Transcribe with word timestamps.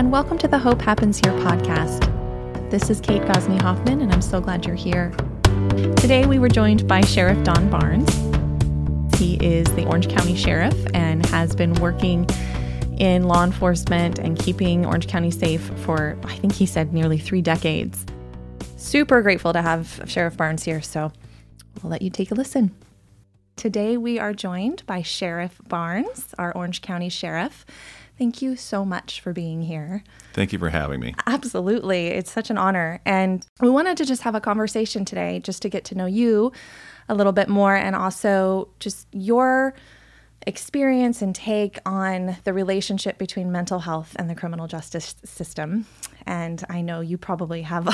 and 0.00 0.10
welcome 0.10 0.38
to 0.38 0.48
the 0.48 0.58
Hope 0.58 0.80
Happens 0.80 1.18
Here 1.18 1.34
podcast. 1.40 2.00
This 2.70 2.88
is 2.88 3.02
Kate 3.02 3.20
Gosney 3.20 3.60
Hoffman, 3.60 4.00
and 4.00 4.10
I'm 4.10 4.22
so 4.22 4.40
glad 4.40 4.64
you're 4.64 4.74
here. 4.74 5.10
Today, 5.98 6.24
we 6.24 6.38
were 6.38 6.48
joined 6.48 6.88
by 6.88 7.02
Sheriff 7.02 7.44
Don 7.44 7.68
Barnes. 7.68 8.10
He 9.18 9.34
is 9.34 9.66
the 9.74 9.84
Orange 9.84 10.08
County 10.08 10.34
Sheriff 10.34 10.74
and 10.94 11.26
has 11.26 11.54
been 11.54 11.74
working 11.74 12.26
in 12.96 13.24
law 13.24 13.44
enforcement 13.44 14.18
and 14.18 14.38
keeping 14.38 14.86
Orange 14.86 15.06
County 15.06 15.30
safe 15.30 15.70
for, 15.84 16.16
I 16.24 16.34
think 16.36 16.54
he 16.54 16.64
said, 16.64 16.94
nearly 16.94 17.18
three 17.18 17.42
decades. 17.42 18.06
Super 18.78 19.20
grateful 19.20 19.52
to 19.52 19.60
have 19.60 20.02
Sheriff 20.06 20.34
Barnes 20.34 20.64
here, 20.64 20.80
so 20.80 21.12
I'll 21.84 21.90
let 21.90 22.00
you 22.00 22.08
take 22.08 22.30
a 22.30 22.34
listen. 22.34 22.74
Today, 23.56 23.98
we 23.98 24.18
are 24.18 24.32
joined 24.32 24.82
by 24.86 25.02
Sheriff 25.02 25.60
Barnes, 25.68 26.34
our 26.38 26.56
Orange 26.56 26.80
County 26.80 27.10
Sheriff. 27.10 27.66
Thank 28.20 28.42
you 28.42 28.54
so 28.54 28.84
much 28.84 29.22
for 29.22 29.32
being 29.32 29.62
here. 29.62 30.04
Thank 30.34 30.52
you 30.52 30.58
for 30.58 30.68
having 30.68 31.00
me. 31.00 31.14
Absolutely. 31.26 32.08
It's 32.08 32.30
such 32.30 32.50
an 32.50 32.58
honor. 32.58 33.00
And 33.06 33.46
we 33.62 33.70
wanted 33.70 33.96
to 33.96 34.04
just 34.04 34.20
have 34.24 34.34
a 34.34 34.42
conversation 34.42 35.06
today 35.06 35.40
just 35.42 35.62
to 35.62 35.70
get 35.70 35.86
to 35.86 35.94
know 35.94 36.04
you 36.04 36.52
a 37.08 37.14
little 37.14 37.32
bit 37.32 37.48
more 37.48 37.74
and 37.74 37.96
also 37.96 38.68
just 38.78 39.06
your 39.12 39.72
experience 40.46 41.22
and 41.22 41.34
take 41.34 41.78
on 41.86 42.36
the 42.44 42.52
relationship 42.52 43.16
between 43.16 43.50
mental 43.50 43.78
health 43.78 44.14
and 44.16 44.28
the 44.28 44.34
criminal 44.34 44.66
justice 44.66 45.14
system. 45.24 45.86
And 46.26 46.62
I 46.68 46.82
know 46.82 47.00
you 47.00 47.16
probably 47.16 47.62
have 47.62 47.88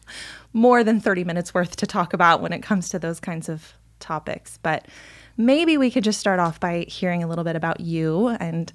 more 0.54 0.82
than 0.82 0.98
30 0.98 1.24
minutes 1.24 1.52
worth 1.52 1.76
to 1.76 1.86
talk 1.86 2.14
about 2.14 2.40
when 2.40 2.54
it 2.54 2.62
comes 2.62 2.88
to 2.88 2.98
those 2.98 3.20
kinds 3.20 3.50
of 3.50 3.74
topics. 4.00 4.58
But 4.62 4.88
maybe 5.36 5.76
we 5.76 5.90
could 5.90 6.04
just 6.04 6.20
start 6.20 6.40
off 6.40 6.58
by 6.58 6.86
hearing 6.88 7.22
a 7.22 7.26
little 7.26 7.44
bit 7.44 7.54
about 7.54 7.80
you 7.80 8.28
and 8.40 8.72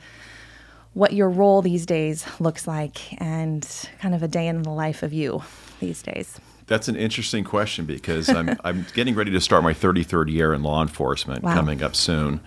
what 0.98 1.14
your 1.14 1.30
role 1.30 1.62
these 1.62 1.86
days 1.86 2.26
looks 2.40 2.66
like 2.68 3.22
and 3.22 3.88
kind 4.00 4.16
of 4.16 4.24
a 4.24 4.28
day 4.28 4.48
in 4.48 4.64
the 4.64 4.72
life 4.72 5.04
of 5.04 5.14
you 5.14 5.44
these 5.80 6.02
days. 6.02 6.40
That's 6.66 6.88
an 6.88 6.96
interesting 6.96 7.44
question 7.44 7.86
because 7.86 8.30
I'm, 8.30 8.58
I'm 8.64 8.84
getting 8.96 9.14
ready 9.14 9.30
to 9.30 9.40
start 9.40 9.62
my 9.62 9.74
33rd 9.74 10.32
year 10.32 10.56
in 10.56 10.64
law 10.64 10.82
enforcement 10.82 11.44
wow. 11.44 11.54
coming 11.54 11.84
up 11.84 11.96
soon. 11.96 12.40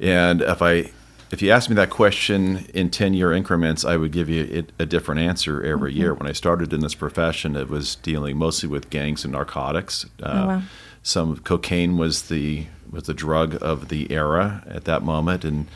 And 0.00 0.42
if 0.42 0.60
I 0.62 0.90
if 1.30 1.40
you 1.40 1.52
asked 1.52 1.70
me 1.70 1.76
that 1.76 1.90
question 1.90 2.66
in 2.74 2.90
10 2.90 3.14
year 3.14 3.32
increments, 3.32 3.84
I 3.84 3.96
would 3.96 4.10
give 4.10 4.28
you 4.28 4.66
a 4.80 4.84
different 4.84 5.20
answer 5.20 5.62
every 5.62 5.92
mm-hmm. 5.92 6.00
year. 6.00 6.14
When 6.14 6.26
I 6.26 6.32
started 6.32 6.72
in 6.72 6.80
this 6.80 6.96
profession, 6.96 7.54
it 7.54 7.68
was 7.68 7.94
dealing 7.94 8.36
mostly 8.36 8.68
with 8.68 8.90
gangs 8.90 9.24
and 9.24 9.32
narcotics. 9.32 10.06
Uh, 10.20 10.26
oh, 10.26 10.46
wow. 10.48 10.62
Some 11.04 11.36
cocaine 11.38 11.96
was 11.96 12.22
the 12.22 12.66
was 12.90 13.04
the 13.04 13.14
drug 13.14 13.62
of 13.62 13.90
the 13.90 14.10
era 14.10 14.64
at 14.66 14.86
that 14.86 15.04
moment, 15.04 15.44
and 15.44 15.68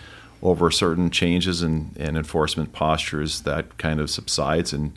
over 0.45 0.71
certain 0.71 1.11
changes 1.11 1.63
in, 1.63 1.93
in 1.97 2.17
enforcement 2.17 2.73
postures, 2.73 3.41
that 3.41 3.79
kind 3.79 3.99
of 3.99 4.11
subsides. 4.11 4.73
And 4.73 4.93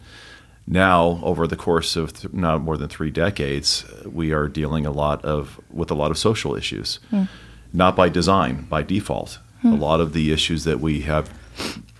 now, 0.67 1.21
over 1.23 1.47
the 1.47 1.55
course 1.55 1.95
of 1.95 2.11
th- 2.13 2.33
not 2.33 2.61
more 2.61 2.75
than 2.75 2.89
three 2.89 3.09
decades, 3.09 3.85
we 4.05 4.33
are 4.33 4.49
dealing 4.49 4.85
a 4.85 4.91
lot 4.91 5.23
of 5.23 5.59
with 5.71 5.89
a 5.89 5.95
lot 5.95 6.11
of 6.11 6.17
social 6.17 6.53
issues, 6.55 6.99
mm. 7.11 7.29
not 7.71 7.95
by 7.95 8.09
design, 8.09 8.65
by 8.69 8.83
default. 8.83 9.39
Mm. 9.63 9.71
A 9.71 9.75
lot 9.75 10.01
of 10.01 10.11
the 10.11 10.33
issues 10.33 10.65
that 10.65 10.81
we 10.81 11.01
have 11.01 11.33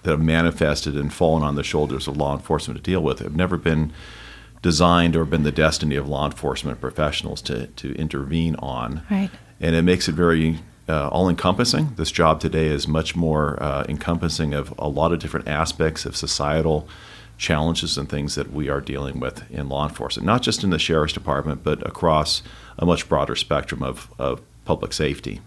that 0.04 0.12
have 0.12 0.22
manifested 0.22 0.96
and 0.96 1.12
fallen 1.12 1.42
on 1.42 1.56
the 1.56 1.64
shoulders 1.64 2.08
of 2.08 2.18
law 2.18 2.36
enforcement 2.36 2.78
to 2.78 2.92
deal 2.92 3.02
with 3.02 3.20
have 3.20 3.36
never 3.36 3.58
been 3.58 3.94
designed 4.62 5.16
or 5.16 5.24
been 5.24 5.44
the 5.44 5.52
destiny 5.52 5.96
of 5.96 6.08
law 6.08 6.26
enforcement 6.26 6.82
professionals 6.82 7.42
to, 7.42 7.68
to 7.68 7.96
intervene 7.96 8.56
on. 8.58 9.04
Right. 9.10 9.32
And 9.60 9.76
it 9.76 9.84
makes 9.84 10.08
it 10.08 10.14
very 10.14 10.60
uh, 10.90 11.10
all 11.10 11.30
encompassing. 11.30 11.94
This 11.96 12.12
job 12.12 12.40
today 12.40 12.68
is 12.68 12.88
much 12.88 13.16
more 13.16 13.62
uh, 13.62 13.86
encompassing 13.90 14.54
of 14.54 14.74
a 14.78 14.88
lot 14.88 15.12
of 15.12 15.20
different 15.20 15.48
aspects 15.48 16.06
of 16.06 16.16
societal 16.16 16.88
challenges 17.38 17.98
and 17.98 18.10
things 18.10 18.36
that 18.36 18.52
we 18.52 18.70
are 18.70 18.82
dealing 18.82 19.20
with 19.20 19.50
in 19.52 19.70
law 19.70 19.88
enforcement, 19.88 20.26
not 20.26 20.42
just 20.42 20.64
in 20.64 20.70
the 20.72 20.80
sheriff's 20.80 21.14
department, 21.14 21.64
but 21.64 21.86
across 21.86 22.42
a 22.80 22.86
much 22.86 23.08
broader 23.08 23.36
spectrum 23.36 23.84
of, 23.84 24.10
of 24.18 24.42
public 24.66 24.94
safety. 24.94 25.40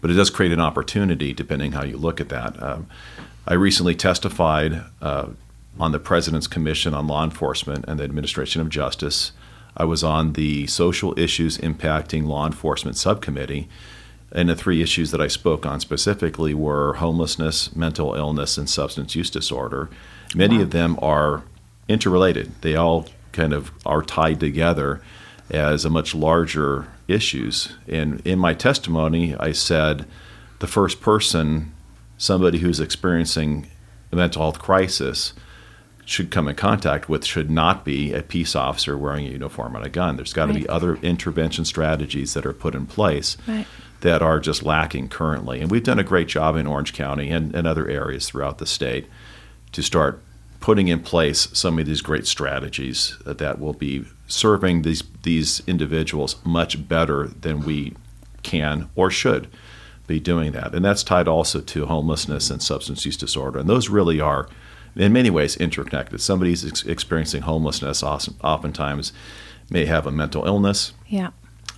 But 0.00 0.10
it 0.10 0.14
does 0.14 0.30
create 0.30 0.52
an 0.52 0.60
opportunity 0.60 1.32
depending 1.32 1.72
how 1.72 1.84
you 1.84 1.96
look 1.96 2.20
at 2.20 2.28
that. 2.28 2.62
Um, 2.62 2.86
I 3.46 3.54
recently 3.54 3.94
testified 3.94 4.84
uh, 5.02 5.30
on 5.78 5.92
the 5.92 5.98
President's 5.98 6.46
Commission 6.46 6.94
on 6.94 7.06
Law 7.06 7.24
Enforcement 7.24 7.84
and 7.88 7.98
the 7.98 8.04
Administration 8.04 8.60
of 8.60 8.68
Justice. 8.68 9.32
I 9.76 9.84
was 9.84 10.04
on 10.04 10.34
the 10.34 10.66
Social 10.66 11.18
Issues 11.18 11.58
Impacting 11.58 12.26
Law 12.26 12.46
Enforcement 12.46 12.96
Subcommittee 12.96 13.68
and 14.32 14.48
the 14.48 14.56
three 14.56 14.82
issues 14.82 15.10
that 15.10 15.20
I 15.20 15.26
spoke 15.26 15.66
on 15.66 15.80
specifically 15.80 16.54
were 16.54 16.94
homelessness, 16.94 17.74
mental 17.74 18.14
illness, 18.14 18.56
and 18.56 18.68
substance 18.68 19.14
use 19.14 19.30
disorder. 19.30 19.90
Many 20.34 20.58
wow. 20.58 20.62
of 20.62 20.70
them 20.70 20.98
are 21.02 21.42
interrelated. 21.88 22.52
They 22.62 22.76
all 22.76 23.06
kind 23.32 23.52
of 23.52 23.72
are 23.84 24.02
tied 24.02 24.40
together 24.40 25.02
as 25.50 25.84
a 25.84 25.90
much 25.90 26.14
larger 26.14 26.86
issues. 27.08 27.72
And 27.88 28.24
in 28.24 28.38
my 28.38 28.54
testimony, 28.54 29.34
I 29.36 29.50
said 29.50 30.06
the 30.60 30.68
first 30.68 31.00
person, 31.00 31.72
somebody 32.16 32.58
who's 32.58 32.78
experiencing 32.78 33.66
a 34.12 34.16
mental 34.16 34.42
health 34.42 34.60
crisis, 34.60 35.32
should 36.04 36.30
come 36.30 36.48
in 36.48 36.56
contact 36.56 37.08
with 37.08 37.24
should 37.24 37.50
not 37.50 37.84
be 37.84 38.12
a 38.12 38.22
peace 38.22 38.56
officer 38.56 38.98
wearing 38.98 39.26
a 39.26 39.30
uniform 39.30 39.76
and 39.76 39.84
a 39.84 39.88
gun. 39.88 40.16
There's 40.16 40.32
got 40.32 40.46
to 40.46 40.52
right. 40.52 40.62
be 40.62 40.68
other 40.68 40.96
intervention 40.96 41.64
strategies 41.64 42.34
that 42.34 42.44
are 42.44 42.52
put 42.52 42.74
in 42.74 42.86
place 42.86 43.36
right 43.46 43.66
that 44.00 44.22
are 44.22 44.40
just 44.40 44.62
lacking 44.62 45.08
currently. 45.08 45.60
And 45.60 45.70
we've 45.70 45.82
done 45.82 45.98
a 45.98 46.04
great 46.04 46.28
job 46.28 46.56
in 46.56 46.66
Orange 46.66 46.92
County 46.92 47.30
and, 47.30 47.54
and 47.54 47.66
other 47.66 47.88
areas 47.88 48.28
throughout 48.28 48.58
the 48.58 48.66
state 48.66 49.06
to 49.72 49.82
start 49.82 50.22
putting 50.60 50.88
in 50.88 51.00
place 51.00 51.48
some 51.52 51.78
of 51.78 51.86
these 51.86 52.02
great 52.02 52.26
strategies 52.26 53.16
that 53.24 53.58
will 53.58 53.72
be 53.72 54.04
serving 54.26 54.82
these 54.82 55.02
these 55.22 55.62
individuals 55.66 56.36
much 56.44 56.88
better 56.88 57.28
than 57.28 57.60
we 57.60 57.94
can 58.42 58.88
or 58.94 59.10
should 59.10 59.48
be 60.06 60.20
doing 60.20 60.52
that. 60.52 60.74
And 60.74 60.84
that's 60.84 61.02
tied 61.02 61.28
also 61.28 61.60
to 61.60 61.86
homelessness 61.86 62.50
and 62.50 62.62
substance 62.62 63.04
use 63.06 63.16
disorder. 63.16 63.58
And 63.58 63.68
those 63.68 63.88
really 63.88 64.20
are 64.20 64.48
in 64.96 65.12
many 65.12 65.30
ways 65.30 65.56
interconnected. 65.56 66.20
Somebody's 66.20 66.66
ex- 66.66 66.84
experiencing 66.84 67.42
homelessness 67.42 68.02
oftentimes 68.02 69.12
may 69.70 69.86
have 69.86 70.06
a 70.06 70.10
mental 70.10 70.44
illness. 70.46 70.94
Yeah. 71.06 71.30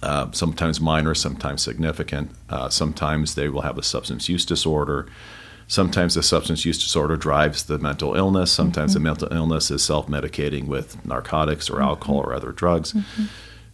Uh, 0.03 0.31
sometimes 0.33 0.81
minor, 0.81 1.15
sometimes 1.15 1.63
significant. 1.63 2.31
Uh, 2.51 2.69
sometimes 2.69 3.35
they 3.35 3.49
will 3.49 3.63
have 3.63 3.79
a 3.79 3.83
substance 3.83 4.29
use 4.29 4.45
disorder. 4.45 5.07
Sometimes 5.69 6.15
the 6.15 6.23
substance 6.23 6.65
use 6.65 6.83
disorder 6.83 7.17
drives 7.17 7.63
the 7.65 7.79
mental 7.79 8.15
illness. 8.15 8.51
Sometimes 8.51 8.93
mm-hmm. 8.93 9.03
the 9.03 9.09
mental 9.09 9.33
illness 9.33 9.71
is 9.71 9.83
self 9.83 10.09
medicating 10.09 10.67
with 10.67 11.05
narcotics 11.07 11.71
or 11.71 11.75
mm-hmm. 11.75 11.85
alcohol 11.85 12.17
or 12.19 12.35
other 12.35 12.53
drugs. 12.53 12.93
Mm-hmm. 12.93 13.25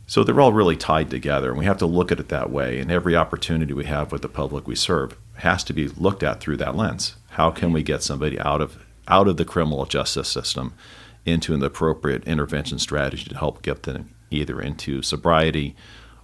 So 0.06 0.24
they're 0.24 0.40
all 0.40 0.54
really 0.54 0.76
tied 0.76 1.10
together, 1.10 1.50
and 1.50 1.58
we 1.58 1.66
have 1.66 1.78
to 1.78 1.86
look 1.86 2.10
at 2.10 2.20
it 2.20 2.28
that 2.28 2.50
way. 2.50 2.78
And 2.78 2.90
every 2.90 3.14
opportunity 3.14 3.74
we 3.74 3.84
have 3.84 4.10
with 4.10 4.22
the 4.22 4.28
public 4.28 4.66
we 4.66 4.74
serve 4.74 5.16
has 5.36 5.62
to 5.64 5.74
be 5.74 5.88
looked 5.88 6.22
at 6.22 6.40
through 6.40 6.56
that 6.58 6.76
lens. 6.76 7.16
How 7.30 7.50
can 7.50 7.72
we 7.72 7.82
get 7.82 8.02
somebody 8.02 8.38
out 8.40 8.60
of 8.60 8.84
out 9.06 9.28
of 9.28 9.38
the 9.38 9.44
criminal 9.44 9.86
justice 9.86 10.28
system 10.28 10.74
into 11.24 11.54
an 11.54 11.62
appropriate 11.62 12.26
intervention 12.26 12.78
strategy 12.78 13.28
to 13.28 13.36
help 13.36 13.62
get 13.62 13.84
them 13.84 14.14
either 14.30 14.60
into 14.60 15.02
sobriety 15.02 15.74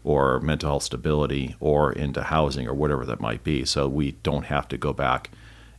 or 0.04 0.38
mental 0.41 0.70
health 0.70 0.84
stability 0.84 1.56
or 1.59 1.92
into 1.92 2.22
housing 2.22 2.69
or 2.69 2.75
whatever 2.75 3.04
that 3.06 3.20
might 3.20 3.42
be. 3.42 3.65
So 3.65 3.88
we 3.88 4.12
don't 4.22 4.44
have 4.44 4.69
to 4.69 4.76
go 4.76 4.92
back 4.92 5.31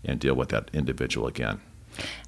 and 0.03 0.19
deal 0.19 0.34
with 0.36 0.50
that 0.50 0.69
individual 0.74 1.28
again. 1.28 1.62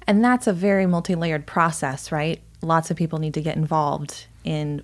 And 0.06 0.24
that's 0.24 0.46
a 0.46 0.52
very 0.52 0.86
multi 0.86 1.14
layered 1.14 1.46
process, 1.46 2.10
right? 2.10 2.40
Lots 2.62 2.90
of 2.90 2.96
people 2.96 3.18
need 3.18 3.34
to 3.34 3.42
get 3.42 3.56
involved 3.56 4.26
in 4.44 4.82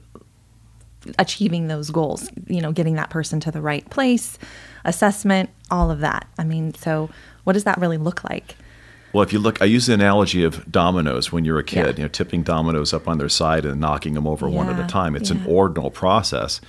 achieving 1.18 1.68
those 1.68 1.90
goals, 1.90 2.28
you 2.46 2.60
know, 2.60 2.72
getting 2.72 2.94
that 2.94 3.10
person 3.10 3.40
to 3.40 3.50
the 3.50 3.60
right 3.60 3.88
place, 3.90 4.38
assessment, 4.84 5.50
all 5.70 5.90
of 5.90 6.00
that. 6.00 6.26
I 6.38 6.44
mean, 6.44 6.74
so 6.74 7.10
what 7.44 7.52
does 7.54 7.64
that 7.64 7.78
really 7.78 7.98
look 7.98 8.24
like? 8.24 8.56
Well, 9.12 9.22
if 9.22 9.32
you 9.32 9.38
look, 9.38 9.62
I 9.62 9.66
use 9.66 9.86
the 9.86 9.94
analogy 9.94 10.42
of 10.42 10.70
dominoes 10.70 11.30
when 11.30 11.44
you're 11.44 11.60
a 11.60 11.64
kid, 11.64 11.86
yeah. 11.86 11.96
you 11.96 12.02
know, 12.02 12.08
tipping 12.08 12.42
dominoes 12.42 12.92
up 12.92 13.06
on 13.06 13.18
their 13.18 13.28
side 13.28 13.64
and 13.64 13.80
knocking 13.80 14.14
them 14.14 14.26
over 14.26 14.48
yeah. 14.48 14.56
one 14.56 14.68
at 14.68 14.84
a 14.84 14.88
time. 14.88 15.14
It's 15.14 15.30
yeah. 15.30 15.36
an 15.36 15.46
ordinal 15.46 15.90
process. 15.90 16.60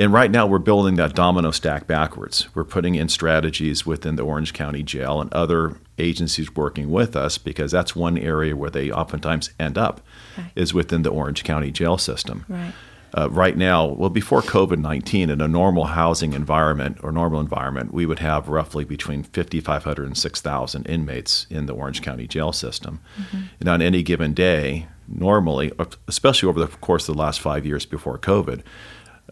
And 0.00 0.14
right 0.14 0.30
now, 0.30 0.46
we're 0.46 0.60
building 0.60 0.94
that 0.94 1.14
domino 1.14 1.50
stack 1.50 1.86
backwards. 1.86 2.48
We're 2.54 2.64
putting 2.64 2.94
in 2.94 3.10
strategies 3.10 3.84
within 3.84 4.16
the 4.16 4.22
Orange 4.22 4.54
County 4.54 4.82
Jail 4.82 5.20
and 5.20 5.30
other 5.34 5.76
agencies 5.98 6.56
working 6.56 6.90
with 6.90 7.14
us 7.14 7.36
because 7.36 7.70
that's 7.70 7.94
one 7.94 8.16
area 8.16 8.56
where 8.56 8.70
they 8.70 8.90
oftentimes 8.90 9.50
end 9.60 9.76
up 9.76 10.00
okay. 10.38 10.52
is 10.56 10.72
within 10.72 11.02
the 11.02 11.10
Orange 11.10 11.44
County 11.44 11.70
jail 11.70 11.98
system. 11.98 12.46
Right. 12.48 12.72
Uh, 13.12 13.28
right 13.28 13.58
now, 13.58 13.84
well, 13.88 14.08
before 14.08 14.40
COVID 14.40 14.78
19, 14.78 15.28
in 15.28 15.40
a 15.42 15.48
normal 15.48 15.84
housing 15.84 16.32
environment 16.32 16.96
or 17.02 17.12
normal 17.12 17.38
environment, 17.38 17.92
we 17.92 18.06
would 18.06 18.20
have 18.20 18.48
roughly 18.48 18.84
between 18.84 19.22
5,500 19.22 20.06
and 20.06 20.16
6,000 20.16 20.86
inmates 20.86 21.46
in 21.50 21.66
the 21.66 21.74
Orange 21.74 22.00
County 22.00 22.26
jail 22.26 22.52
system. 22.52 23.00
Mm-hmm. 23.18 23.40
And 23.58 23.68
on 23.68 23.82
any 23.82 24.02
given 24.02 24.32
day, 24.32 24.86
normally, 25.08 25.72
especially 26.08 26.48
over 26.48 26.60
the 26.60 26.68
course 26.68 27.06
of 27.06 27.16
the 27.16 27.20
last 27.20 27.40
five 27.40 27.66
years 27.66 27.84
before 27.84 28.16
COVID, 28.16 28.62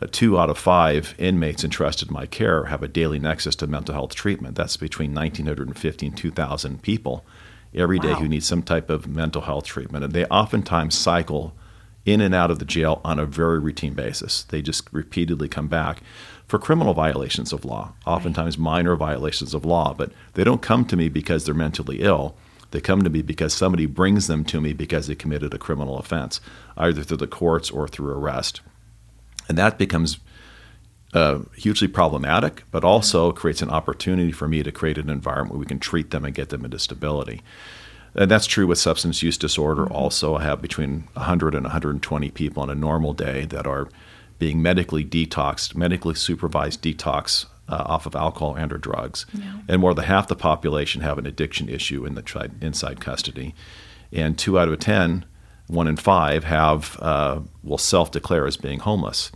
Uh, 0.00 0.06
two 0.11 0.39
out 0.39 0.49
of 0.50 0.56
five 0.59 1.15
inmates 1.19 1.65
entrusted 1.65 2.09
in 2.09 2.15
my 2.15 2.27
care 2.27 2.67
have 2.67 2.83
a 2.83 2.89
daily 2.89 3.19
nexus 3.19 3.56
to 3.56 3.67
mental 3.67 3.95
health 3.95 4.15
treatment. 4.15 4.55
That's 4.55 4.77
between 4.77 5.12
1,950 5.15 6.06
and 6.06 6.17
2,000 6.17 6.83
people 6.83 7.25
every 7.75 7.99
day 7.99 8.12
Wow. 8.12 8.21
who 8.21 8.29
need 8.29 8.45
some 8.45 8.62
type 8.62 8.91
of 8.91 9.09
mental 9.09 9.43
health 9.43 9.65
treatment. 9.65 10.05
And 10.05 10.12
they 10.12 10.25
oftentimes 10.27 10.95
cycle 10.97 11.55
in 12.06 12.21
and 12.21 12.35
out 12.35 12.50
of 12.50 12.59
the 12.59 12.65
jail 12.65 13.00
on 13.05 13.19
a 13.19 13.27
very 13.27 13.59
routine 13.59 13.93
basis. 13.95 14.45
They 14.45 14.62
just 14.62 14.89
repeatedly 14.93 15.49
come 15.49 15.69
back 15.69 16.03
for 16.47 16.59
criminal 16.59 16.94
violations 16.94 17.53
of 17.53 17.65
law, 17.65 17.93
oftentimes 18.06 18.56
minor 18.56 18.97
violations 18.97 19.53
of 19.53 19.65
law. 19.67 19.93
But 19.94 20.12
they 20.35 20.44
don't 20.44 20.62
come 20.62 20.85
to 20.87 20.97
me 20.97 21.09
because 21.09 21.44
they're 21.44 21.55
mentally 21.55 22.01
ill. 22.01 22.35
They 22.71 22.81
come 22.81 23.03
to 23.03 23.11
me 23.11 23.21
because 23.23 23.53
somebody 23.53 23.87
brings 23.87 24.27
them 24.27 24.44
to 24.44 24.61
me 24.61 24.73
because 24.73 25.06
they 25.06 25.15
committed 25.15 25.53
a 25.53 25.59
criminal 25.59 25.99
offense, 25.99 26.41
either 26.77 27.03
through 27.03 27.17
the 27.19 27.27
courts 27.27 27.71
or 27.71 27.89
through 27.89 28.12
arrest. 28.12 28.61
And 29.49 29.56
that 29.59 29.79
becomes 29.79 30.19
uh, 31.15 31.41
hugely 31.56 31.89
problematic, 31.89 32.65
but 32.71 32.85
also 32.85 33.33
creates 33.33 33.62
an 33.62 33.71
opportunity 33.71 34.33
for 34.33 34.47
me 34.47 34.62
to 34.62 34.71
create 34.71 34.99
an 34.99 35.09
environment 35.09 35.53
where 35.53 35.61
we 35.61 35.67
can 35.67 35.79
treat 35.79 36.11
them 36.11 36.25
and 36.25 36.35
get 36.35 36.50
them 36.50 36.65
into 36.65 36.79
stability. 36.79 37.43
And 38.15 38.31
that's 38.31 38.47
true 38.47 38.67
with 38.67 38.79
substance 38.79 39.23
use 39.23 39.39
disorder. 39.39 39.87
Also, 39.91 40.37
I 40.37 40.43
have 40.43 40.61
between 40.61 41.09
100 41.15 41.55
and 41.55 41.65
120 41.65 42.31
people 42.31 42.62
on 42.62 42.71
a 42.71 42.75
normal 42.75 43.12
day 43.12 43.45
that 43.47 43.67
are 43.67 43.89
being 44.39 44.62
medically 44.62 45.05
detoxed, 45.05 45.75
medically 45.75 46.15
supervised 46.15 46.83
detox 46.83 47.47
uh, 47.69 47.85
off 47.87 48.06
of 48.06 48.15
alcohol 48.15 48.55
and 48.55 48.73
or 48.73 48.79
drugs. 48.79 49.27
And 49.69 49.81
more 49.81 49.94
than 49.94 50.05
half 50.05 50.29
the 50.29 50.37
population 50.37 51.03
have 51.03 51.19
an 51.19 51.27
addiction 51.27 51.69
issue 51.69 52.06
in 52.06 52.15
the 52.15 52.23
tri- 52.23 52.49
inside 52.61 53.01
custody. 53.01 53.55
And 54.12 54.39
two 54.39 54.59
out 54.59 54.69
of 54.69 54.79
10, 54.79 55.25
one 55.69 55.87
in 55.87 55.97
five, 55.97 56.44
have 56.44 56.99
uh, 57.00 57.41
will 57.62 57.79
self-declare 57.79 58.47
as 58.47 58.56
being 58.56 58.81
homeless 58.81 59.31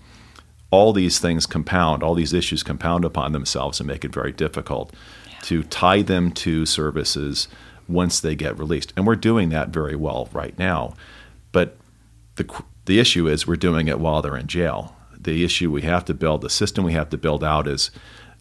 all 0.72 0.94
these 0.94 1.18
things 1.20 1.46
compound, 1.46 2.02
all 2.02 2.14
these 2.14 2.32
issues 2.32 2.64
compound 2.64 3.04
upon 3.04 3.32
themselves 3.32 3.78
and 3.78 3.86
make 3.86 4.04
it 4.04 4.12
very 4.12 4.32
difficult 4.32 4.92
to 5.42 5.62
tie 5.64 6.00
them 6.00 6.32
to 6.32 6.64
services 6.64 7.46
once 7.86 8.18
they 8.18 8.34
get 8.34 8.58
released. 8.58 8.92
And 8.96 9.06
we're 9.06 9.14
doing 9.14 9.50
that 9.50 9.68
very 9.68 9.94
well 9.94 10.30
right 10.32 10.58
now. 10.58 10.94
But 11.52 11.76
the, 12.36 12.50
the 12.86 12.98
issue 12.98 13.28
is 13.28 13.46
we're 13.46 13.56
doing 13.56 13.86
it 13.86 14.00
while 14.00 14.22
they're 14.22 14.36
in 14.36 14.46
jail. 14.46 14.96
The 15.14 15.44
issue 15.44 15.70
we 15.70 15.82
have 15.82 16.06
to 16.06 16.14
build, 16.14 16.40
the 16.40 16.50
system 16.50 16.84
we 16.84 16.94
have 16.94 17.10
to 17.10 17.18
build 17.18 17.44
out 17.44 17.68
is 17.68 17.90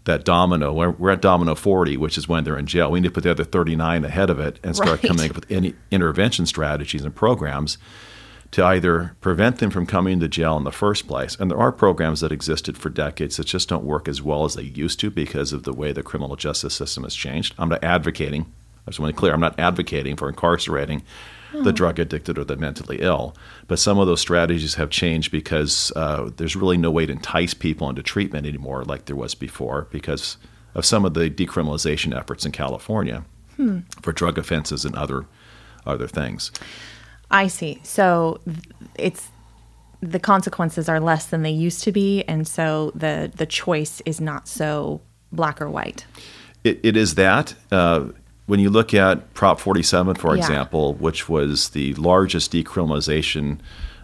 that 0.06 0.26
domino. 0.26 0.74
We're, 0.74 0.90
we're 0.92 1.12
at 1.12 1.22
domino 1.22 1.54
40, 1.56 1.98
which 1.98 2.18
is 2.18 2.28
when 2.28 2.44
they're 2.44 2.58
in 2.58 2.66
jail. 2.66 2.90
We 2.92 3.00
need 3.00 3.10
to 3.10 3.14
put 3.14 3.24
the 3.24 3.32
other 3.32 3.44
39 3.44 4.04
ahead 4.06 4.30
of 4.30 4.40
it 4.40 4.60
and 4.64 4.76
start 4.76 5.02
Right. 5.04 5.08
coming 5.08 5.30
up 5.30 5.36
with 5.36 5.50
any 5.52 5.76
intervention 5.92 6.46
strategies 6.46 7.04
and 7.06 7.14
programs 7.16 7.78
to 8.52 8.66
either 8.66 9.16
prevent 9.22 9.60
them 9.60 9.70
from 9.70 9.86
coming 9.86 10.20
to 10.20 10.28
jail 10.28 10.58
in 10.58 10.64
the 10.66 10.72
first 10.72 11.08
place. 11.08 11.38
And 11.40 11.50
there 11.50 11.58
are 11.58 11.72
programs 11.72 12.20
that 12.20 12.32
existed 12.34 12.78
for 12.78 12.90
decades 12.90 13.38
that 13.38 13.46
just 13.46 13.70
don't 13.70 13.86
work 13.86 14.08
as 14.10 14.22
well 14.22 14.44
as 14.44 14.56
they 14.56 14.64
used 14.64 15.00
to 15.02 15.10
because 15.10 15.54
of 15.54 15.64
the 15.64 15.72
way 15.72 15.92
the 15.94 16.04
criminal 16.04 16.36
justice 16.36 16.74
system 16.74 17.04
has 17.04 17.16
changed. 17.16 17.54
I'm 17.58 17.70
not 17.70 17.84
advocating, 17.84 18.52
I 18.86 18.92
just 18.92 19.00
want 19.00 19.12
to 19.12 19.14
be 19.16 19.20
clear, 19.20 19.34
I'm 19.34 19.40
not 19.40 19.58
advocating 19.60 20.18
for 20.18 20.28
incarcerating 20.28 21.04
the 21.54 21.74
drug 21.74 22.00
addicted 22.00 22.38
or 22.38 22.44
the 22.44 22.56
mentally 22.56 23.00
ill. 23.02 23.36
But 23.68 23.80
some 23.80 24.00
of 24.00 24.08
those 24.08 24.22
strategies 24.22 24.76
have 24.76 24.90
changed 24.90 25.32
because 25.32 25.92
uh, 25.96 26.30
there's 26.38 26.56
really 26.56 26.78
no 26.78 26.92
way 26.92 27.06
to 27.06 27.12
entice 27.12 27.54
people 27.54 27.90
into 27.90 28.04
treatment 28.04 28.48
anymore 28.48 28.84
like 28.84 29.06
there 29.06 29.16
was 29.16 29.36
before 29.36 29.88
because 29.92 30.38
of 30.76 30.86
some 30.86 31.06
of 31.06 31.14
the 31.14 31.30
decriminalization 31.30 32.18
efforts 32.18 32.46
in 32.46 32.52
California 32.52 33.26
for 34.02 34.12
drug 34.12 34.38
offenses 34.38 34.86
and 34.86 34.96
other 34.96 35.26
other 35.86 36.08
things. 36.08 36.52
I 37.30 37.48
see. 37.48 37.80
So 37.84 38.40
it's 38.96 39.30
the 40.02 40.20
consequences 40.20 40.90
are 40.90 41.00
less 41.00 41.28
than 41.28 41.44
they 41.44 41.52
used 41.52 41.84
to 41.84 41.92
be, 41.92 42.24
and 42.24 42.48
so 42.48 42.92
the 42.96 43.32
the 43.36 43.46
choice 43.46 44.02
is 44.06 44.20
not 44.20 44.48
so 44.48 45.02
black 45.32 45.62
or 45.62 45.70
white. 45.70 46.06
It, 46.64 46.80
it 46.84 46.98
is 46.98 47.16
that. 47.16 47.56
Uh, 47.72 48.10
when 48.46 48.60
you 48.60 48.70
look 48.70 48.94
at 48.94 49.34
Prop 49.34 49.60
47, 49.60 50.16
for 50.16 50.36
Yeah. 50.36 50.42
example, 50.42 50.94
which 50.96 51.30
was 51.30 51.70
the 51.70 51.94
largest 51.96 52.52
decriminalization 52.52 53.60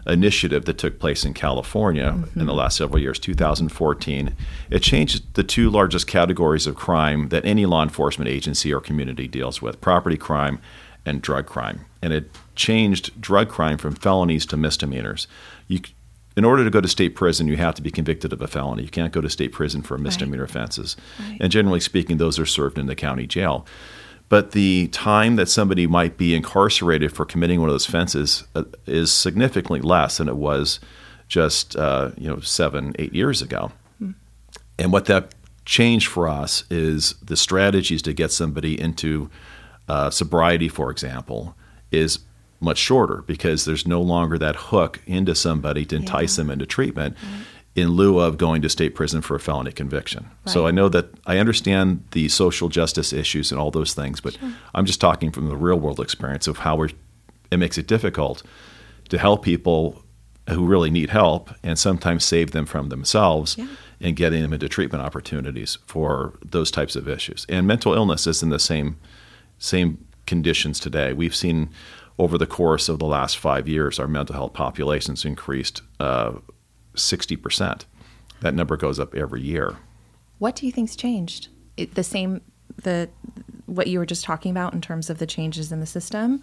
initiative 0.06 0.66
that 0.66 0.78
took 0.78 1.00
place 1.00 1.26
in 1.26 1.34
California 1.34 2.08
in 2.08 2.22
the 2.22 2.28
mm-hmm. 2.46 2.52
last 2.52 2.78
several 2.78 3.00
years, 3.00 3.20
2014, 3.20 4.34
it 4.70 4.82
changed 4.82 5.34
the 5.34 5.44
two 5.44 5.70
largest 5.70 6.08
categories 6.08 6.66
of 6.66 6.76
crime 6.76 7.30
that 7.30 7.46
any 7.46 7.66
law 7.66 7.84
enforcement 7.84 8.30
agency 8.30 8.74
or 8.74 8.80
community 8.80 9.28
deals 9.28 9.62
with 9.62 9.82
property 9.82 10.18
crime 10.18 10.60
and 11.06 11.22
drug 11.22 11.46
crime. 11.46 11.86
And 12.02 12.14
it 12.14 12.32
changed 12.56 13.20
drug 13.20 13.50
crime 13.50 13.78
from 13.78 13.96
felonies 13.96 14.46
to 14.48 14.58
misdemeanors. 14.58 15.28
You, 15.68 15.82
in 16.36 16.46
order 16.46 16.64
to 16.64 16.70
go 16.70 16.82
to 16.82 16.88
state 16.88 17.16
prison, 17.16 17.48
you 17.48 17.58
have 17.58 17.76
to 17.76 17.82
be 17.82 17.92
convicted 17.92 18.32
of 18.32 18.42
a 18.42 18.48
felony. 18.48 18.84
You 18.84 18.90
can't 18.90 19.12
go 19.12 19.22
to 19.22 19.30
state 19.30 19.52
prison 19.52 19.82
for 19.82 19.98
misdemeanor 19.98 20.44
offenses. 20.44 20.96
Right. 21.20 21.38
And 21.42 21.52
generally 21.52 21.80
speaking, 21.80 22.18
those 22.18 22.38
are 22.38 22.46
served 22.46 22.78
in 22.78 22.86
the 22.86 22.96
county 22.96 23.26
jail. 23.26 23.66
But 24.30 24.52
the 24.52 24.88
time 24.90 25.38
that 25.38 25.48
somebody 25.48 25.88
might 25.88 26.18
be 26.18 26.36
incarcerated 26.36 27.14
for 27.14 27.26
committing 27.26 27.62
one 27.62 27.70
of 27.70 27.74
those 27.74 27.88
offenses 27.88 28.44
uh, 28.56 28.64
is 28.86 29.12
significantly 29.12 29.80
less 29.80 30.18
than 30.18 30.28
it 30.28 30.36
was 30.36 30.80
just 31.28 31.76
uh, 31.76 32.12
you 32.18 32.28
know 32.28 32.40
seven, 32.40 32.94
eight 33.00 33.14
years 33.14 33.42
ago. 33.42 33.72
And 34.80 34.92
what 34.92 35.06
that 35.06 35.34
changed 35.66 36.08
for 36.08 36.28
us 36.28 36.64
is 36.70 37.14
the 37.16 37.36
strategies 37.36 38.02
to 38.04 38.14
get 38.14 38.32
somebody 38.32 38.80
into 38.80 39.30
uh, 39.88 40.10
sobriety, 40.10 40.70
for 40.70 40.92
example, 40.92 41.56
is 41.92 42.20
much 42.60 42.78
shorter 42.78 43.24
because 43.28 43.66
there's 43.66 43.86
no 43.88 44.02
longer 44.02 44.38
that 44.38 44.56
hook 44.56 45.02
into 45.06 45.36
somebody 45.36 45.86
to 45.86 45.96
entice 45.96 46.36
them 46.36 46.50
into 46.50 46.66
treatment 46.66 47.16
in 47.78 47.90
lieu 47.90 48.20
of 48.20 48.38
going 48.38 48.62
to 48.64 48.70
state 48.70 48.96
prison 48.96 49.22
for 49.22 49.36
a 49.36 49.40
felony 49.40 49.72
conviction. 49.72 50.30
So 50.48 50.66
I 50.66 50.72
know 50.72 50.90
that 50.90 51.06
I 51.28 51.38
understand 51.38 52.04
the 52.12 52.28
social 52.28 52.70
justice 52.70 53.14
issues 53.14 53.52
and 53.52 53.62
all 53.62 53.70
those 53.72 53.94
things, 53.94 54.20
but 54.20 54.36
I'm 54.74 54.86
just 54.86 55.00
talking 55.00 55.32
from 55.32 55.48
the 55.48 55.56
real 55.56 55.80
world 55.80 56.00
experience 56.00 56.48
of 56.48 56.58
how 56.60 56.76
we're, 56.76 56.90
it 57.52 57.58
makes 57.58 57.78
it 57.78 57.86
difficult 57.88 58.42
to 59.10 59.18
help 59.20 59.44
people 59.44 60.02
who 60.50 60.66
really 60.66 60.90
need 60.90 61.12
help 61.12 61.52
and 61.62 61.78
sometimes 61.78 62.26
save 62.26 62.52
them 62.52 62.66
from 62.66 62.90
themselves 62.90 63.56
Yeah. 63.58 63.68
and 64.02 64.16
getting 64.16 64.42
them 64.42 64.54
into 64.54 64.68
treatment 64.68 65.04
opportunities 65.04 65.78
for 65.86 66.34
those 66.44 66.72
types 66.72 66.96
of 66.96 67.08
issues. 67.08 67.46
And 67.48 67.68
mental 67.68 67.94
illness 67.94 68.26
is 68.26 68.42
in 68.42 68.50
the 68.50 68.60
same 68.60 68.98
same 69.60 69.98
conditions 70.26 70.80
today. 70.80 71.14
We've 71.14 71.36
seen 71.36 71.70
over 72.18 72.38
the 72.38 72.48
course 72.48 72.90
of 72.90 72.98
the 73.00 73.06
last 73.06 73.38
five 73.38 73.68
years, 73.68 74.00
our 74.00 74.08
mental 74.08 74.34
health 74.36 74.54
populations 74.54 75.26
increased 75.26 75.82
uh, 76.00 76.32
60%. 76.98 77.86
That 78.42 78.54
number 78.54 78.78
goes 78.78 79.00
up 79.00 79.16
every 79.16 79.42
year. 79.42 79.78
What 80.40 80.56
do 80.56 80.66
you 80.66 80.72
think's 80.72 80.96
changed? 80.96 81.48
It, 81.76 81.96
the 81.96 82.04
same 82.04 82.42
the 82.84 83.10
what 83.66 83.88
you 83.88 84.00
were 84.00 84.06
just 84.06 84.24
talking 84.24 84.52
about 84.52 84.74
in 84.74 84.82
terms 84.82 85.10
of 85.10 85.18
the 85.18 85.26
changes 85.26 85.72
in 85.72 85.80
the 85.80 85.86
system, 85.86 86.42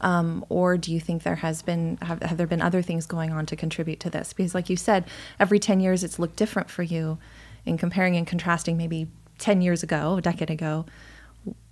um, 0.00 0.44
or 0.48 0.76
do 0.76 0.92
you 0.92 1.00
think 1.00 1.22
there 1.22 1.36
has 1.36 1.62
been 1.62 1.98
have, 2.02 2.22
have 2.22 2.38
there 2.38 2.46
been 2.46 2.62
other 2.62 2.82
things 2.82 3.06
going 3.06 3.32
on 3.32 3.46
to 3.46 3.56
contribute 3.56 4.00
to 4.00 4.10
this? 4.10 4.32
Because, 4.32 4.54
like 4.54 4.70
you 4.70 4.76
said, 4.76 5.04
every 5.38 5.58
ten 5.58 5.80
years 5.80 6.02
it's 6.04 6.18
looked 6.18 6.36
different 6.36 6.70
for 6.70 6.82
you. 6.82 7.18
In 7.64 7.76
comparing 7.76 8.16
and 8.16 8.26
contrasting, 8.26 8.76
maybe 8.76 9.08
ten 9.38 9.60
years 9.60 9.82
ago, 9.82 10.16
a 10.16 10.22
decade 10.22 10.50
ago, 10.50 10.86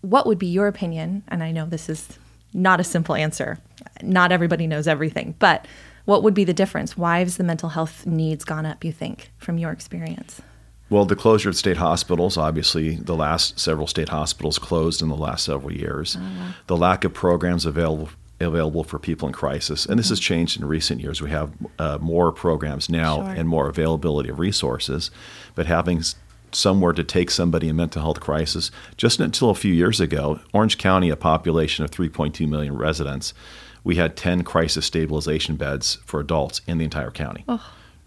what 0.00 0.26
would 0.26 0.38
be 0.38 0.46
your 0.46 0.66
opinion? 0.66 1.22
And 1.28 1.42
I 1.42 1.52
know 1.52 1.66
this 1.66 1.88
is 1.88 2.18
not 2.52 2.80
a 2.80 2.84
simple 2.84 3.14
answer. 3.14 3.58
Not 4.02 4.32
everybody 4.32 4.66
knows 4.66 4.88
everything, 4.88 5.34
but 5.38 5.66
what 6.04 6.22
would 6.22 6.34
be 6.34 6.44
the 6.44 6.52
difference? 6.54 6.96
Why 6.96 7.20
has 7.20 7.36
the 7.36 7.44
mental 7.44 7.70
health 7.70 8.06
needs 8.06 8.44
gone 8.44 8.66
up? 8.66 8.84
You 8.84 8.92
think, 8.92 9.30
from 9.38 9.58
your 9.58 9.70
experience? 9.72 10.40
Well, 10.90 11.06
the 11.06 11.16
closure 11.16 11.48
of 11.48 11.56
state 11.56 11.78
hospitals, 11.78 12.36
obviously, 12.36 12.96
the 12.96 13.14
last 13.16 13.58
several 13.58 13.86
state 13.86 14.10
hospitals 14.10 14.58
closed 14.58 15.00
in 15.02 15.08
the 15.08 15.16
last 15.16 15.44
several 15.44 15.72
years. 15.72 16.16
The 16.66 16.76
lack 16.76 17.04
of 17.04 17.14
programs 17.14 17.64
available 17.66 18.10
available 18.40 18.84
for 18.84 18.98
people 18.98 19.26
in 19.28 19.32
crisis, 19.32 19.86
and 19.86 19.98
this 19.98 20.08
has 20.10 20.18
changed 20.20 20.58
in 20.60 20.66
recent 20.66 21.00
years. 21.00 21.22
We 21.22 21.30
have 21.30 21.52
uh, 21.78 21.98
more 22.00 22.30
programs 22.32 22.90
now 22.90 23.22
Sure. 23.22 23.28
and 23.30 23.48
more 23.48 23.68
availability 23.68 24.28
of 24.28 24.38
resources, 24.40 25.10
but 25.54 25.66
having 25.66 25.98
s- 26.00 26.16
somewhere 26.52 26.92
to 26.92 27.04
take 27.04 27.30
somebody 27.30 27.68
in 27.68 27.76
mental 27.76 28.02
health 28.02 28.20
crisis, 28.20 28.70
just 28.98 29.20
until 29.20 29.50
a 29.50 29.54
few 29.54 29.72
years 29.72 30.00
ago, 30.00 30.40
Orange 30.52 30.76
County, 30.78 31.08
a 31.10 31.16
population 31.16 31.84
of 31.84 31.90
3.2 31.92 32.46
million 32.48 32.76
residents, 32.76 33.32
we 33.84 33.96
had 33.96 34.16
10 34.16 34.42
crisis 34.42 34.86
stabilization 34.86 35.56
beds 35.56 35.98
for 36.06 36.18
adults 36.18 36.62
in 36.66 36.78
the 36.78 36.84
entire 36.84 37.10
county. 37.10 37.44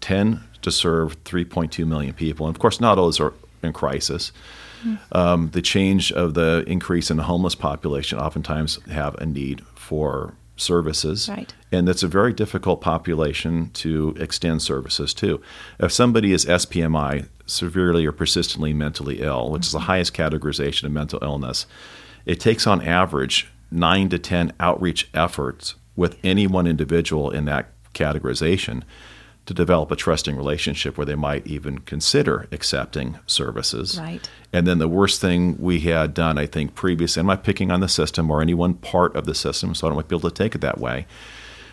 10 0.00 0.44
to 0.62 0.70
serve 0.70 1.22
3.2 1.24 1.86
million 1.86 2.12
people. 2.12 2.46
And 2.46 2.54
of 2.54 2.60
course, 2.60 2.80
not 2.80 2.98
all 2.98 3.06
those 3.06 3.20
are 3.20 3.32
in 3.62 3.72
crisis. 3.72 4.32
Um, 5.12 5.50
the 5.50 5.62
change 5.62 6.12
of 6.12 6.34
the 6.34 6.64
increase 6.66 7.10
in 7.10 7.16
the 7.16 7.24
homeless 7.24 7.54
population 7.54 8.18
oftentimes 8.18 8.82
have 8.86 9.14
a 9.16 9.26
need 9.26 9.64
for 9.74 10.34
services. 10.56 11.28
Right. 11.28 11.52
And 11.72 11.86
that's 11.86 12.02
a 12.02 12.08
very 12.08 12.32
difficult 12.32 12.80
population 12.80 13.70
to 13.74 14.14
extend 14.18 14.62
services 14.62 15.14
to. 15.14 15.40
If 15.78 15.92
somebody 15.92 16.32
is 16.32 16.44
SPMI, 16.44 17.28
severely 17.46 18.04
or 18.04 18.12
persistently 18.12 18.72
mentally 18.72 19.20
ill, 19.20 19.50
which 19.50 19.66
is 19.66 19.72
the 19.72 19.80
highest 19.80 20.14
categorization 20.14 20.84
of 20.84 20.92
mental 20.92 21.18
illness, 21.22 21.66
it 22.26 22.40
takes 22.40 22.66
on 22.66 22.82
average 22.82 23.48
nine 23.70 24.08
to 24.08 24.18
10 24.18 24.52
outreach 24.60 25.08
efforts 25.14 25.74
with 25.96 26.18
any 26.22 26.46
one 26.46 26.66
individual 26.66 27.30
in 27.30 27.44
that 27.46 27.70
categorization 27.94 28.82
to 29.48 29.54
develop 29.54 29.90
a 29.90 29.96
trusting 29.96 30.36
relationship 30.36 30.98
where 30.98 31.06
they 31.06 31.14
might 31.14 31.46
even 31.46 31.78
consider 31.78 32.46
accepting 32.52 33.18
services. 33.26 33.98
Right. 33.98 34.28
And 34.52 34.66
then 34.66 34.78
the 34.78 34.86
worst 34.86 35.22
thing 35.22 35.56
we 35.58 35.80
had 35.80 36.12
done, 36.12 36.36
I 36.36 36.44
think, 36.44 36.74
previously, 36.74 37.20
I'm 37.20 37.26
not 37.26 37.44
picking 37.44 37.70
on 37.70 37.80
the 37.80 37.88
system 37.88 38.30
or 38.30 38.42
any 38.42 38.52
one 38.52 38.74
part 38.74 39.16
of 39.16 39.24
the 39.24 39.34
system, 39.34 39.74
so 39.74 39.86
I 39.86 39.88
don't 39.88 39.96
want 39.96 40.08
people 40.08 40.28
to 40.28 40.34
take 40.34 40.54
it 40.54 40.60
that 40.60 40.78
way. 40.78 41.06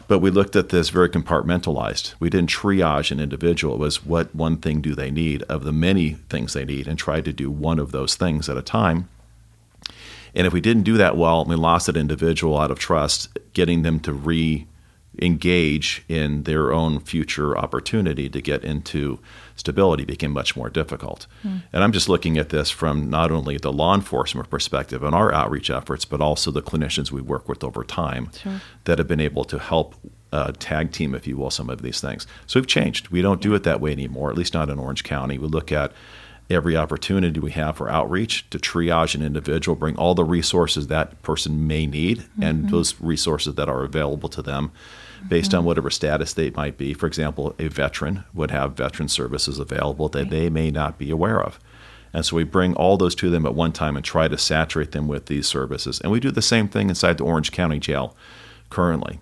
But 0.08 0.20
we 0.20 0.30
looked 0.30 0.56
at 0.56 0.70
this 0.70 0.90
very 0.90 1.10
compartmentalized. 1.10 2.14
We 2.20 2.30
didn't 2.30 2.52
triage 2.52 3.12
an 3.12 3.20
individual. 3.20 3.76
It 3.76 3.80
was 3.80 4.06
what 4.06 4.34
one 4.34 4.58
thing 4.58 4.80
do 4.80 4.96
they 4.96 5.12
need 5.12 5.44
of 5.44 5.66
the 5.66 5.74
many 5.74 6.12
things 6.30 6.54
they 6.54 6.64
need 6.64 6.88
and 6.88 6.98
tried 6.98 7.26
to 7.26 7.34
do 7.34 7.52
one 7.52 7.80
of 7.80 7.92
those 7.92 8.16
things 8.16 8.48
at 8.48 8.56
a 8.56 8.62
time. 8.62 9.10
And 10.36 10.46
if 10.46 10.54
we 10.54 10.62
didn't 10.62 10.84
do 10.84 10.98
that 10.98 11.18
well, 11.18 11.46
we 11.46 11.56
lost 11.56 11.88
that 11.88 11.98
individual 11.98 12.58
out 12.58 12.72
of 12.72 12.80
trust, 12.80 13.38
getting 13.54 13.82
them 13.84 14.00
to 14.02 14.14
re 14.14 14.68
engage 15.22 16.04
in 16.08 16.44
their 16.44 16.74
own 16.74 17.00
future 17.00 17.58
opportunity 17.58 18.30
to 18.30 18.42
get 18.42 18.64
into 18.64 19.20
stability 19.56 20.04
became 20.04 20.32
much 20.32 20.56
more 20.56 20.70
difficult. 20.70 21.28
Mm. 21.44 21.64
And 21.72 21.84
I'm 21.84 21.92
just 21.92 22.10
looking 22.10 22.38
at 22.38 22.50
this 22.50 22.70
from 22.70 23.10
not 23.10 23.32
only 23.32 23.58
the 23.58 23.72
law 23.72 23.96
enforcement 23.96 24.50
perspective 24.50 25.04
and 25.04 25.16
our 25.16 25.34
outreach 25.34 25.70
efforts, 25.70 26.06
but 26.06 26.22
also 26.22 26.52
the 26.52 26.62
clinicians 26.62 27.12
we 27.12 27.22
work 27.22 27.48
with 27.48 27.64
over 27.64 27.84
time 27.84 28.30
sure. 28.34 28.62
that 28.84 28.98
have 28.98 29.08
been 29.08 29.22
able 29.22 29.46
to 29.46 29.60
help 29.60 29.96
uh, 30.32 30.52
tag 30.60 30.92
team, 30.92 31.16
if 31.16 31.26
you 31.26 31.38
will, 31.38 31.50
some 31.50 31.70
of 31.70 31.82
these 31.82 32.02
things. 32.02 32.28
So 32.46 32.60
we've 32.60 32.68
changed. 32.68 33.10
We 33.10 33.22
don't 33.22 33.42
do 33.42 33.54
it 33.56 33.64
that 33.64 33.80
way 33.80 33.92
anymore, 33.92 34.30
at 34.30 34.38
least 34.38 34.54
not 34.54 34.70
in 34.70 34.80
Orange 34.80 35.04
County. 35.04 35.38
We 35.38 35.48
look 35.48 35.72
at 35.72 35.94
every 36.50 36.78
opportunity 36.78 37.40
we 37.40 37.52
have 37.52 37.78
for 37.78 37.90
outreach 37.90 38.48
to 38.52 38.60
triage 38.60 39.16
an 39.16 39.22
individual, 39.22 39.76
bring 39.76 39.96
all 39.98 40.14
the 40.14 40.24
resources 40.24 40.88
that 40.88 41.22
person 41.24 41.68
may 41.68 41.86
need 41.86 42.20
mm-hmm. 42.20 42.44
and 42.44 42.70
those 42.70 43.00
resources 43.02 43.56
that 43.56 43.70
are 43.70 43.84
available 43.84 44.30
to 44.30 44.42
them 44.42 44.72
based 45.28 45.52
mm-hmm. 45.52 45.60
on 45.60 45.66
whatever 45.66 45.90
status 45.90 46.34
they 46.34 46.52
might 46.52 46.78
be. 46.78 46.94
For 46.94 47.08
example, 47.08 47.56
a 47.58 47.68
veteran 47.68 48.24
would 48.34 48.52
have 48.52 48.74
veteran 48.74 49.10
services 49.10 49.60
available 49.60 50.08
that 50.10 50.24
right. 50.24 50.30
they 50.30 50.50
may 50.50 50.70
not 50.70 50.98
be 50.98 51.10
aware 51.10 51.42
of. 51.42 51.60
And 52.14 52.26
so 52.26 52.38
we 52.38 52.44
bring 52.46 52.76
all 52.76 52.96
those 52.96 53.16
to 53.16 53.30
them 53.30 53.46
at 53.46 53.56
one 53.56 53.74
time 53.74 53.98
and 53.98 54.06
try 54.06 54.28
to 54.28 54.38
saturate 54.38 54.94
them 54.94 55.08
with 55.08 55.26
these 55.26 55.48
services. 55.48 56.00
And 56.00 56.12
we 56.12 56.20
do 56.20 56.32
the 56.32 56.42
same 56.42 56.70
thing 56.70 56.88
inside 56.90 57.18
the 57.18 57.26
Orange 57.26 57.52
County 57.52 57.80
Jail 57.80 58.16
currently. 58.70 59.20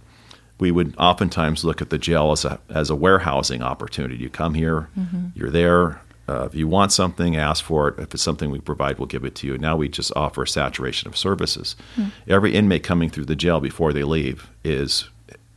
We 0.59 0.71
would 0.71 0.93
oftentimes 0.97 1.65
look 1.65 1.81
at 1.81 1.89
the 1.89 1.97
jail 1.97 2.31
as 2.31 2.45
a, 2.45 2.59
as 2.69 2.91
a 2.91 2.95
warehousing 2.95 3.63
opportunity. 3.63 4.17
You 4.17 4.29
come 4.29 4.53
here, 4.53 4.89
mm-hmm. 4.97 5.29
you're 5.33 5.49
there. 5.49 6.01
Uh, 6.27 6.45
if 6.45 6.55
you 6.55 6.67
want 6.67 6.91
something, 6.91 7.35
ask 7.35 7.63
for 7.63 7.89
it. 7.89 7.99
If 7.99 8.13
it's 8.13 8.23
something 8.23 8.49
we 8.49 8.59
provide, 8.59 8.97
we'll 8.97 9.07
give 9.07 9.25
it 9.25 9.35
to 9.35 9.47
you. 9.47 9.57
Now 9.57 9.75
we 9.75 9.89
just 9.89 10.11
offer 10.15 10.43
a 10.43 10.47
saturation 10.47 11.07
of 11.09 11.17
services. 11.17 11.75
Mm-hmm. 11.97 12.09
Every 12.31 12.53
inmate 12.53 12.83
coming 12.83 13.09
through 13.09 13.25
the 13.25 13.35
jail 13.35 13.59
before 13.59 13.91
they 13.91 14.03
leave 14.03 14.49
is 14.63 15.09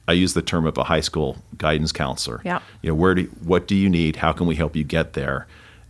I 0.08 0.12
use 0.12 0.34
the 0.34 0.42
term 0.42 0.66
of 0.66 0.76
a 0.78 0.84
high 0.84 1.00
school 1.00 1.36
guidance 1.56 1.92
counselor. 1.92 2.40
Yeah. 2.44 2.60
You 2.82 2.90
know, 2.90 2.94
where 2.94 3.14
do 3.14 3.24
what 3.42 3.66
do 3.66 3.74
you 3.74 3.88
need? 3.88 4.16
How 4.16 4.32
can 4.32 4.46
we 4.46 4.56
help 4.56 4.76
you 4.76 4.84
get 4.84 5.12
there? 5.12 5.46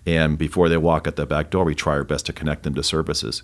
And 0.06 0.38
before 0.38 0.68
they 0.68 0.76
walk 0.76 1.06
at 1.06 1.16
the 1.16 1.26
back 1.26 1.50
door, 1.50 1.64
we 1.64 1.74
try 1.74 1.94
our 1.94 2.04
best 2.04 2.26
to 2.26 2.32
connect 2.32 2.62
them 2.62 2.74
to 2.74 2.82
services 2.82 3.42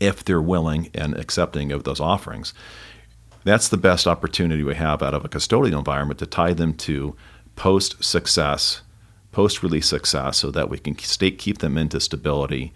if 0.00 0.24
they're 0.24 0.42
willing 0.42 0.90
and 0.94 1.16
accepting 1.16 1.70
of 1.70 1.84
those 1.84 2.00
offerings. 2.00 2.54
That's 3.44 3.68
the 3.68 3.76
best 3.76 4.06
opportunity 4.06 4.64
we 4.64 4.74
have 4.74 5.02
out 5.02 5.14
of 5.14 5.24
a 5.24 5.28
custodial 5.28 5.78
environment 5.78 6.18
to 6.18 6.26
tie 6.26 6.52
them 6.52 6.74
to 6.74 7.14
post 7.54 8.02
success, 8.02 8.82
post 9.36 9.62
release 9.62 9.86
success, 9.86 10.38
so 10.38 10.50
that 10.50 10.70
we 10.70 10.78
can 10.78 10.96
stay, 10.98 11.30
keep 11.30 11.58
them 11.58 11.76
into 11.76 12.00
stability 12.00 12.72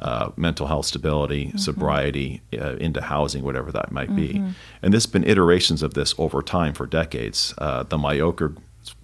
uh, 0.00 0.30
mental 0.36 0.66
health 0.66 0.86
stability, 0.86 1.46
mm-hmm. 1.46 1.58
sobriety, 1.58 2.42
uh, 2.60 2.76
into 2.76 3.00
housing, 3.00 3.42
whatever 3.44 3.72
that 3.72 3.90
might 3.92 4.10
mm-hmm. 4.10 4.46
be. 4.48 4.54
And 4.82 4.92
there's 4.92 5.06
been 5.06 5.24
iterations 5.24 5.82
of 5.82 5.94
this 5.94 6.14
over 6.18 6.42
time 6.42 6.74
for 6.74 6.86
decades. 6.86 7.54
Uh, 7.58 7.84
the 7.84 7.96
MIOCR 7.96 8.56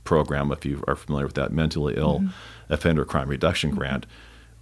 program, 0.05 0.53
if 0.53 0.65
you 0.67 0.83
are 0.87 0.97
familiar 0.97 1.27
with 1.27 1.37
that, 1.37 1.53
mentally 1.53 1.95
ill 1.97 2.21
mm-hmm. 2.21 2.73
offender 2.73 3.05
crime 3.05 3.29
reduction 3.29 3.71
mm-hmm. 3.71 3.79
grant, 3.79 4.07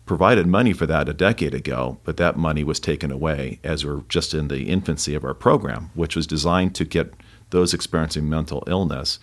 provided 0.07 0.47
money 0.47 0.73
for 0.73 0.87
that 0.87 1.09
a 1.09 1.15
decade 1.15 1.55
ago, 1.55 1.99
but 2.05 2.17
that 2.19 2.37
money 2.37 2.65
was 2.65 2.79
taken 2.79 3.11
away 3.11 3.59
as 3.65 3.85
we're 3.85 4.03
just 4.09 4.33
in 4.33 4.49
the 4.49 4.69
infancy 4.69 5.15
of 5.15 5.25
our 5.25 5.35
program, 5.35 5.91
which 5.95 6.15
was 6.17 6.27
designed 6.27 6.75
to 6.75 6.85
get 6.85 7.15
those 7.51 7.75
experiencing 7.75 8.29
mental 8.29 8.63
illness 8.67 9.19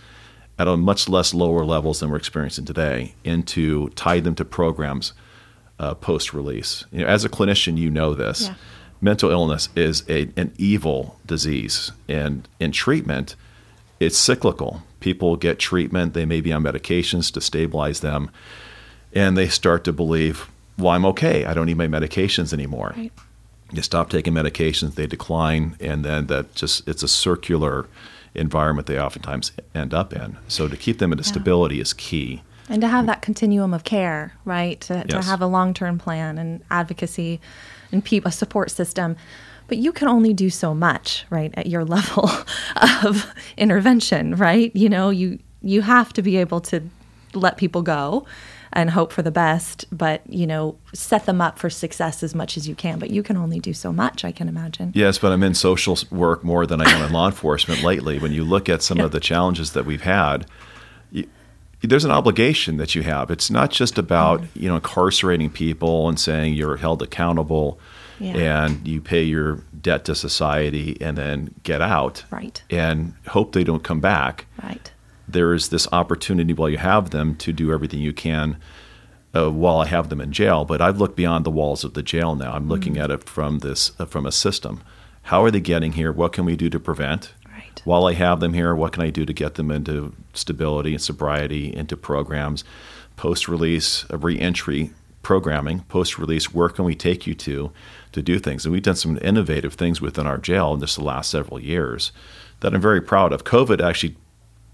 at 0.57 0.67
a 0.67 0.77
much 0.77 1.09
less 1.09 1.33
lower 1.33 1.65
levels 1.65 1.99
than 1.99 2.09
we're 2.09 2.17
experiencing 2.17 2.65
today 2.65 3.13
into 3.23 3.89
tie 3.89 4.19
them 4.19 4.35
to 4.35 4.45
programs 4.45 5.13
uh, 5.79 5.93
post 5.93 6.33
release. 6.33 6.85
You 6.91 7.01
know, 7.01 7.07
as 7.07 7.25
a 7.25 7.29
clinician, 7.29 7.77
you 7.77 7.89
know 7.89 8.13
this. 8.13 8.47
Yeah. 8.47 8.55
Mental 9.01 9.29
illness 9.29 9.69
is 9.75 10.03
a, 10.09 10.29
an 10.37 10.53
evil 10.57 11.19
disease, 11.25 11.91
and 12.07 12.47
in 12.59 12.71
treatment, 12.71 13.35
it's 13.99 14.17
cyclical. 14.17 14.83
People 14.99 15.35
get 15.35 15.59
treatment, 15.59 16.13
they 16.13 16.25
may 16.25 16.41
be 16.41 16.51
on 16.53 16.63
medications 16.63 17.31
to 17.33 17.41
stabilize 17.41 17.99
them, 17.99 18.31
and 19.13 19.37
they 19.37 19.47
start 19.47 19.83
to 19.83 19.93
believe, 19.93 20.49
well, 20.77 20.89
I'm 20.93 21.05
okay. 21.07 21.45
I 21.45 21.53
don't 21.53 21.65
need 21.65 21.77
my 21.77 21.87
medications 21.87 22.53
anymore. 22.53 22.93
Right. 22.95 23.11
You 23.71 23.81
stop 23.81 24.09
taking 24.09 24.33
medications, 24.33 24.95
they 24.95 25.07
decline, 25.07 25.75
and 25.79 26.05
then 26.05 26.27
that 26.27 26.55
just 26.55 26.87
it's 26.87 27.03
a 27.03 27.07
circular 27.07 27.87
environment 28.35 28.87
they 28.87 28.99
oftentimes 28.99 29.51
end 29.73 29.93
up 29.93 30.13
in. 30.13 30.37
So 30.47 30.67
to 30.67 30.77
keep 30.77 30.99
them 30.99 31.11
in 31.11 31.19
yeah. 31.19 31.23
stability 31.23 31.79
is 31.79 31.93
key. 31.93 32.41
And 32.69 32.81
to 32.81 32.87
have 32.87 33.05
that 33.05 33.21
continuum 33.21 33.73
of 33.73 33.83
care, 33.83 34.33
right? 34.43 34.81
To, 34.81 35.05
yes. 35.07 35.23
to 35.23 35.29
have 35.29 35.41
a 35.41 35.45
long 35.45 35.73
term 35.73 35.99
plan 35.99 36.37
and 36.37 36.63
advocacy 36.71 37.39
and 37.91 38.03
pe- 38.03 38.21
a 38.25 38.31
support 38.31 38.71
system. 38.71 39.15
But 39.67 39.77
you 39.77 39.91
can 39.91 40.07
only 40.07 40.33
do 40.33 40.49
so 40.49 40.73
much, 40.73 41.25
right, 41.29 41.53
at 41.55 41.67
your 41.67 41.83
level 41.97 42.29
of 43.01 43.31
intervention, 43.57 44.35
right? 44.35 44.75
You 44.75 44.89
know, 44.89 45.09
you 45.09 45.39
you 45.61 45.81
have 45.81 46.13
to 46.13 46.21
be 46.21 46.37
able 46.37 46.61
to 46.61 46.83
let 47.33 47.57
people 47.57 47.81
go 47.81 48.25
and 48.75 48.89
hope 48.89 49.13
for 49.13 49.21
the 49.21 49.31
best, 49.31 49.85
but 49.91 50.21
you 50.29 50.45
know, 50.45 50.77
set 50.93 51.25
them 51.25 51.41
up 51.41 51.57
for 51.57 51.69
success 51.69 52.21
as 52.21 52.35
much 52.35 52.57
as 52.57 52.67
you 52.67 52.75
can. 52.75 52.99
But 52.99 53.09
you 53.09 53.23
can 53.23 53.37
only 53.37 53.59
do 53.59 53.73
so 53.73 53.93
much, 53.93 54.25
I 54.25 54.31
can 54.31 54.49
imagine. 54.49 54.91
Yes, 54.93 55.17
but 55.17 55.31
I'm 55.31 55.41
in 55.43 55.55
social 55.55 55.97
work 56.11 56.43
more 56.43 56.67
than 56.67 56.81
I 56.81 56.89
am 56.89 57.03
in 57.05 57.13
law 57.13 57.25
enforcement 57.25 57.81
lately. 57.81 58.19
When 58.19 58.33
you 58.33 58.43
look 58.43 58.67
at 58.67 58.83
some 58.83 58.97
yeah. 58.97 59.05
of 59.05 59.11
the 59.11 59.21
challenges 59.21 59.71
that 59.71 59.85
we've 59.85 60.01
had, 60.01 60.45
there's 61.81 62.05
an 62.05 62.11
obligation 62.11 62.77
that 62.77 62.95
you 62.95 63.03
have. 63.03 63.31
It's 63.31 63.49
not 63.49 63.71
just 63.71 63.97
about 63.97 64.41
mm-hmm. 64.41 64.63
you 64.63 64.69
know 64.69 64.75
incarcerating 64.75 65.49
people 65.49 66.09
and 66.09 66.19
saying 66.19 66.53
you're 66.53 66.77
held 66.77 67.01
accountable 67.01 67.79
yeah. 68.19 68.63
and 68.63 68.85
you 68.85 69.01
pay 69.01 69.23
your 69.23 69.61
debt 69.81 70.05
to 70.05 70.15
society 70.15 70.97
and 70.99 71.17
then 71.17 71.53
get 71.63 71.81
out 71.81 72.23
right. 72.31 72.61
and 72.69 73.13
hope 73.27 73.53
they 73.53 73.63
don't 73.63 73.83
come 73.83 73.99
back. 73.99 74.45
Right. 74.61 74.91
There 75.27 75.53
is 75.53 75.69
this 75.69 75.87
opportunity 75.91 76.53
while 76.53 76.69
you 76.69 76.77
have 76.77 77.09
them 77.09 77.35
to 77.37 77.51
do 77.51 77.71
everything 77.71 77.99
you 77.99 78.13
can 78.13 78.57
uh, 79.35 79.51
while 79.51 79.79
I 79.79 79.87
have 79.87 80.09
them 80.09 80.21
in 80.21 80.31
jail. 80.31 80.65
But 80.65 80.81
I've 80.81 80.99
looked 80.99 81.15
beyond 81.15 81.45
the 81.45 81.51
walls 81.51 81.83
of 81.83 81.93
the 81.93 82.03
jail 82.03 82.35
now. 82.35 82.53
I'm 82.53 82.67
looking 82.67 82.93
mm-hmm. 82.93 83.03
at 83.03 83.11
it 83.11 83.23
from 83.23 83.59
this 83.59 83.91
uh, 83.99 84.05
from 84.05 84.25
a 84.25 84.31
system. 84.31 84.81
How 85.23 85.43
are 85.43 85.51
they 85.51 85.59
getting 85.59 85.93
here? 85.93 86.11
What 86.11 86.33
can 86.33 86.45
we 86.45 86.55
do 86.55 86.69
to 86.69 86.79
prevent? 86.79 87.33
Right. 87.51 87.81
while 87.85 88.05
I 88.05 88.13
have 88.13 88.41
them 88.41 88.53
here, 88.53 88.75
what 88.75 88.91
can 88.91 89.03
I 89.03 89.09
do 89.09 89.25
to 89.25 89.31
get 89.31 89.55
them 89.55 89.71
into 89.71 90.13
stability 90.33 90.91
and 90.91 91.01
sobriety, 91.01 91.73
into 91.73 91.95
programs, 91.95 92.65
post 93.15 93.47
release, 93.47 94.05
re 94.11 94.39
entry 94.39 94.91
programming, 95.21 95.79
post 95.89 96.19
release, 96.19 96.53
where 96.53 96.69
can 96.69 96.85
we 96.85 96.93
take 96.93 97.25
you 97.25 97.33
to 97.33 97.71
to 98.11 98.21
do 98.21 98.37
things? 98.39 98.65
And 98.65 98.71
we've 98.71 98.83
done 98.83 98.95
some 98.95 99.17
innovative 99.21 99.73
things 99.73 99.99
within 99.99 100.27
our 100.27 100.37
jail 100.37 100.73
in 100.73 100.79
just 100.79 100.97
the 100.97 101.03
last 101.03 101.31
several 101.31 101.59
years 101.59 102.11
that 102.59 102.73
I'm 102.73 102.81
very 102.81 103.01
proud 103.01 103.33
of. 103.33 103.43
COVID 103.43 103.83
actually 103.83 104.15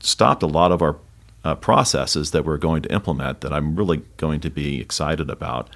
stopped 0.02 0.44
a 0.44 0.48
lot 0.48 0.72
of 0.72 0.82
our 0.82 0.98
uh, 1.44 1.56
processes 1.56 2.32
that 2.32 2.46
we're 2.46 2.58
going 2.58 2.82
to 2.84 2.94
implement 2.94 3.42
that 3.42 3.52
I'm 3.52 3.76
really 3.76 4.04
going 4.18 4.40
to 4.42 4.50
be 4.50 4.80
excited 4.80 5.30
about. 5.30 5.70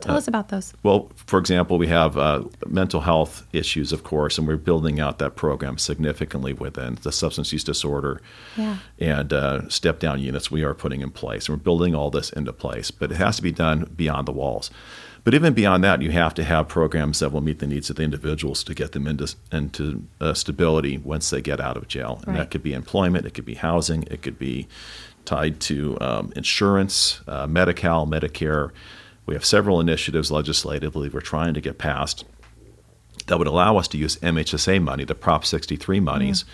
Tell 0.00 0.14
uh, 0.14 0.18
us 0.18 0.26
about 0.26 0.48
those. 0.48 0.74
Well, 0.82 1.10
for 1.14 1.38
example, 1.38 1.78
we 1.78 1.86
have 1.86 2.18
uh, 2.18 2.44
mental 2.66 3.00
health 3.00 3.46
issues, 3.52 3.92
of 3.92 4.02
course, 4.02 4.38
and 4.38 4.46
we're 4.46 4.56
building 4.56 4.98
out 4.98 5.18
that 5.18 5.36
program 5.36 5.78
significantly 5.78 6.52
within 6.52 6.98
the 7.02 7.12
substance 7.12 7.52
use 7.52 7.64
disorder 7.64 8.20
yeah. 8.56 8.78
and 8.98 9.32
uh, 9.32 9.68
step 9.68 10.00
down 10.00 10.20
units 10.20 10.50
we 10.50 10.64
are 10.64 10.74
putting 10.74 11.00
in 11.00 11.10
place. 11.10 11.48
And 11.48 11.56
we're 11.56 11.62
building 11.62 11.94
all 11.94 12.10
this 12.10 12.30
into 12.30 12.52
place, 12.52 12.90
but 12.90 13.12
it 13.12 13.16
has 13.16 13.36
to 13.36 13.42
be 13.42 13.52
done 13.52 13.90
beyond 13.96 14.26
the 14.26 14.32
walls. 14.32 14.70
But 15.24 15.34
even 15.34 15.54
beyond 15.54 15.82
that, 15.84 16.02
you 16.02 16.10
have 16.10 16.34
to 16.34 16.44
have 16.44 16.68
programs 16.68 17.20
that 17.20 17.32
will 17.32 17.40
meet 17.40 17.58
the 17.58 17.66
needs 17.66 17.88
of 17.88 17.96
the 17.96 18.02
individuals 18.02 18.62
to 18.64 18.74
get 18.74 18.92
them 18.92 19.06
into, 19.06 19.34
into 19.50 20.04
uh, 20.20 20.34
stability 20.34 20.98
once 20.98 21.30
they 21.30 21.40
get 21.40 21.60
out 21.60 21.78
of 21.78 21.88
jail. 21.88 22.20
And 22.26 22.34
right. 22.34 22.40
that 22.40 22.50
could 22.50 22.62
be 22.62 22.74
employment, 22.74 23.24
it 23.24 23.32
could 23.32 23.46
be 23.46 23.54
housing, 23.54 24.02
it 24.10 24.20
could 24.20 24.38
be 24.38 24.68
tied 25.24 25.60
to 25.60 25.96
um, 26.02 26.32
insurance, 26.36 27.22
uh, 27.26 27.46
Medi-Cal, 27.46 28.06
Medicare 28.06 28.72
we 29.26 29.34
have 29.34 29.44
several 29.44 29.80
initiatives 29.80 30.30
legislatively 30.30 31.08
we're 31.08 31.20
trying 31.20 31.54
to 31.54 31.60
get 31.60 31.78
passed 31.78 32.24
that 33.26 33.38
would 33.38 33.46
allow 33.46 33.78
us 33.78 33.88
to 33.88 33.96
use 33.96 34.16
MHSA 34.16 34.82
money, 34.82 35.04
the 35.04 35.14
Prop 35.14 35.46
63 35.46 35.98
monies, 36.00 36.42
mm. 36.42 36.46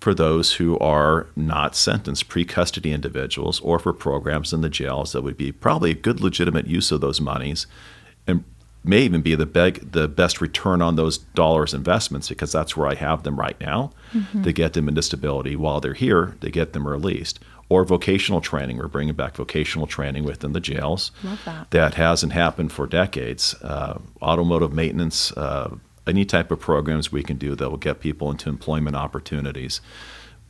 for 0.00 0.14
those 0.14 0.54
who 0.54 0.78
are 0.78 1.26
not 1.36 1.76
sentenced 1.76 2.28
pre 2.28 2.46
custody 2.46 2.92
individuals 2.92 3.60
or 3.60 3.78
for 3.78 3.92
programs 3.92 4.52
in 4.52 4.62
the 4.62 4.70
jails 4.70 5.12
that 5.12 5.22
would 5.22 5.36
be 5.36 5.52
probably 5.52 5.90
a 5.90 5.94
good 5.94 6.20
legitimate 6.20 6.66
use 6.66 6.90
of 6.90 7.02
those 7.02 7.20
monies 7.20 7.66
and 8.26 8.44
may 8.84 9.02
even 9.02 9.22
be 9.22 9.34
the, 9.34 9.46
beg, 9.46 9.92
the 9.92 10.06
best 10.06 10.40
return 10.40 10.82
on 10.82 10.96
those 10.96 11.18
dollars 11.18 11.72
investments 11.72 12.28
because 12.28 12.52
that's 12.52 12.76
where 12.76 12.86
I 12.86 12.94
have 12.94 13.22
them 13.22 13.40
right 13.40 13.58
now 13.60 13.92
mm-hmm. 14.12 14.42
to 14.42 14.52
get 14.52 14.74
them 14.74 14.88
into 14.88 15.02
stability 15.02 15.56
while 15.56 15.80
they're 15.80 15.94
here, 15.94 16.36
to 16.42 16.50
get 16.50 16.72
them 16.74 16.86
released 16.86 17.40
or 17.68 17.84
vocational 17.84 18.40
training. 18.40 18.78
We're 18.78 18.88
bringing 18.88 19.14
back 19.14 19.36
vocational 19.36 19.86
training 19.86 20.24
within 20.24 20.52
the 20.52 20.60
jails. 20.60 21.10
Love 21.22 21.40
that. 21.44 21.70
That 21.70 21.94
hasn't 21.94 22.32
happened 22.32 22.72
for 22.72 22.86
decades. 22.86 23.54
Uh, 23.62 23.98
automotive 24.20 24.72
maintenance, 24.72 25.32
uh, 25.32 25.74
any 26.06 26.24
type 26.24 26.50
of 26.50 26.60
programs 26.60 27.10
we 27.10 27.22
can 27.22 27.38
do 27.38 27.54
that 27.54 27.70
will 27.70 27.78
get 27.78 28.00
people 28.00 28.30
into 28.30 28.50
employment 28.50 28.96
opportunities 28.96 29.80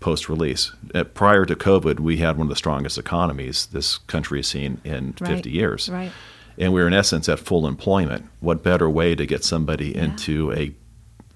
post 0.00 0.28
release. 0.28 0.72
Uh, 0.94 1.04
prior 1.04 1.46
to 1.46 1.54
COVID, 1.54 2.00
we 2.00 2.18
had 2.18 2.36
one 2.36 2.46
of 2.46 2.50
the 2.50 2.56
strongest 2.56 2.98
economies 2.98 3.66
this 3.66 3.98
country 3.98 4.40
has 4.40 4.48
seen 4.48 4.80
in 4.84 5.14
Right. 5.20 5.30
50 5.30 5.50
years. 5.50 5.88
Right. 5.88 6.12
And 6.58 6.72
we're 6.72 6.86
in 6.86 6.94
essence 6.94 7.28
at 7.28 7.38
full 7.38 7.66
employment. 7.66 8.26
What 8.40 8.62
better 8.62 8.88
way 8.88 9.14
to 9.14 9.26
get 9.26 9.44
somebody 9.44 9.94
into 9.94 10.52
a 10.52 10.72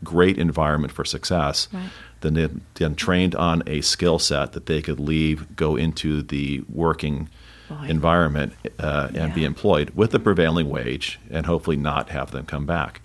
great 0.04 0.38
environment 0.38 0.92
for 0.92 1.04
success 1.04 1.68
Right. 1.72 1.90
than 2.20 2.62
then 2.74 2.94
trained 2.94 3.34
on 3.34 3.62
a 3.66 3.80
skill 3.80 4.18
set 4.18 4.52
that 4.52 4.66
they 4.66 4.80
could 4.80 5.00
leave, 5.00 5.56
go 5.56 5.74
into 5.76 6.22
the 6.22 6.62
working 6.68 7.28
Boy. 7.68 7.86
environment, 7.88 8.52
uh, 8.78 9.08
and 9.14 9.34
be 9.34 9.44
employed 9.44 9.90
with 9.90 10.12
the 10.12 10.18
prevailing 10.20 10.68
wage, 10.70 11.18
and 11.30 11.46
hopefully 11.46 11.76
not 11.76 12.10
have 12.10 12.30
them 12.30 12.46
come 12.46 12.64
back. 12.66 13.00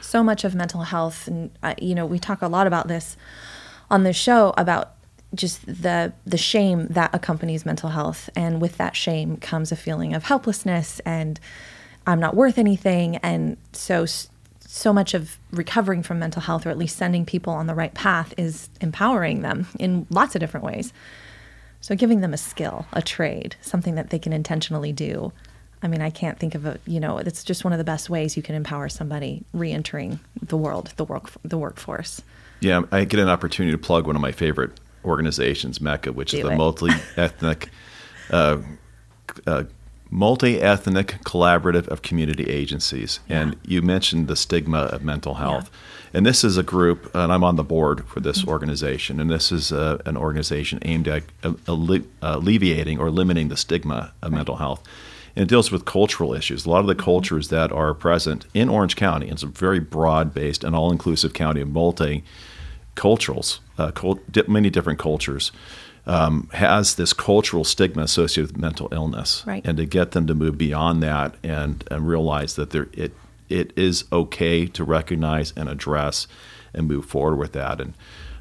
so 0.00 0.22
much 0.22 0.44
of 0.44 0.54
mental 0.54 0.82
health 0.82 1.26
and 1.26 1.50
uh, 1.64 1.74
you 1.82 1.92
know 1.94 2.06
we 2.06 2.16
talk 2.18 2.40
a 2.40 2.46
lot 2.46 2.66
about 2.68 2.86
this 2.86 3.16
on 3.90 4.04
the 4.04 4.12
show 4.12 4.54
about 4.56 4.92
just 5.36 5.64
the 5.66 6.12
the 6.26 6.36
shame 6.36 6.86
that 6.88 7.14
accompanies 7.14 7.64
mental 7.64 7.90
health 7.90 8.28
and 8.34 8.60
with 8.60 8.76
that 8.78 8.96
shame 8.96 9.36
comes 9.36 9.70
a 9.70 9.76
feeling 9.76 10.14
of 10.14 10.24
helplessness 10.24 11.00
and 11.00 11.38
I'm 12.06 12.20
not 12.20 12.34
worth 12.34 12.58
anything 12.58 13.16
and 13.18 13.56
so 13.72 14.06
so 14.60 14.92
much 14.92 15.14
of 15.14 15.38
recovering 15.52 16.02
from 16.02 16.18
mental 16.18 16.42
health 16.42 16.66
or 16.66 16.70
at 16.70 16.78
least 16.78 16.96
sending 16.96 17.24
people 17.24 17.52
on 17.52 17.66
the 17.66 17.74
right 17.74 17.94
path 17.94 18.34
is 18.36 18.68
empowering 18.80 19.42
them 19.42 19.66
in 19.78 20.06
lots 20.10 20.34
of 20.34 20.40
different 20.40 20.64
ways 20.64 20.92
so 21.86 21.94
giving 21.94 22.20
them 22.20 22.34
a 22.34 22.36
skill, 22.36 22.84
a 22.92 23.00
trade, 23.00 23.54
something 23.60 23.94
that 23.94 24.10
they 24.10 24.18
can 24.18 24.32
intentionally 24.32 24.92
do. 24.92 25.32
I 25.82 25.86
mean, 25.86 26.00
I 26.00 26.10
can't 26.10 26.36
think 26.36 26.56
of 26.56 26.66
a, 26.66 26.80
you 26.84 26.98
know, 26.98 27.18
it's 27.18 27.44
just 27.44 27.62
one 27.62 27.72
of 27.72 27.78
the 27.78 27.84
best 27.84 28.10
ways 28.10 28.36
you 28.36 28.42
can 28.42 28.56
empower 28.56 28.88
somebody 28.88 29.44
re-entering 29.52 30.18
the 30.42 30.56
world, 30.56 30.92
the 30.96 31.04
work, 31.04 31.30
the 31.44 31.56
workforce. 31.56 32.22
Yeah, 32.58 32.82
I 32.90 33.04
get 33.04 33.20
an 33.20 33.28
opportunity 33.28 33.70
to 33.70 33.78
plug 33.78 34.08
one 34.08 34.16
of 34.16 34.22
my 34.22 34.32
favorite 34.32 34.72
organizations, 35.06 35.80
Mecca, 35.80 36.12
which 36.12 36.34
is 36.34 36.40
Do 36.40 36.48
the 36.48 36.56
multi-ethnic, 36.56 37.68
uh, 38.30 38.58
uh, 39.46 39.64
multi-ethnic 40.10 41.18
collaborative 41.24 41.88
of 41.88 42.02
community 42.02 42.44
agencies. 42.44 43.20
And 43.28 43.56
you 43.66 43.82
mentioned 43.82 44.28
the 44.28 44.36
stigma 44.36 44.78
of 44.78 45.02
mental 45.02 45.34
health, 45.34 45.70
and 46.14 46.24
this 46.24 46.44
is 46.44 46.56
a 46.56 46.62
group, 46.62 47.14
and 47.14 47.32
I'm 47.32 47.44
on 47.44 47.56
the 47.56 47.64
board 47.64 48.06
for 48.06 48.20
this 48.20 48.40
Mm-hmm. 48.40 48.50
organization, 48.50 49.20
and 49.20 49.30
this 49.30 49.50
is 49.52 49.72
uh, 49.72 49.98
an 50.06 50.16
organization 50.16 50.78
aimed 50.82 51.08
at 51.08 51.24
uh, 51.42 51.54
alle- 51.68 52.04
alleviating 52.22 52.98
or 52.98 53.10
limiting 53.10 53.48
the 53.48 53.56
stigma 53.56 54.12
of 54.22 54.32
mental 54.32 54.56
health. 54.56 54.82
And 55.34 55.42
it 55.42 55.48
deals 55.48 55.70
with 55.70 55.84
cultural 55.84 56.32
issues. 56.32 56.64
A 56.64 56.70
lot 56.70 56.80
of 56.80 56.86
the 56.86 56.94
cultures 56.94 57.48
that 57.48 57.70
are 57.70 57.92
present 57.92 58.46
in 58.54 58.70
Orange 58.70 58.96
County, 58.96 59.28
it's 59.28 59.42
a 59.42 59.46
very 59.46 59.80
broad-based 59.80 60.64
and 60.64 60.74
all-inclusive 60.74 61.34
county 61.34 61.60
of 61.60 61.68
multi 61.68 62.24
culturals, 62.96 63.60
uh, 63.78 63.92
cult, 63.92 64.20
di- 64.32 64.42
many 64.48 64.70
different 64.70 64.98
cultures, 64.98 65.52
um, 66.06 66.48
has 66.52 66.94
this 66.96 67.12
cultural 67.12 67.64
stigma 67.64 68.02
associated 68.02 68.52
with 68.52 68.60
mental 68.60 68.88
illness, 68.92 69.42
Right. 69.46 69.64
and 69.66 69.76
to 69.76 69.84
get 69.84 70.12
them 70.12 70.26
to 70.26 70.34
move 70.34 70.56
beyond 70.58 71.02
that 71.02 71.34
and, 71.42 71.84
and 71.90 72.08
realize 72.08 72.54
that 72.56 72.70
there 72.70 72.88
it 72.92 73.12
it 73.48 73.72
is 73.76 74.04
okay 74.12 74.66
to 74.66 74.82
recognize 74.82 75.52
and 75.56 75.68
address 75.68 76.26
and 76.74 76.88
move 76.88 77.04
forward 77.04 77.36
with 77.36 77.52
that. 77.52 77.80
And 77.80 77.94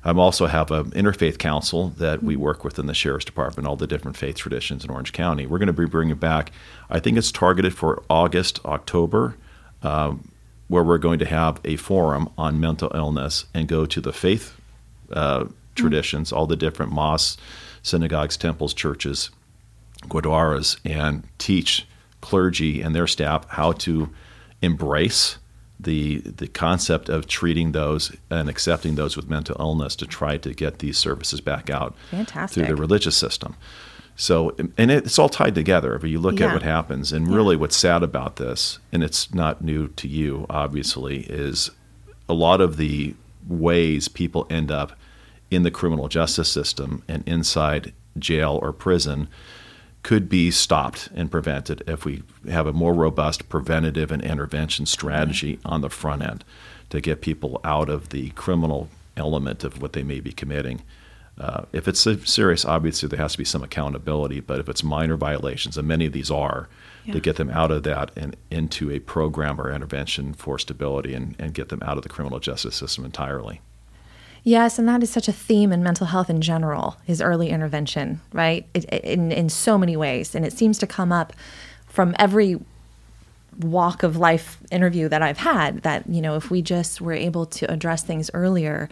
I 0.03 0.11
also 0.13 0.47
have 0.47 0.71
an 0.71 0.89
interfaith 0.91 1.37
council 1.37 1.89
that 1.99 2.23
we 2.23 2.35
work 2.35 2.63
with 2.63 2.79
in 2.79 2.87
the 2.87 2.95
sheriff's 2.95 3.25
department, 3.25 3.67
all 3.67 3.75
the 3.75 3.85
different 3.85 4.17
faith 4.17 4.35
traditions 4.37 4.83
in 4.83 4.89
Orange 4.89 5.13
County. 5.13 5.45
We're 5.45 5.59
going 5.59 5.67
to 5.67 5.73
be 5.73 5.85
bringing 5.85 6.15
back. 6.15 6.51
I 6.89 6.99
think 6.99 7.17
it's 7.19 7.31
targeted 7.31 7.75
for 7.75 8.01
August, 8.09 8.59
October 8.65 9.35
um, 9.83 10.31
where 10.67 10.83
we're 10.83 10.97
going 10.97 11.19
to 11.19 11.25
have 11.25 11.59
a 11.63 11.75
forum 11.75 12.29
on 12.37 12.59
mental 12.59 12.91
illness 12.95 13.45
and 13.53 13.67
go 13.67 13.85
to 13.85 14.01
the 14.01 14.13
faith 14.13 14.59
uh, 15.11 15.45
traditions, 15.75 16.31
all 16.31 16.47
the 16.47 16.55
different 16.55 16.91
mosques, 16.91 17.41
synagogues, 17.83 18.37
temples, 18.37 18.73
churches, 18.73 19.29
gurdwaras, 20.03 20.79
and 20.83 21.23
teach 21.37 21.87
clergy 22.21 22.81
and 22.81 22.95
their 22.95 23.07
staff 23.07 23.47
how 23.49 23.71
to 23.71 24.09
embrace 24.61 25.37
the 25.79 26.19
the 26.19 26.47
concept 26.47 27.09
of 27.09 27.27
treating 27.27 27.73
those 27.73 28.15
and 28.29 28.49
accepting 28.49 28.95
those 28.95 29.15
with 29.15 29.29
mental 29.29 29.55
illness 29.59 29.95
to 29.95 30.07
try 30.07 30.37
to 30.37 30.53
get 30.53 30.79
these 30.79 30.97
services 30.97 31.41
back 31.41 31.69
out 31.69 31.95
through 32.53 32.63
the 32.65 32.75
religious 32.75 33.15
system. 33.15 33.55
So, 34.15 34.55
and 34.77 34.91
it's 34.91 35.19
all 35.19 35.27
tied 35.29 35.55
together. 35.55 35.93
If 35.95 36.03
you 36.05 36.19
look 36.19 36.39
Yeah. 36.39 36.47
at 36.47 36.53
what 36.53 36.63
happens, 36.63 37.11
and 37.11 37.27
really 37.27 37.55
what's 37.57 37.75
sad 37.75 38.01
about 38.01 38.37
this, 38.37 38.79
and 38.91 39.03
it's 39.03 39.33
not 39.33 39.61
new 39.61 39.89
to 39.89 40.07
you, 40.07 40.45
obviously, 40.49 41.21
is 41.23 41.71
a 42.29 42.33
lot 42.33 42.61
of 42.61 42.77
the 42.77 43.13
ways 43.47 44.07
people 44.07 44.47
end 44.49 44.71
up 44.71 44.93
in 45.51 45.63
the 45.63 45.71
criminal 45.71 46.07
justice 46.07 46.49
system 46.49 47.03
and 47.07 47.23
inside 47.27 47.93
jail 48.17 48.57
or 48.61 48.71
prison 48.71 49.27
could 50.01 50.29
be 50.29 50.49
stopped 50.49 51.09
and 51.15 51.29
prevented 51.29 51.83
if 51.87 52.05
we 52.05 52.23
have 52.49 52.67
a 52.67 52.73
more 52.73 52.93
robust 52.93 53.49
preventative 53.49 54.11
and 54.11 54.21
intervention 54.23 54.85
strategy 54.85 55.59
on 55.65 55.81
the 55.81 55.89
front 55.89 56.21
end 56.21 56.43
to 56.89 57.01
get 57.01 57.21
people 57.21 57.59
out 57.63 57.89
of 57.89 58.09
the 58.09 58.29
criminal 58.31 58.87
element 59.17 59.63
of 59.63 59.81
what 59.81 59.93
they 59.93 60.03
may 60.03 60.19
be 60.19 60.31
committing. 60.31 60.81
Uh, 61.39 61.63
if 61.73 61.87
it's 61.87 62.07
serious, 62.29 62.63
obviously 62.63 63.09
there 63.09 63.19
has 63.19 63.33
to 63.33 63.37
be 63.37 63.43
some 63.43 63.61
accountability, 63.63 64.39
but 64.39 64.59
if 64.59 64.69
it's 64.69 64.83
minor 64.83 65.17
violations, 65.17 65.77
and 65.77 65.87
many 65.87 66.05
of 66.05 66.13
these 66.13 66.31
are, 66.31 66.69
Yeah. 67.03 67.13
to 67.13 67.19
get 67.19 67.35
them 67.35 67.49
out 67.49 67.71
of 67.71 67.83
that 67.83 68.11
and 68.15 68.35
into 68.49 68.89
a 68.89 68.99
program 68.99 69.59
or 69.59 69.71
intervention 69.71 70.33
for 70.33 70.57
stability 70.57 71.13
and, 71.13 71.35
and 71.37 71.53
get 71.53 71.69
them 71.69 71.79
out 71.83 71.97
of 71.97 72.03
the 72.03 72.09
criminal 72.09 72.39
justice 72.39 72.75
system 72.75 73.03
entirely. 73.05 73.59
Yes, 74.43 74.79
and 74.79 74.87
that 74.87 75.03
is 75.03 75.09
such 75.09 75.27
a 75.27 75.31
theme 75.33 75.71
in 75.73 75.83
mental 75.83 76.07
health 76.07 76.29
in 76.29 76.39
general 76.39 76.97
is 77.07 77.19
early 77.21 77.49
intervention, 77.49 78.21
right? 78.31 78.65
It, 78.73 78.85
in 79.03 79.31
in 79.31 79.49
so 79.49 79.77
many 79.77 79.97
ways, 79.97 80.35
and 80.35 80.45
it 80.45 80.53
seems 80.53 80.77
to 80.79 80.87
come 80.87 81.11
up 81.11 81.33
from 81.87 82.15
every 82.19 82.59
walk 83.59 84.03
of 84.03 84.17
life 84.17 84.57
interview 84.71 85.09
that 85.09 85.21
I've 85.21 85.39
had. 85.39 85.81
That 85.81 86.07
you 86.07 86.21
know, 86.21 86.35
if 86.35 86.51
we 86.51 86.61
just 86.61 87.01
were 87.01 87.13
able 87.13 87.45
to 87.47 87.71
address 87.71 88.03
things 88.03 88.29
earlier, 88.33 88.87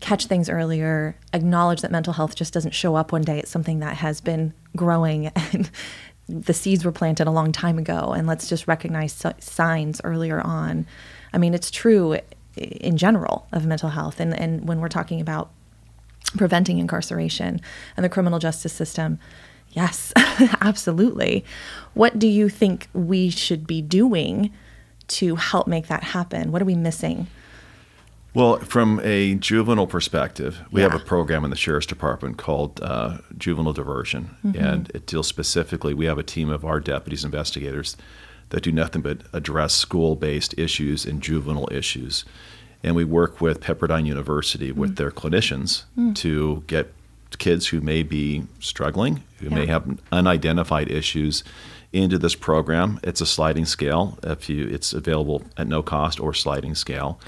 catch 0.00 0.26
things 0.26 0.48
earlier, 0.48 1.16
acknowledge 1.32 1.80
that 1.80 1.90
mental 1.90 2.12
health 2.12 2.34
just 2.34 2.52
doesn't 2.52 2.74
show 2.74 2.94
up 2.94 3.12
one 3.12 3.22
day. 3.22 3.38
It's 3.38 3.50
something 3.50 3.80
that 3.80 3.96
has 3.96 4.20
been 4.20 4.54
growing 4.76 5.26
and. 5.52 5.70
The 6.30 6.52
seeds 6.52 6.84
were 6.84 6.92
planted 6.92 7.26
a 7.26 7.30
long 7.30 7.52
time 7.52 7.78
ago, 7.78 8.12
and 8.12 8.26
let's 8.26 8.50
just 8.50 8.68
recognize 8.68 9.24
signs 9.38 9.98
earlier 10.04 10.42
on. 10.42 10.86
I 11.32 11.38
mean, 11.38 11.54
it's 11.54 11.70
true 11.70 12.18
in 12.54 12.98
general 12.98 13.46
of 13.50 13.64
mental 13.64 13.88
health, 13.88 14.20
and, 14.20 14.38
and 14.38 14.68
when 14.68 14.78
we're 14.78 14.90
talking 14.90 15.22
about 15.22 15.50
preventing 16.36 16.78
incarceration 16.78 17.60
and 17.96 18.04
the 18.04 18.08
criminal 18.08 18.38
justice 18.38 18.72
system. 18.72 19.18
Yes, 19.70 20.12
absolutely. 20.60 21.44
What 21.94 22.18
do 22.18 22.26
you 22.26 22.48
think 22.48 22.88
we 22.92 23.30
should 23.30 23.66
be 23.66 23.82
doing 23.82 24.52
to 25.08 25.36
help 25.36 25.66
make 25.66 25.88
that 25.88 26.02
happen? 26.02 26.52
What 26.52 26.62
are 26.62 26.66
we 26.66 26.74
missing? 26.74 27.26
Well, 28.34 28.58
from 28.58 29.00
a 29.02 29.34
juvenile 29.34 29.86
perspective, 29.86 30.60
we 30.70 30.82
have 30.82 30.94
a 30.94 30.98
program 30.98 31.44
in 31.44 31.50
the 31.50 31.56
sheriff's 31.56 31.86
department 31.86 32.36
called 32.36 32.80
uh, 32.82 33.18
Juvenile 33.36 33.72
Diversion, 33.72 34.36
mm-hmm. 34.44 34.62
and 34.62 34.90
it 34.90 35.06
deals 35.06 35.26
specifically. 35.26 35.94
We 35.94 36.06
have 36.06 36.18
a 36.18 36.22
team 36.22 36.50
of 36.50 36.64
our 36.64 36.78
deputies 36.78 37.24
investigators 37.24 37.96
that 38.50 38.62
do 38.62 38.70
nothing 38.70 39.02
but 39.02 39.22
address 39.32 39.74
school-based 39.74 40.58
issues 40.58 41.06
and 41.06 41.22
juvenile 41.22 41.68
issues, 41.72 42.24
and 42.82 42.94
we 42.94 43.04
work 43.04 43.40
with 43.40 43.60
Pepperdine 43.60 44.06
University 44.06 44.72
with 44.72 44.90
mm-hmm. 44.90 44.94
their 44.96 45.10
clinicians 45.10 45.84
mm. 45.98 46.14
to 46.16 46.62
get 46.66 46.92
kids 47.38 47.68
who 47.68 47.80
may 47.80 48.02
be 48.02 48.44
struggling, 48.60 49.22
who 49.38 49.50
may 49.50 49.66
have 49.66 49.98
unidentified 50.12 50.90
issues, 50.90 51.44
into 51.92 52.18
this 52.18 52.34
program. 52.34 53.00
It's 53.02 53.20
a 53.20 53.26
sliding 53.26 53.64
scale. 53.64 54.18
If 54.22 54.48
you, 54.48 54.66
it's 54.66 54.92
available 54.92 55.42
at 55.56 55.66
no 55.66 55.82
cost 55.82 56.20
or 56.20 56.34
sliding 56.34 56.74
scale, 56.74 57.18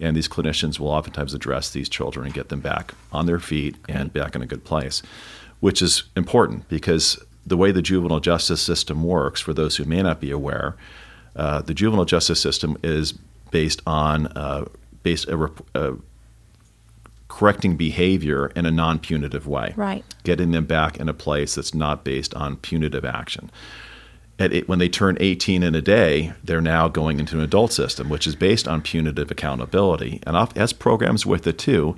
and 0.00 0.16
these 0.16 0.28
clinicians 0.28 0.78
will 0.80 0.88
oftentimes 0.88 1.34
address 1.34 1.70
these 1.70 1.88
children 1.88 2.24
and 2.26 2.34
get 2.34 2.48
them 2.48 2.60
back 2.60 2.94
on 3.12 3.26
their 3.26 3.38
feet 3.38 3.76
and 3.88 4.12
back 4.12 4.34
in 4.34 4.42
a 4.42 4.46
good 4.46 4.64
place, 4.64 5.02
which 5.60 5.82
is 5.82 6.04
important 6.16 6.66
because 6.68 7.22
the 7.46 7.56
way 7.56 7.70
the 7.72 7.82
juvenile 7.82 8.20
justice 8.20 8.60
system 8.62 9.04
works, 9.04 9.40
for 9.40 9.52
those 9.52 9.76
who 9.76 9.84
may 9.84 10.02
not 10.02 10.20
be 10.20 10.30
aware, 10.30 10.76
uh, 11.36 11.60
the 11.60 11.74
juvenile 11.74 12.06
justice 12.06 12.40
system 12.40 12.78
is 12.82 13.12
based 13.50 13.82
on 13.86 14.26
uh, 14.28 14.64
based 15.02 15.28
a, 15.28 15.36
rep- 15.36 15.60
uh, 15.74 15.92
correcting 17.28 17.76
behavior 17.76 18.46
in 18.56 18.64
a 18.66 18.70
non-punitive 18.70 19.46
way 19.46 19.74
Right. 19.76 20.04
getting 20.24 20.52
them 20.52 20.64
back 20.64 20.96
in 20.96 21.08
a 21.08 21.14
place 21.14 21.54
that's 21.56 21.74
not 21.74 22.02
based 22.04 22.34
on 22.34 22.56
punitive 22.56 23.04
action. 23.04 23.50
At 24.38 24.52
it, 24.52 24.68
when 24.68 24.78
they 24.78 24.88
turn 24.88 25.16
18 25.18 25.62
in 25.62 25.74
a 25.74 25.80
day, 25.80 26.34
they're 26.44 26.60
now 26.60 26.88
going 26.88 27.18
into 27.18 27.36
an 27.36 27.42
adult 27.42 27.72
system, 27.72 28.10
which 28.10 28.26
is 28.26 28.36
based 28.36 28.68
on 28.68 28.82
punitive 28.82 29.30
accountability 29.30 30.20
and 30.26 30.36
off, 30.36 30.54
has 30.56 30.74
programs 30.74 31.24
with 31.24 31.46
it 31.46 31.56
too. 31.56 31.96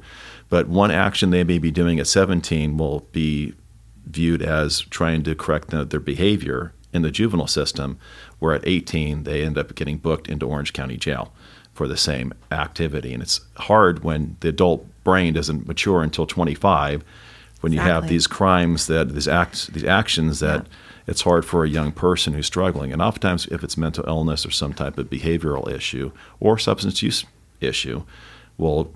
But 0.49 0.69
one 0.69 0.93
action 0.93 1.31
they 1.31 1.43
may 1.43 1.59
be 1.59 1.73
doing 1.73 1.99
at 1.99 2.07
17 2.07 2.77
will 2.79 3.01
be 3.13 3.55
viewed 4.07 4.41
as 4.41 4.81
trying 4.83 5.23
to 5.25 5.35
correct 5.35 5.71
the, 5.71 5.85
their 5.85 6.01
behavior 6.01 6.73
in 6.93 7.03
the 7.03 7.11
juvenile 7.11 7.47
system, 7.47 7.99
where 8.39 8.55
at 8.55 8.67
18 8.67 9.25
they 9.25 9.43
end 9.43 9.59
up 9.59 9.75
getting 9.75 9.99
booked 9.99 10.29
into 10.29 10.47
Orange 10.47 10.73
County 10.73 10.97
Jail 10.97 11.33
for 11.75 11.87
the 11.87 11.97
same 11.97 12.33
activity. 12.51 13.13
And 13.13 13.23
it's 13.23 13.41
hard 13.57 14.03
when 14.03 14.37
the 14.41 14.49
adult 14.49 14.87
brain 15.05 15.35
doesn't 15.35 15.67
mature 15.67 16.03
until 16.03 16.27
25, 16.27 17.05
when 17.61 17.73
you 17.73 17.81
have 17.81 18.09
these 18.09 18.27
crimes 18.27 18.87
that 18.87 19.13
these 19.13 19.29
acts, 19.29 19.67
these 19.69 19.85
actions 19.85 20.41
that 20.41 20.67
it's 21.09 21.23
hard 21.23 21.47
for 21.47 21.65
a 21.65 21.69
young 21.69 21.91
person 21.91 22.35
who's 22.35 22.47
struggling. 22.47 22.93
And 22.93 23.01
oftentimes, 23.01 23.47
if 23.47 23.65
it's 23.65 23.79
mental 23.79 24.05
illness 24.07 24.45
or 24.45 24.51
some 24.51 24.75
type 24.75 24.99
of 24.99 25.09
behavioral 25.09 25.69
issue 25.73 26.13
or 26.39 26.59
substance 26.59 27.03
use 27.03 27.25
issue, 27.61 28.03
will 28.59 28.95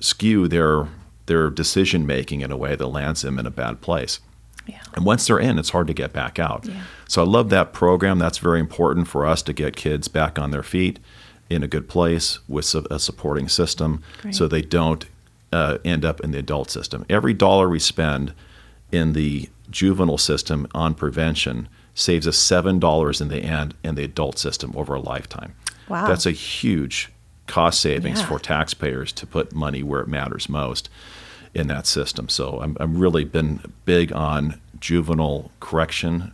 skew 0.00 0.48
their 0.48 0.88
their 1.26 1.50
decision 1.50 2.06
making 2.06 2.40
in 2.40 2.50
a 2.50 2.56
way 2.56 2.74
that 2.74 2.86
lands 2.86 3.20
them 3.22 3.38
in 3.38 3.46
a 3.46 3.50
bad 3.50 3.82
place. 3.82 4.20
Yeah. 4.66 4.80
And 4.94 5.04
once 5.04 5.26
they're 5.26 5.38
in, 5.38 5.58
it's 5.58 5.70
hard 5.70 5.86
to 5.86 5.94
get 5.94 6.12
back 6.12 6.38
out. 6.38 6.66
Yeah. 6.66 6.82
So 7.06 7.22
I 7.22 7.26
love 7.26 7.50
that 7.50 7.72
program. 7.72 8.18
That's 8.18 8.38
very 8.38 8.58
important 8.58 9.06
for 9.06 9.26
us 9.26 9.42
to 9.42 9.52
get 9.52 9.76
kids 9.76 10.08
back 10.08 10.38
on 10.38 10.50
their 10.50 10.62
feet 10.62 10.98
in 11.50 11.62
a 11.62 11.68
good 11.68 11.88
place 11.88 12.38
with 12.48 12.74
a 12.74 12.98
supporting 12.98 13.48
system 13.48 14.02
Great. 14.22 14.34
so 14.34 14.48
they 14.48 14.62
don't 14.62 15.06
uh, 15.52 15.78
end 15.84 16.04
up 16.04 16.20
in 16.20 16.30
the 16.30 16.38
adult 16.38 16.70
system. 16.70 17.04
Every 17.10 17.34
dollar 17.34 17.68
we 17.68 17.80
spend 17.80 18.32
in 18.90 19.12
the 19.12 19.48
juvenile 19.70 20.18
system 20.18 20.66
on 20.74 20.94
prevention 20.94 21.68
saves 21.94 22.26
us 22.26 22.36
$7 22.38 23.20
in 23.20 23.28
the 23.28 23.38
end 23.40 23.74
in 23.82 23.94
the 23.94 24.04
adult 24.04 24.38
system 24.38 24.72
over 24.76 24.94
a 24.94 25.00
lifetime. 25.00 25.54
Wow. 25.88 26.06
That's 26.06 26.26
a 26.26 26.30
huge 26.30 27.10
cost 27.46 27.80
savings 27.80 28.20
Yeah. 28.20 28.26
for 28.26 28.38
taxpayers 28.38 29.12
to 29.14 29.26
put 29.26 29.52
money 29.54 29.82
where 29.82 30.00
it 30.00 30.08
matters 30.08 30.48
most 30.48 30.88
in 31.52 31.66
that 31.66 31.86
system. 31.86 32.28
So 32.28 32.60
I'm, 32.62 32.76
I'm 32.78 32.96
really 32.96 33.24
been 33.24 33.60
big 33.84 34.12
on 34.12 34.60
juvenile 34.78 35.50
correction 35.58 36.32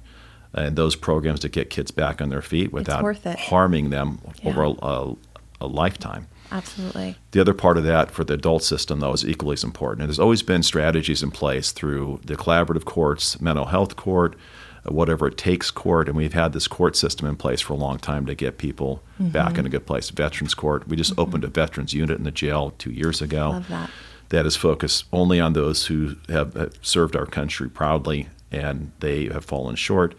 and 0.52 0.76
those 0.76 0.94
programs 0.94 1.40
to 1.40 1.48
get 1.48 1.70
kids 1.70 1.90
back 1.90 2.20
on 2.20 2.28
their 2.28 2.42
feet 2.42 2.72
without 2.72 3.02
harming 3.38 3.90
them 3.90 4.20
Yeah. 4.42 4.50
over 4.50 4.62
a, 4.64 4.70
a, 4.70 5.16
a 5.62 5.66
lifetime. 5.66 6.26
Absolutely. 6.50 7.16
The 7.32 7.40
other 7.40 7.54
part 7.54 7.76
of 7.76 7.84
that 7.84 8.10
for 8.10 8.24
the 8.24 8.34
adult 8.34 8.62
system, 8.62 9.00
though, 9.00 9.12
is 9.12 9.26
equally 9.26 9.54
as 9.54 9.64
important. 9.64 10.02
And 10.02 10.08
there's 10.08 10.18
always 10.18 10.42
been 10.42 10.62
strategies 10.62 11.22
in 11.22 11.30
place 11.30 11.72
through 11.72 12.20
the 12.24 12.36
collaborative 12.36 12.84
courts, 12.84 13.40
mental 13.40 13.66
health 13.66 13.96
court, 13.96 14.36
uh, 14.84 14.92
whatever 14.92 15.26
it 15.26 15.36
takes 15.36 15.70
court. 15.70 16.08
And 16.08 16.16
we've 16.16 16.32
had 16.32 16.52
this 16.52 16.68
court 16.68 16.96
system 16.96 17.26
in 17.26 17.36
place 17.36 17.60
for 17.60 17.72
a 17.72 17.76
long 17.76 17.98
time 17.98 18.26
to 18.26 18.34
get 18.34 18.58
people 18.58 19.02
back 19.18 19.58
in 19.58 19.66
a 19.66 19.68
good 19.68 19.86
place. 19.86 20.10
Veterans 20.10 20.54
court. 20.54 20.86
We 20.88 20.96
just 20.96 21.18
opened 21.18 21.44
a 21.44 21.48
veterans 21.48 21.92
unit 21.92 22.18
in 22.18 22.24
the 22.24 22.30
jail 22.30 22.74
two 22.78 22.92
years 22.92 23.20
ago. 23.20 23.50
Love 23.50 23.68
that. 23.68 23.90
That 24.30 24.46
is 24.46 24.56
focused 24.56 25.04
only 25.12 25.40
on 25.40 25.52
those 25.52 25.86
who 25.86 26.16
have 26.28 26.72
served 26.82 27.14
our 27.14 27.26
country 27.26 27.68
proudly 27.68 28.28
and 28.50 28.92
they 29.00 29.26
have 29.26 29.44
fallen 29.44 29.76
short. 29.76 30.14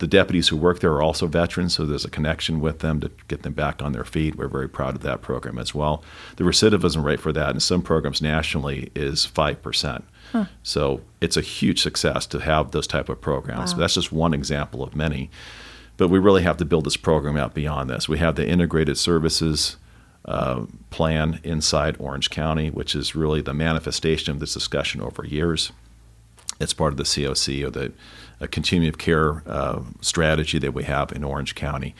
The 0.00 0.06
deputies 0.06 0.48
who 0.48 0.56
work 0.56 0.80
there 0.80 0.92
are 0.92 1.02
also 1.02 1.26
veterans, 1.26 1.74
so 1.74 1.84
there's 1.84 2.06
a 2.06 2.10
connection 2.10 2.58
with 2.58 2.78
them 2.78 3.00
to 3.00 3.10
get 3.28 3.42
them 3.42 3.52
back 3.52 3.82
on 3.82 3.92
their 3.92 4.04
feet. 4.04 4.34
We're 4.34 4.48
very 4.48 4.68
proud 4.68 4.94
of 4.94 5.02
that 5.02 5.20
program 5.20 5.58
as 5.58 5.74
well. 5.74 6.02
The 6.36 6.44
recidivism 6.44 7.04
rate 7.04 7.20
for 7.20 7.32
that 7.32 7.54
in 7.54 7.60
some 7.60 7.82
programs 7.82 8.22
nationally 8.22 8.90
is 8.94 9.26
5%. 9.26 10.02
So 10.62 11.02
it's 11.20 11.36
a 11.36 11.42
huge 11.42 11.82
success 11.82 12.26
to 12.28 12.40
have 12.40 12.70
those 12.70 12.86
type 12.86 13.10
of 13.10 13.20
programs. 13.20 13.74
Wow. 13.74 13.80
That's 13.80 13.94
just 13.94 14.10
one 14.10 14.32
example 14.32 14.82
of 14.82 14.96
many. 14.96 15.30
But 15.98 16.08
we 16.08 16.18
really 16.18 16.42
have 16.42 16.56
to 16.56 16.64
build 16.64 16.86
this 16.86 16.96
program 16.96 17.36
out 17.36 17.52
beyond 17.52 17.90
this. 17.90 18.08
We 18.08 18.18
have 18.18 18.36
the 18.36 18.48
integrated 18.48 18.96
services 18.96 19.76
uh, 20.24 20.64
plan 20.88 21.40
inside 21.44 21.96
Orange 21.98 22.30
County, 22.30 22.70
which 22.70 22.94
is 22.94 23.14
really 23.14 23.42
the 23.42 23.52
manifestation 23.52 24.32
of 24.32 24.40
this 24.40 24.54
discussion 24.54 25.02
over 25.02 25.26
years. 25.26 25.72
It's 26.60 26.74
part 26.74 26.92
of 26.92 26.96
the 26.98 27.04
COC 27.04 27.64
or 27.64 27.70
the 27.70 27.92
continuum 28.48 28.88
of 28.90 28.98
care 28.98 29.42
uh, 29.46 29.80
strategy 30.00 30.58
that 30.58 30.74
we 30.74 30.84
have 30.84 31.12
in 31.12 31.24
Orange 31.24 31.54
County. 31.54 31.94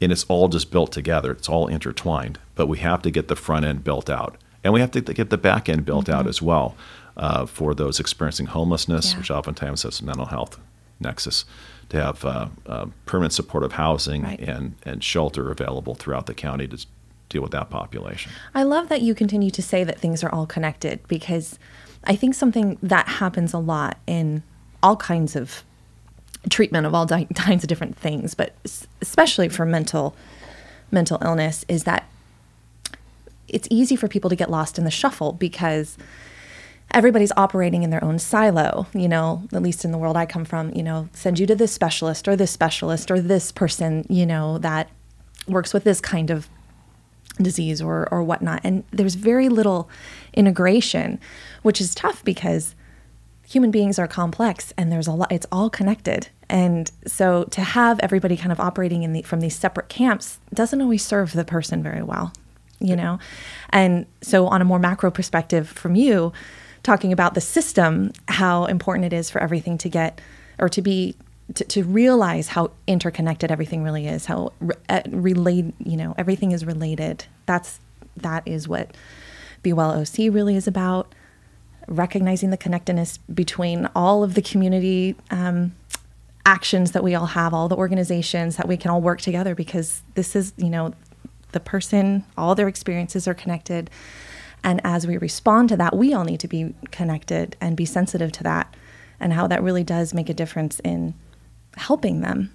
And 0.00 0.12
it's 0.12 0.24
all 0.24 0.48
just 0.48 0.70
built 0.70 0.92
together, 0.92 1.32
it's 1.32 1.48
all 1.48 1.66
intertwined. 1.66 2.38
But 2.54 2.66
we 2.68 2.78
have 2.78 3.02
to 3.02 3.10
get 3.10 3.28
the 3.28 3.36
front 3.36 3.64
end 3.64 3.84
built 3.84 4.08
out. 4.08 4.36
And 4.64 4.72
we 4.72 4.80
have 4.80 4.90
to 4.92 5.00
get 5.00 5.30
the 5.30 5.38
back 5.38 5.68
end 5.68 5.84
built 5.84 6.08
out 6.08 6.26
as 6.26 6.40
well 6.42 6.76
uh, 7.16 7.46
for 7.46 7.74
those 7.74 7.98
experiencing 8.00 8.46
homelessness, 8.46 9.12
Yeah. 9.12 9.18
which 9.18 9.30
oftentimes 9.30 9.82
has 9.82 10.00
a 10.00 10.04
mental 10.04 10.26
health 10.26 10.58
nexus, 11.00 11.44
to 11.90 12.00
have 12.00 12.24
uh, 12.24 12.48
uh, 12.66 12.86
permanent 13.06 13.32
supportive 13.32 13.72
housing 13.72 14.22
Right. 14.22 14.40
and, 14.40 14.74
and 14.84 15.02
shelter 15.02 15.50
available 15.50 15.94
throughout 15.94 16.26
the 16.26 16.34
county 16.34 16.66
to 16.68 16.86
deal 17.28 17.42
with 17.42 17.52
that 17.52 17.70
population. 17.70 18.32
I 18.54 18.62
love 18.64 18.88
that 18.88 19.00
you 19.02 19.14
continue 19.14 19.50
to 19.50 19.62
say 19.62 19.84
that 19.84 19.98
things 19.98 20.22
are 20.24 20.30
all 20.32 20.46
connected 20.46 21.00
because 21.08 21.58
I 22.08 22.16
think 22.16 22.34
something 22.34 22.78
that 22.82 23.06
happens 23.06 23.52
a 23.52 23.58
lot 23.58 23.98
in 24.06 24.42
all 24.82 24.96
kinds 24.96 25.36
of 25.36 25.62
treatment 26.48 26.86
of 26.86 26.94
all 26.94 27.06
di- 27.06 27.24
kinds 27.34 27.62
of 27.62 27.68
different 27.68 27.96
things, 27.96 28.34
but 28.34 28.54
especially 29.00 29.48
for 29.48 29.64
mental 29.64 30.16
mental 30.90 31.18
illness 31.22 31.66
is 31.68 31.84
that 31.84 32.08
it's 33.46 33.68
easy 33.70 33.94
for 33.94 34.08
people 34.08 34.30
to 34.30 34.36
get 34.36 34.50
lost 34.50 34.78
in 34.78 34.84
the 34.84 34.90
shuffle 34.90 35.32
because 35.32 35.98
everybody's 36.92 37.32
operating 37.36 37.82
in 37.82 37.90
their 37.90 38.02
own 38.02 38.18
silo, 38.18 38.86
you 38.94 39.06
know, 39.06 39.42
at 39.52 39.62
least 39.62 39.84
in 39.84 39.92
the 39.92 39.98
world 39.98 40.16
I 40.16 40.24
come 40.24 40.46
from, 40.46 40.72
you 40.74 40.82
know, 40.82 41.10
send 41.12 41.38
you 41.38 41.46
to 41.46 41.54
this 41.54 41.72
specialist 41.72 42.26
or 42.26 42.36
this 42.36 42.50
specialist 42.50 43.10
or 43.10 43.20
this 43.20 43.52
person, 43.52 44.06
you 44.08 44.24
know, 44.24 44.56
that 44.58 44.88
works 45.46 45.74
with 45.74 45.84
this 45.84 46.00
kind 46.00 46.30
of 46.30 46.48
disease 47.44 47.80
or 47.80 48.08
or 48.10 48.22
whatnot. 48.22 48.60
And 48.64 48.84
there's 48.90 49.14
very 49.14 49.48
little 49.48 49.88
integration, 50.34 51.20
which 51.62 51.80
is 51.80 51.94
tough 51.94 52.24
because 52.24 52.74
human 53.46 53.70
beings 53.70 53.98
are 53.98 54.06
complex 54.06 54.74
and 54.76 54.92
there's 54.92 55.06
a 55.06 55.12
lot 55.12 55.32
it's 55.32 55.46
all 55.50 55.70
connected. 55.70 56.28
And 56.50 56.90
so 57.06 57.44
to 57.44 57.60
have 57.60 57.98
everybody 58.00 58.36
kind 58.36 58.52
of 58.52 58.60
operating 58.60 59.02
in 59.02 59.12
the 59.12 59.22
from 59.22 59.40
these 59.40 59.56
separate 59.56 59.88
camps 59.88 60.38
doesn't 60.52 60.80
always 60.80 61.04
serve 61.04 61.32
the 61.32 61.44
person 61.44 61.82
very 61.82 62.02
well, 62.02 62.32
you 62.78 62.96
know. 62.96 63.18
And 63.70 64.06
so 64.20 64.46
on 64.46 64.60
a 64.60 64.64
more 64.64 64.78
macro 64.78 65.10
perspective 65.10 65.68
from 65.68 65.94
you 65.94 66.32
talking 66.82 67.12
about 67.12 67.34
the 67.34 67.40
system, 67.40 68.12
how 68.28 68.64
important 68.66 69.04
it 69.04 69.12
is 69.12 69.30
for 69.30 69.40
everything 69.42 69.78
to 69.78 69.88
get 69.88 70.20
or 70.58 70.68
to 70.68 70.82
be 70.82 71.14
to, 71.54 71.64
to 71.64 71.84
realize 71.84 72.48
how 72.48 72.70
interconnected 72.86 73.50
everything 73.50 73.82
really 73.82 74.06
is, 74.06 74.26
how 74.26 74.52
re- 74.60 74.76
uh, 74.88 75.02
relate, 75.08 75.74
you 75.78 75.96
know, 75.96 76.14
everything 76.18 76.52
is 76.52 76.64
related. 76.64 77.24
That's 77.46 77.80
that 78.16 78.46
is 78.46 78.68
what 78.68 78.96
Be 79.62 79.72
Well 79.72 79.90
OC 79.90 80.32
really 80.32 80.56
is 80.56 80.66
about. 80.66 81.14
Recognizing 81.86 82.50
the 82.50 82.56
connectedness 82.56 83.18
between 83.32 83.88
all 83.94 84.22
of 84.22 84.34
the 84.34 84.42
community 84.42 85.16
um, 85.30 85.74
actions 86.44 86.92
that 86.92 87.02
we 87.02 87.14
all 87.14 87.26
have, 87.26 87.54
all 87.54 87.68
the 87.68 87.76
organizations 87.76 88.56
that 88.56 88.68
we 88.68 88.76
can 88.76 88.90
all 88.90 89.00
work 89.00 89.20
together 89.20 89.54
because 89.54 90.02
this 90.14 90.36
is, 90.36 90.52
you 90.56 90.68
know, 90.68 90.92
the 91.52 91.60
person, 91.60 92.24
all 92.36 92.54
their 92.54 92.68
experiences 92.68 93.26
are 93.26 93.34
connected. 93.34 93.88
And 94.62 94.80
as 94.84 95.06
we 95.06 95.16
respond 95.16 95.70
to 95.70 95.76
that, 95.78 95.96
we 95.96 96.12
all 96.12 96.24
need 96.24 96.40
to 96.40 96.48
be 96.48 96.74
connected 96.90 97.56
and 97.60 97.76
be 97.76 97.86
sensitive 97.86 98.32
to 98.32 98.42
that 98.42 98.74
and 99.20 99.32
how 99.32 99.46
that 99.46 99.62
really 99.62 99.84
does 99.84 100.12
make 100.12 100.28
a 100.28 100.34
difference 100.34 100.80
in 100.80 101.14
helping 101.78 102.20
them 102.20 102.50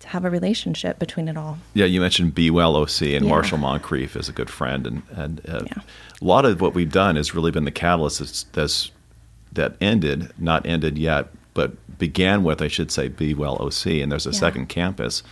to 0.00 0.08
have 0.08 0.24
a 0.24 0.30
relationship 0.30 0.98
between 0.98 1.28
it 1.28 1.36
all. 1.36 1.58
Yeah, 1.74 1.86
you 1.86 2.00
mentioned 2.00 2.34
Be 2.34 2.50
Well 2.50 2.76
OC, 2.76 3.14
and 3.14 3.24
Yeah. 3.24 3.30
Marshall 3.30 3.58
Moncrief 3.58 4.16
is 4.16 4.28
a 4.28 4.32
good 4.32 4.50
friend, 4.50 4.86
and 4.86 5.02
and 5.14 5.40
uh, 5.48 5.60
Yeah. 5.66 5.82
a 6.20 6.24
lot 6.24 6.44
of 6.44 6.60
what 6.60 6.74
we've 6.74 6.92
done 6.92 7.16
has 7.16 7.34
really 7.34 7.50
been 7.50 7.64
the 7.64 7.70
catalyst 7.70 8.18
that's, 8.20 8.42
that's 8.52 8.90
that 9.52 9.76
ended, 9.80 10.32
not 10.38 10.66
ended 10.66 10.98
yet, 10.98 11.28
but 11.54 11.72
began 11.98 12.42
with, 12.44 12.60
I 12.60 12.68
should 12.68 12.90
say, 12.90 13.08
Be 13.08 13.32
Well 13.32 13.56
OC, 13.58 14.02
and 14.02 14.12
there's 14.12 14.26
a 14.26 14.30
Yeah. 14.30 14.38
second 14.38 14.68
campus 14.68 15.22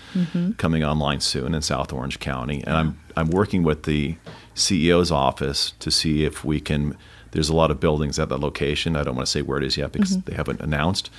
coming 0.56 0.82
online 0.82 1.20
soon 1.20 1.54
in 1.54 1.60
South 1.62 1.92
Orange 1.92 2.18
County, 2.20 2.62
and 2.66 2.74
I'm 2.76 2.98
I'm 3.16 3.30
working 3.30 3.62
with 3.64 3.82
the 3.84 4.16
CEO's 4.56 5.10
office 5.12 5.72
to 5.80 5.90
see 5.90 6.24
if 6.24 6.44
we 6.44 6.58
can. 6.60 6.96
There's 7.32 7.48
a 7.48 7.54
lot 7.54 7.70
of 7.70 7.80
buildings 7.80 8.18
at 8.18 8.28
that 8.30 8.38
location. 8.38 8.96
I 8.96 9.02
don't 9.02 9.16
want 9.16 9.26
to 9.26 9.30
say 9.30 9.42
where 9.42 9.58
it 9.58 9.64
is 9.64 9.76
yet 9.76 9.92
because 9.92 10.18
they 10.22 10.34
haven't 10.34 10.60
announced 10.60 11.10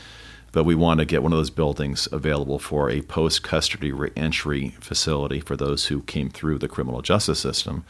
but 0.55 0.63
we 0.63 0.73
want 0.73 1.01
to 1.01 1.05
get 1.05 1.21
one 1.21 1.33
of 1.33 1.37
those 1.37 1.49
buildings 1.49 2.07
available 2.13 2.57
for 2.57 2.89
a 2.89 3.01
post 3.01 3.43
custody 3.43 3.91
reentry 3.91 4.69
facility 4.79 5.41
for 5.41 5.57
those 5.57 5.87
who 5.87 6.01
came 6.03 6.29
through 6.29 6.57
the 6.57 6.69
criminal 6.69 7.01
justice 7.01 7.39
system 7.39 7.83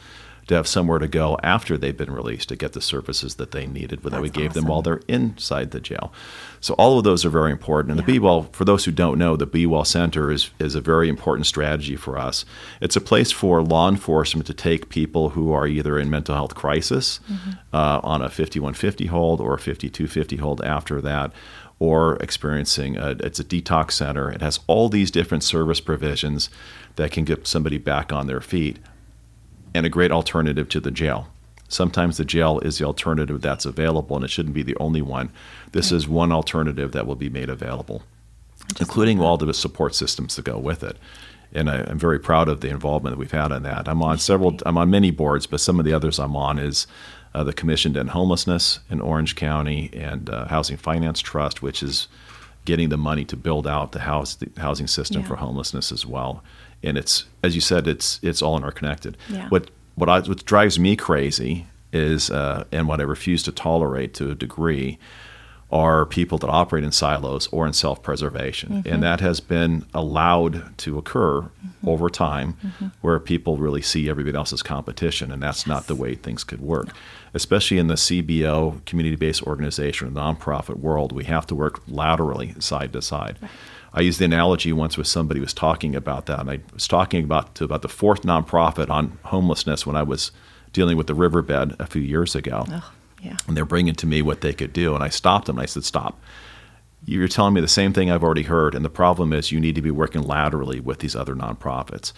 to 0.48 0.54
have 0.54 0.66
somewhere 0.66 0.98
to 0.98 1.08
go 1.08 1.38
after 1.42 1.76
they've 1.76 1.96
been 1.96 2.12
released 2.12 2.48
to 2.48 2.56
get 2.56 2.72
the 2.72 2.80
services 2.80 3.36
that 3.36 3.50
they 3.52 3.66
needed 3.66 4.02
that 4.02 4.20
we 4.20 4.30
gave 4.30 4.52
them 4.52 4.66
while 4.66 4.82
they're 4.82 5.00
inside 5.08 5.70
the 5.72 5.80
jail. 5.80 6.12
So 6.60 6.74
all 6.74 6.98
of 6.98 7.04
those 7.04 7.24
are 7.24 7.30
very 7.30 7.50
important. 7.50 7.90
And 7.90 7.98
the 7.98 8.12
Yeah. 8.12 8.18
Be 8.18 8.18
Well, 8.20 8.48
for 8.52 8.64
those 8.64 8.84
who 8.84 8.92
don't 8.92 9.18
know, 9.18 9.36
the 9.36 9.46
Be 9.46 9.66
Well 9.66 9.84
Center 9.84 10.30
is 10.30 10.50
is 10.58 10.74
a 10.74 10.80
very 10.80 11.08
important 11.08 11.46
strategy 11.46 11.96
for 11.96 12.18
us. 12.18 12.44
It's 12.80 12.96
a 12.96 13.00
place 13.00 13.32
for 13.32 13.62
law 13.62 13.88
enforcement 13.88 14.46
to 14.46 14.54
take 14.54 14.88
people 14.88 15.30
who 15.30 15.52
are 15.52 15.66
either 15.66 15.98
in 15.98 16.10
mental 16.10 16.34
health 16.34 16.54
crisis 16.54 17.20
uh, 17.72 18.00
on 18.02 18.22
a 18.22 18.28
5150 18.28 19.06
hold 19.06 19.40
or 19.40 19.54
a 19.54 19.58
5250 19.58 20.36
hold 20.36 20.62
after 20.62 21.00
that, 21.00 21.32
or 21.78 22.16
experiencing 22.16 22.96
a, 22.96 23.10
it's 23.20 23.38
a 23.38 23.44
detox 23.44 23.92
center. 23.92 24.30
It 24.30 24.40
has 24.40 24.60
all 24.66 24.88
these 24.88 25.10
different 25.10 25.44
service 25.44 25.80
provisions 25.80 26.48
that 26.96 27.10
can 27.10 27.24
get 27.24 27.46
somebody 27.46 27.78
back 27.78 28.12
on 28.12 28.26
their 28.26 28.40
feet 28.40 28.78
and 29.74 29.84
a 29.84 29.90
great 29.90 30.10
alternative 30.10 30.68
to 30.70 30.80
the 30.80 30.90
jail. 30.90 31.28
Sometimes 31.68 32.16
the 32.16 32.24
jail 32.24 32.60
is 32.60 32.78
the 32.78 32.84
alternative 32.84 33.40
that's 33.40 33.66
available, 33.66 34.16
and 34.16 34.24
it 34.24 34.30
shouldn't 34.30 34.54
be 34.54 34.62
the 34.62 34.76
only 34.78 35.02
one. 35.02 35.30
This 35.72 35.90
is 35.90 36.08
one 36.08 36.32
alternative 36.32 36.92
that 36.92 37.06
will 37.06 37.16
be 37.16 37.28
made 37.28 37.50
available, 37.50 38.02
including 38.80 39.20
all 39.20 39.36
the 39.36 39.52
support 39.52 39.94
systems 39.94 40.36
that 40.36 40.44
go 40.44 40.58
with 40.58 40.82
it. 40.82 40.96
And 41.52 41.68
I, 41.68 41.78
am 41.90 41.98
very 41.98 42.18
proud 42.18 42.48
of 42.48 42.60
the 42.60 42.68
involvement 42.68 43.14
that 43.14 43.18
we've 43.18 43.30
had 43.30 43.52
on 43.52 43.62
that. 43.64 43.88
I'm 43.88 44.02
on 44.02 44.18
several, 44.18 44.56
I'm 44.64 44.78
on 44.78 44.90
many 44.90 45.10
boards, 45.10 45.46
but 45.46 45.60
some 45.60 45.78
of 45.78 45.84
the 45.84 45.92
others 45.92 46.18
I'm 46.18 46.36
on 46.36 46.58
is 46.58 46.86
uh, 47.36 47.44
the 47.44 47.52
Commission 47.52 47.94
End 47.98 48.10
Homelessness 48.10 48.80
in 48.88 48.98
Orange 49.02 49.36
County 49.36 49.90
and 49.92 50.30
uh, 50.30 50.48
Housing 50.48 50.78
Finance 50.78 51.20
Trust, 51.20 51.60
which 51.60 51.82
is 51.82 52.08
getting 52.64 52.88
the 52.88 52.96
money 52.96 53.26
to 53.26 53.36
build 53.36 53.66
out 53.66 53.92
the 53.92 54.00
house 54.00 54.36
the 54.36 54.48
housing 54.56 54.86
system 54.86 55.20
yeah. 55.20 55.28
for 55.28 55.36
homelessness 55.36 55.92
as 55.92 56.06
well. 56.06 56.42
And 56.82 56.96
it's 56.96 57.26
as 57.42 57.54
you 57.54 57.60
said, 57.60 57.86
it's 57.86 58.18
it's 58.22 58.40
all 58.40 58.56
interconnected. 58.56 59.18
Yeah. 59.28 59.50
What 59.50 59.70
what 59.96 60.08
I, 60.08 60.20
what 60.20 60.46
drives 60.46 60.78
me 60.78 60.96
crazy 60.96 61.66
is 61.92 62.30
uh, 62.30 62.64
and 62.72 62.88
what 62.88 63.00
I 63.00 63.02
refuse 63.02 63.42
to 63.42 63.52
tolerate 63.52 64.14
to 64.14 64.30
a 64.30 64.34
degree 64.34 64.98
are 65.70 66.06
people 66.06 66.38
that 66.38 66.48
operate 66.48 66.84
in 66.84 66.92
silos 66.92 67.48
or 67.48 67.66
in 67.66 67.72
self 67.72 68.02
preservation. 68.02 68.70
Mm-hmm. 68.70 68.92
And 68.92 69.02
that 69.02 69.20
has 69.20 69.40
been 69.40 69.84
allowed 69.92 70.76
to 70.78 70.96
occur 70.96 71.40
mm-hmm. 71.40 71.88
over 71.88 72.08
time 72.08 72.56
mm-hmm. 72.64 72.86
where 73.00 73.18
people 73.18 73.56
really 73.56 73.82
see 73.82 74.08
everybody 74.08 74.36
else's 74.36 74.62
competition. 74.62 75.32
And 75.32 75.42
that's 75.42 75.62
yes. 75.62 75.66
not 75.66 75.86
the 75.88 75.96
way 75.96 76.14
things 76.14 76.44
could 76.44 76.60
work. 76.60 76.86
No. 76.88 76.92
Especially 77.34 77.78
in 77.78 77.88
the 77.88 77.94
CBO, 77.94 78.84
community 78.84 79.16
based 79.16 79.42
organization, 79.42 80.12
nonprofit 80.12 80.76
world, 80.76 81.12
we 81.12 81.24
have 81.24 81.46
to 81.48 81.54
work 81.54 81.82
laterally, 81.88 82.54
side 82.60 82.92
to 82.92 83.02
side. 83.02 83.36
Right. 83.42 83.50
I 83.92 84.00
used 84.02 84.20
the 84.20 84.26
analogy 84.26 84.72
once 84.72 84.96
with 84.96 85.06
somebody 85.06 85.40
who 85.40 85.44
was 85.44 85.54
talking 85.54 85.96
about 85.96 86.26
that. 86.26 86.40
And 86.40 86.50
I 86.50 86.60
was 86.72 86.86
talking 86.86 87.24
about 87.24 87.54
to 87.56 87.64
about 87.64 87.82
the 87.82 87.88
fourth 87.88 88.22
nonprofit 88.22 88.88
on 88.88 89.18
homelessness 89.24 89.84
when 89.84 89.96
I 89.96 90.02
was 90.02 90.30
dealing 90.72 90.96
with 90.96 91.06
the 91.06 91.14
riverbed 91.14 91.74
a 91.80 91.86
few 91.86 92.02
years 92.02 92.34
ago. 92.34 92.66
Oh 92.70 92.92
yeah. 93.26 93.36
And 93.48 93.56
they're 93.56 93.64
bringing 93.64 93.94
to 93.96 94.06
me 94.06 94.22
what 94.22 94.40
they 94.40 94.52
could 94.52 94.72
do. 94.72 94.94
And 94.94 95.02
I 95.02 95.08
stopped 95.08 95.46
them 95.46 95.56
and 95.56 95.64
I 95.64 95.66
said, 95.66 95.84
Stop. 95.84 96.20
You're 97.04 97.28
telling 97.28 97.54
me 97.54 97.60
the 97.60 97.68
same 97.68 97.92
thing 97.92 98.10
I've 98.10 98.24
already 98.24 98.42
heard. 98.42 98.74
And 98.74 98.84
the 98.84 98.90
problem 98.90 99.32
is 99.32 99.52
you 99.52 99.60
need 99.60 99.74
to 99.76 99.82
be 99.82 99.90
working 99.90 100.22
laterally 100.22 100.80
with 100.80 101.00
these 101.00 101.14
other 101.14 101.34
nonprofits. 101.34 102.12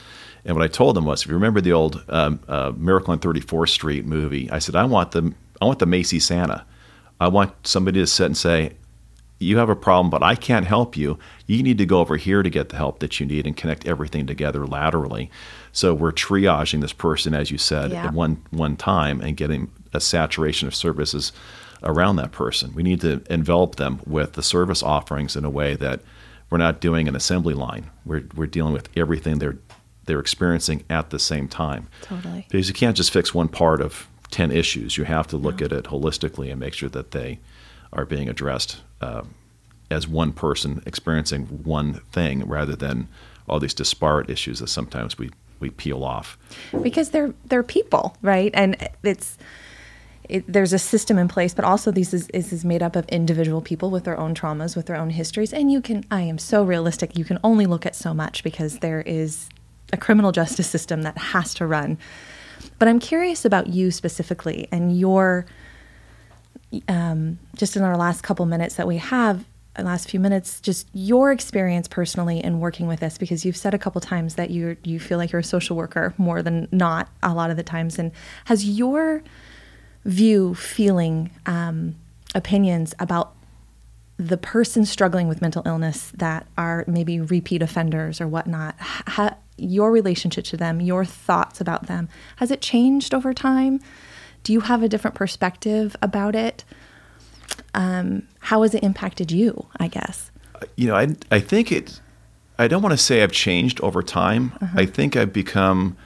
And 0.44 0.57
what 0.57 0.64
I 0.64 0.68
told 0.68 0.97
them 0.97 1.05
was, 1.05 1.23
if 1.23 1.29
you 1.29 1.35
remember 1.35 1.61
the 1.61 1.73
old 1.73 2.03
um, 2.09 2.40
uh, 2.49 2.73
Miracle 2.77 3.12
on 3.12 3.18
34th 3.18 3.68
Street 3.68 4.07
movie, 4.07 4.51
I 4.51 4.61
said, 4.61 4.77
I 4.77 4.85
want 4.85 5.11
the, 5.11 5.35
I 5.61 5.66
want 5.66 5.79
the 5.79 5.87
Macy 5.87 6.21
Santa. 6.21 6.64
I 7.21 7.29
want 7.29 7.66
somebody 7.66 8.01
to 8.01 8.07
sit 8.07 8.27
and 8.27 8.37
say, 8.37 8.73
you 9.40 9.59
have 9.59 9.68
a 9.68 9.77
problem, 9.77 10.11
but 10.11 10.23
I 10.23 10.35
can't 10.35 10.66
help 10.66 10.97
you. 10.97 11.18
You 11.47 11.62
need 11.62 11.79
to 11.79 11.87
go 11.87 12.01
over 12.01 12.16
here 12.16 12.42
to 12.42 12.51
get 12.51 12.71
the 12.71 12.77
help 12.77 12.99
that 13.01 13.21
you 13.21 13.27
need 13.27 13.47
and 13.47 13.57
connect 13.57 13.87
everything 13.87 14.27
together 14.27 14.66
laterally. 14.66 15.31
So 15.73 15.94
we're 15.94 16.12
triaging 16.12 16.81
this 16.81 16.92
person, 16.92 17.35
as 17.35 17.51
you 17.51 17.59
said, 17.59 17.92
yeah. 17.92 18.07
at 18.07 18.14
one 18.14 18.42
one 18.51 18.77
time 18.77 19.21
and 19.21 19.37
getting 19.37 19.71
a 19.92 20.01
saturation 20.01 20.68
of 20.68 20.74
services 20.74 21.33
around 21.83 22.16
that 22.16 22.33
person. 22.33 22.74
We 22.74 22.83
need 22.83 23.01
to 23.03 23.22
envelop 23.31 23.77
them 23.77 24.01
with 24.07 24.33
the 24.33 24.42
service 24.42 24.83
offerings 24.83 25.37
in 25.37 25.44
a 25.44 25.51
way 25.51 25.77
that 25.77 26.01
we're 26.51 26.59
not 26.59 26.81
doing 26.81 27.09
an 27.09 27.16
assembly 27.16 27.55
line. 27.55 27.90
We're 28.05 28.24
we're 28.35 28.46
dealing 28.46 28.72
with 28.72 28.88
everything 28.96 29.38
they're 29.38 29.59
they're 30.07 30.20
experiencing 30.20 30.85
at 30.88 31.11
the 31.11 31.18
same 31.18 31.48
time. 31.48 31.88
Totally. 32.03 32.46
Because 32.48 32.68
you 32.68 32.74
can't 32.74 32.96
just 32.96 33.12
fix 33.12 33.35
one 33.35 33.48
part 33.48 33.81
of 33.81 34.09
ten 34.31 34.51
issues. 34.51 34.96
You 34.96 35.05
have 35.05 35.27
to 35.29 35.37
look 35.37 35.61
no. 35.61 35.66
at 35.66 35.72
it 35.72 35.85
holistically 35.85 36.51
and 36.51 36.59
make 36.59 36.74
sure 36.74 36.88
that 36.88 37.11
they 37.11 37.38
are 37.92 38.05
being 38.05 38.29
addressed 38.29 38.81
uh, 39.01 39.22
as 39.90 40.07
one 40.09 40.33
person 40.33 40.83
experiencing 40.87 41.46
one 41.46 41.94
thing 42.12 42.46
rather 42.46 42.77
than 42.77 43.09
all 43.48 43.59
these 43.59 43.74
disparate 43.74 44.29
issues 44.29 44.59
that 44.61 44.68
sometimes 44.68 45.16
we, 45.16 45.31
we 45.61 45.70
peel 45.70 46.05
off. 46.05 46.38
Because 46.83 47.11
they're 47.11 47.33
they're 47.46 47.62
people, 47.62 48.16
right? 48.22 48.51
And 48.55 48.77
it's 49.03 49.38
it, 50.29 50.45
there's 50.47 50.73
a 50.73 50.79
system 50.79 51.19
in 51.19 51.29
place, 51.29 51.55
but 51.55 51.64
also 51.64 51.91
this 51.91 52.12
is, 52.12 52.27
this 52.29 52.53
is 52.53 52.64
made 52.64 52.83
up 52.83 52.97
of 52.97 53.07
individual 53.09 53.61
people 53.61 53.91
with 53.91 54.05
their 54.05 54.19
own 54.19 54.35
traumas, 54.35 54.77
with 54.77 54.87
their 54.87 54.97
own 54.97 55.11
histories. 55.11 55.53
And 55.53 55.73
you 55.73 55.81
can, 55.81 56.05
I 56.11 56.23
am 56.23 56.38
so 56.38 56.62
realistic, 56.62 57.17
you 57.17 57.25
can 57.25 57.38
only 57.43 57.67
look 57.67 57.87
at 57.87 57.97
so 57.97 58.12
much 58.12 58.45
because 58.45 58.79
there 58.81 59.01
is 59.01 59.49
a 59.93 59.97
criminal 59.97 60.33
justice 60.33 60.69
system 60.69 61.03
that 61.03 61.17
has 61.19 61.55
to 61.55 61.67
run. 61.67 61.99
But 62.79 62.88
I'm 62.88 62.99
curious 62.99 63.45
about 63.45 63.69
you 63.69 63.91
specifically 63.91 64.69
and 64.71 64.99
your 64.99 65.47
um, 66.88 67.38
just 67.57 67.77
in 67.77 67.83
our 67.83 67.97
last 67.97 68.23
couple 68.23 68.45
minutes 68.45 68.75
that 68.75 68.87
we 68.87 68.99
have, 68.99 69.45
the 69.75 69.85
last 69.85 70.11
few 70.11 70.21
minutes, 70.21 70.61
just 70.61 70.88
your 70.93 71.31
experience 71.31 71.88
personally 71.88 72.43
in 72.43 72.61
working 72.61 72.88
with 72.88 73.01
this, 73.01 73.17
because 73.17 73.45
you've 73.45 73.57
said 73.57 73.75
a 73.75 73.79
couple 73.79 74.01
times 74.01 74.35
that 74.35 74.51
you 74.51 74.77
you 74.83 74.99
feel 74.99 75.19
like 75.19 75.33
you're 75.33 75.41
a 75.41 75.45
social 75.45 75.77
worker 75.77 76.12
more 76.19 76.43
than 76.43 76.69
not 76.73 77.09
a 77.23 77.33
lot 77.33 77.51
of 77.51 77.57
the 77.57 77.62
times, 77.62 77.99
and 77.99 78.11
has 78.47 78.69
your 78.69 79.23
view, 80.09 80.55
feeling, 80.55 81.31
um, 81.47 81.94
opinions 82.35 82.94
about 82.99 83.35
the 84.16 84.37
person 84.37 84.85
struggling 84.85 85.29
with 85.29 85.40
mental 85.40 85.62
illness 85.64 86.11
that 86.16 86.47
are 86.57 86.85
maybe 86.88 87.21
repeat 87.21 87.62
offenders 87.62 88.21
or 88.21 88.27
whatnot, 88.27 88.75
ha- 88.81 89.37
your 89.57 89.92
relationship 89.92 90.44
to 90.44 90.57
them, 90.57 90.81
your 90.81 91.05
thoughts 91.05 91.61
about 91.61 91.87
them, 91.87 92.09
has 92.37 92.51
it 92.51 92.61
changed 92.61 93.14
over 93.14 93.33
time? 93.33 93.81
Do 94.42 94.53
you 94.53 94.61
have 94.61 94.83
a 94.83 94.88
different 94.88 95.14
perspective 95.14 95.94
about 96.03 96.35
it? 96.35 96.64
Um, 97.75 98.27
how 98.40 98.62
has 98.62 98.75
it 98.75 98.83
impacted 98.83 99.31
you, 99.31 99.66
I 99.79 99.88
guess? 99.88 100.31
You 100.77 100.88
know, 100.88 100.97
I, 100.97 101.09
I 101.31 101.38
think 101.38 101.71
it, 101.71 102.01
I 102.59 102.66
don't 102.66 102.83
want 102.83 102.92
to 102.92 103.03
say 103.03 103.23
I've 103.23 103.33
changed 103.33 103.81
over 103.83 104.03
time. 104.03 104.53
Uh-huh. 104.61 104.81
I 104.81 104.87
think 104.87 105.16
I've 105.16 105.33
become 105.33 105.97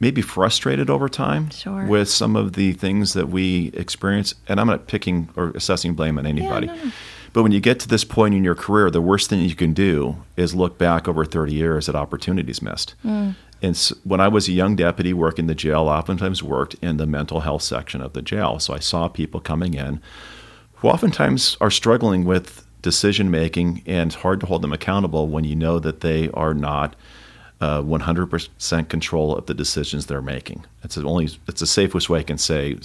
maybe 0.00 0.22
frustrated 0.22 0.88
over 0.88 1.08
time 1.08 1.50
sure. 1.50 1.86
with 1.86 2.08
some 2.08 2.36
of 2.36 2.52
the 2.52 2.72
things 2.72 3.14
that 3.14 3.28
we 3.28 3.68
experience. 3.74 4.34
And 4.46 4.60
I'm 4.60 4.66
not 4.66 4.86
picking 4.86 5.28
or 5.36 5.50
assessing 5.50 5.94
blame 5.94 6.18
on 6.18 6.26
anybody. 6.26 6.68
Yeah, 6.68 6.74
no. 6.74 6.92
But 7.32 7.42
when 7.42 7.52
you 7.52 7.60
get 7.60 7.78
to 7.80 7.88
this 7.88 8.04
point 8.04 8.34
in 8.34 8.42
your 8.42 8.54
career, 8.54 8.90
the 8.90 9.02
worst 9.02 9.28
thing 9.28 9.40
you 9.40 9.54
can 9.54 9.72
do 9.72 10.16
is 10.36 10.54
look 10.54 10.78
back 10.78 11.06
over 11.06 11.24
30 11.24 11.52
years 11.52 11.88
at 11.88 11.94
opportunities 11.94 12.62
missed. 12.62 12.94
Mm. 13.04 13.34
And 13.60 13.76
so 13.76 13.96
when 14.04 14.20
I 14.20 14.28
was 14.28 14.48
a 14.48 14.52
young 14.52 14.76
deputy 14.76 15.12
working 15.12 15.46
the 15.46 15.54
jail, 15.54 15.88
oftentimes 15.88 16.42
worked 16.42 16.74
in 16.80 16.96
the 16.96 17.06
mental 17.06 17.40
health 17.40 17.62
section 17.62 18.00
of 18.00 18.12
the 18.12 18.22
jail. 18.22 18.58
So 18.60 18.72
I 18.72 18.78
saw 18.78 19.08
people 19.08 19.40
coming 19.40 19.74
in 19.74 20.00
who 20.76 20.88
oftentimes 20.88 21.56
are 21.60 21.70
struggling 21.70 22.24
with 22.24 22.64
decision 22.82 23.30
making 23.30 23.82
and 23.86 24.12
it's 24.12 24.22
hard 24.22 24.38
to 24.40 24.46
hold 24.46 24.62
them 24.62 24.72
accountable 24.72 25.26
when 25.26 25.44
you 25.44 25.56
know 25.56 25.80
that 25.80 26.00
they 26.00 26.30
are 26.30 26.54
not 26.54 26.94
uh, 27.60 27.82
100% 27.82 28.88
control 28.88 29.36
of 29.36 29.46
the 29.46 29.54
decisions 29.54 30.06
they're 30.06 30.22
making. 30.22 30.64
It's 30.84 30.94
the 30.94 31.04
only 31.04 31.28
it's 31.48 31.60
the 31.60 31.66
safest 31.66 32.08
way 32.08 32.20
I 32.20 32.22
can 32.22 32.38
say 32.38 32.78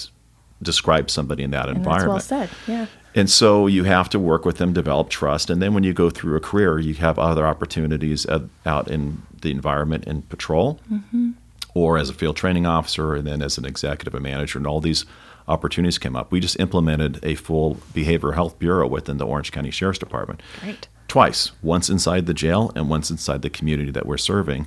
describe 0.62 1.10
somebody 1.10 1.44
in 1.44 1.52
that 1.52 1.68
and 1.68 1.78
environment. 1.78 2.24
That's 2.24 2.32
well 2.32 2.48
said. 2.48 2.58
Yeah. 2.68 2.86
And 3.16 3.30
so 3.30 3.68
you 3.68 3.84
have 3.84 4.10
to 4.10 4.20
work 4.20 4.46
with 4.46 4.58
them, 4.58 4.74
develop 4.74 5.10
trust, 5.10 5.50
and 5.50 5.62
then 5.62 5.74
when 5.74 5.84
you 5.84 5.94
go 5.94 6.10
through 6.10 6.36
a 6.36 6.40
career, 6.40 6.80
you 6.80 6.96
have 6.96 7.20
other 7.20 7.46
opportunities 7.46 8.26
out 8.66 8.88
in 8.88 9.22
the 9.42 9.52
environment 9.52 10.06
in 10.06 10.24
patrol, 10.24 10.80
mm-hmm. 10.92 11.32
or 11.76 12.00
as 12.00 12.10
a 12.10 12.14
field 12.14 12.36
training 12.38 12.66
officer, 12.66 13.14
and 13.14 13.28
then 13.28 13.44
as 13.44 13.60
an 13.60 13.66
executive 13.66 14.16
and 14.16 14.24
manager, 14.24 14.58
and 14.58 14.66
all 14.66 14.82
these 14.82 15.06
opportunities 15.48 16.00
came 16.00 16.16
up. 16.16 16.32
We 16.32 16.40
just 16.40 16.60
implemented 16.60 17.20
a 17.22 17.36
full 17.36 17.76
behavioral 17.94 18.34
health 18.34 18.58
bureau 18.58 18.88
within 18.88 19.18
the 19.18 19.28
Orange 19.28 19.52
County 19.52 19.70
Sheriff's 19.70 20.00
Department. 20.00 20.42
Great. 20.62 20.88
Twice, 21.14 21.52
once 21.62 21.92
inside 21.92 22.26
the 22.26 22.34
jail 22.34 22.72
and 22.76 22.90
once 22.90 23.12
inside 23.12 23.44
the 23.44 23.50
community 23.52 23.92
that 23.92 24.08
we're 24.08 24.18
serving, 24.18 24.66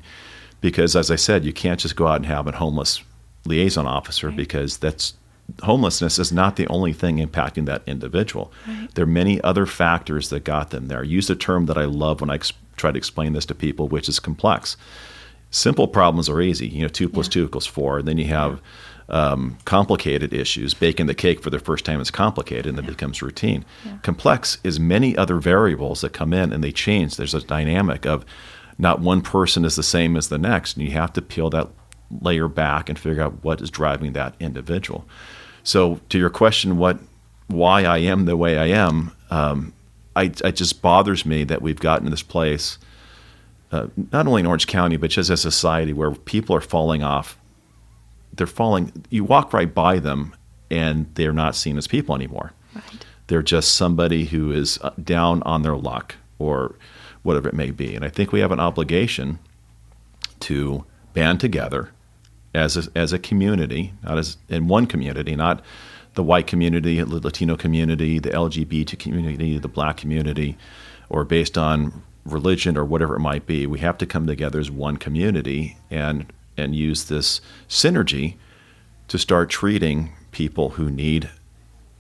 because 0.61 0.95
as 0.95 1.11
I 1.11 1.17
said, 1.17 1.45
you 1.45 1.53
can't 1.53 1.81
just 1.81 1.97
go 1.97 2.07
out 2.07 2.19
and 2.19 2.27
have 2.27 2.47
a 2.47 2.53
homeless 2.53 3.03
liaison 3.47 3.85
officer 3.85 4.29
right. 4.29 4.37
because 4.37 4.79
that's 4.79 5.15
homelessness 5.65 6.21
is 6.21 6.31
not 6.31 6.55
the 6.55 6.69
only 6.69 6.93
thing 6.93 7.17
impacting 7.17 7.67
that 7.67 7.83
individual. 7.85 8.53
Right. 8.69 8.87
There 8.95 9.03
are 9.03 9.09
many 9.09 9.41
other 9.41 9.67
factors 9.67 10.29
that 10.31 10.45
got 10.45 10.71
them 10.71 10.87
there. 10.87 11.01
I 11.01 11.03
use 11.03 11.29
a 11.29 11.35
term 11.35 11.67
that 11.67 11.77
I 11.77 11.85
love 11.85 12.21
when 12.21 12.31
I 12.31 12.37
ex- 12.37 12.53
try 12.77 12.93
to 12.93 12.97
explain 12.97 13.33
this 13.33 13.47
to 13.47 13.55
people, 13.57 13.89
which 13.89 14.09
is 14.09 14.21
complex. 14.21 14.77
Simple 15.51 15.89
problems 15.89 16.29
are 16.29 16.41
easy. 16.41 16.69
You 16.69 16.83
know, 16.83 16.89
two 16.89 17.09
plus 17.09 17.27
yeah. 17.27 17.33
two 17.33 17.45
equals 17.47 17.67
four. 17.67 17.99
And 17.99 18.07
then 18.07 18.19
you 18.19 18.27
have 18.27 18.61
um, 19.09 19.59
complicated 19.65 20.33
issues. 20.33 20.75
Baking 20.75 21.07
the 21.07 21.15
cake 21.15 21.43
for 21.43 21.51
the 21.51 21.59
first 21.59 21.85
time 21.85 22.01
is 22.01 22.11
complicated 22.11 22.67
and 22.67 22.79
it 22.79 22.87
becomes 22.87 23.23
routine. 23.23 23.65
Yeah. 23.85 23.99
Complex 24.03 24.59
is 24.65 24.81
many 24.81 25.17
other 25.17 25.39
variables 25.39 26.01
that 26.01 26.13
come 26.13 26.33
in 26.33 26.53
and 26.53 26.63
they 26.63 26.73
change. 26.73 27.17
There's 27.17 27.35
a 27.35 27.41
dynamic 27.41 28.05
of 28.07 28.25
not 28.79 29.01
one 29.01 29.23
person 29.23 29.65
is 29.65 29.77
the 29.77 29.83
same 29.83 30.17
as 30.17 30.29
the 30.29 30.39
next. 30.39 30.77
And 30.77 30.85
you 30.85 30.93
have 30.93 31.13
to 31.15 31.23
peel 31.23 31.51
that 31.51 31.69
layer 32.21 32.49
back 32.49 32.89
and 32.89 32.99
figure 32.99 33.23
out 33.23 33.45
what 33.45 33.61
is 33.61 33.71
driving 33.71 34.13
that 34.13 34.35
individual. 34.41 35.07
So 35.63 36.01
to 36.11 36.19
your 36.19 36.31
question, 36.31 36.79
what 36.79 36.99
why 37.49 37.85
I 37.85 37.99
am 37.99 38.25
the 38.25 38.37
way 38.37 38.59
I 38.59 38.67
am, 38.67 39.13
um, 39.31 39.73
I, 40.17 40.33
it 40.45 40.57
just 40.57 40.83
bothers 40.83 41.25
me 41.25 41.45
that 41.45 41.63
we've 41.63 41.79
gotten 41.79 42.07
to 42.07 42.11
this 42.11 42.23
place, 42.23 42.79
uh, 43.71 43.87
not 44.13 44.27
only 44.27 44.41
in 44.41 44.47
Orange 44.47 44.67
County, 44.67 44.97
but 44.97 45.11
just 45.11 45.31
as 45.31 45.45
a 45.45 45.51
society 45.51 45.93
where 45.93 46.13
people 46.13 46.57
are 46.57 46.61
falling 46.61 47.03
off. 47.03 47.39
They're 48.37 48.47
falling. 48.47 49.05
You 49.11 49.25
walk 49.25 49.53
right 49.53 49.73
by 49.73 49.99
them, 49.99 50.35
and 50.71 51.11
they're 51.15 51.33
not 51.33 51.57
seen 51.57 51.79
as 51.79 51.87
people 51.87 52.15
anymore. 52.15 52.53
Right. 52.75 53.07
They're 53.29 53.43
just 53.43 53.75
somebody 53.75 54.27
who 54.27 54.53
is 54.53 54.79
uh, 54.83 54.91
down 55.03 55.43
on 55.43 55.63
their 55.63 55.77
luck 55.77 56.17
or 56.39 56.77
whatever 57.23 57.49
it 57.49 57.55
may 57.55 57.71
be. 57.71 57.95
And 57.95 58.05
I 58.05 58.09
think 58.09 58.33
we 58.33 58.41
have 58.41 58.53
an 58.53 58.61
obligation 58.61 59.39
to 60.41 60.85
band 61.13 61.41
together 61.41 61.91
as 62.55 62.77
a, 62.77 62.91
as 62.95 63.13
a 63.13 63.19
community, 63.19 63.95
not 64.03 64.19
as 64.19 64.37
in 64.49 64.69
one 64.69 64.87
community, 64.87 65.35
not 65.35 65.63
the 66.15 66.23
white 66.23 66.47
community, 66.47 67.01
the 67.01 67.21
Latino 67.21 67.57
community, 67.57 68.19
the 68.19 68.31
LGBT 68.31 68.99
community, 68.99 69.59
the 69.59 69.69
black 69.69 69.97
community, 69.97 70.57
or 71.09 71.25
based 71.25 71.59
on 71.59 72.03
religion 72.25 72.77
or 72.77 72.85
whatever 72.85 73.17
it 73.17 73.21
might 73.21 73.47
be. 73.47 73.67
We 73.67 73.79
have 73.81 73.99
to 73.99 74.07
come 74.07 74.27
together 74.27 74.59
as 74.59 74.71
one 74.71 74.97
community 74.97 75.77
and 75.91 76.33
and 76.57 76.75
use 76.75 77.05
this 77.05 77.41
synergy 77.69 78.37
to 79.09 79.19
start 79.19 79.51
treating 79.51 80.13
people 80.33 80.71
who 80.71 80.91
need 80.91 81.31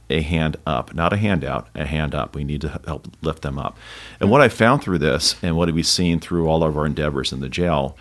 a 0.08 0.20
hand 0.20 0.56
up, 0.66 0.94
not 0.94 1.12
a 1.12 1.16
handout, 1.16 1.68
a 1.74 1.84
hand 1.84 2.14
up. 2.14 2.34
We 2.34 2.44
need 2.44 2.60
to 2.60 2.80
help 2.86 3.08
lift 3.22 3.42
them 3.42 3.58
up. 3.58 3.76
And 4.20 4.30
what 4.30 4.40
I 4.40 4.48
found 4.48 4.82
through 4.82 4.98
this, 4.98 5.36
and 5.42 5.56
what 5.56 5.72
we've 5.72 5.86
seen 5.86 6.20
through 6.20 6.48
all 6.48 6.62
of 6.62 6.76
our 6.76 6.86
endeavors 6.86 7.32
in 7.32 7.40
the 7.40 7.48
jail, 7.48 7.96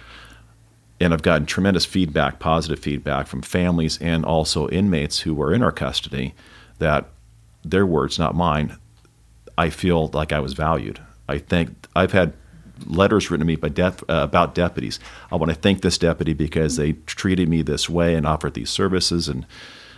and 1.00 1.14
I've 1.14 1.24
gotten 1.24 1.46
tremendous 1.46 1.86
feedback, 1.86 2.40
positive 2.40 2.80
feedback 2.80 3.28
from 3.28 3.42
families 3.42 3.98
and 4.00 4.24
also 4.24 4.70
inmates 4.70 5.20
who 5.20 5.34
were 5.34 5.54
in 5.54 5.64
our 5.64 5.72
custody, 5.72 6.34
that 6.80 7.10
their 7.64 7.86
words, 7.86 8.20
not 8.20 8.36
mine, 8.36 8.78
I 9.58 9.70
feel 9.70 10.08
like 10.10 10.32
I 10.32 10.40
was 10.40 10.54
valued. 10.54 11.02
I 11.28 11.40
think 11.40 11.88
I've 11.96 12.12
had 12.12 12.34
letters 12.86 13.30
written 13.30 13.46
to 13.46 13.48
me 13.48 13.56
by 13.56 13.70
def, 13.70 14.04
uh, 14.04 14.22
about 14.24 14.56
deputies. 14.56 15.00
I 15.32 15.36
want 15.36 15.52
to 15.52 15.56
thank 15.56 15.82
this 15.82 15.98
deputy 15.98 16.34
because 16.34 16.78
they 16.78 16.94
treated 17.06 17.50
me 17.50 17.62
this 17.62 17.90
way 17.90 18.16
and 18.16 18.26
offered 18.26 18.54
these 18.54 18.70
services 18.70 19.28
and 19.28 19.46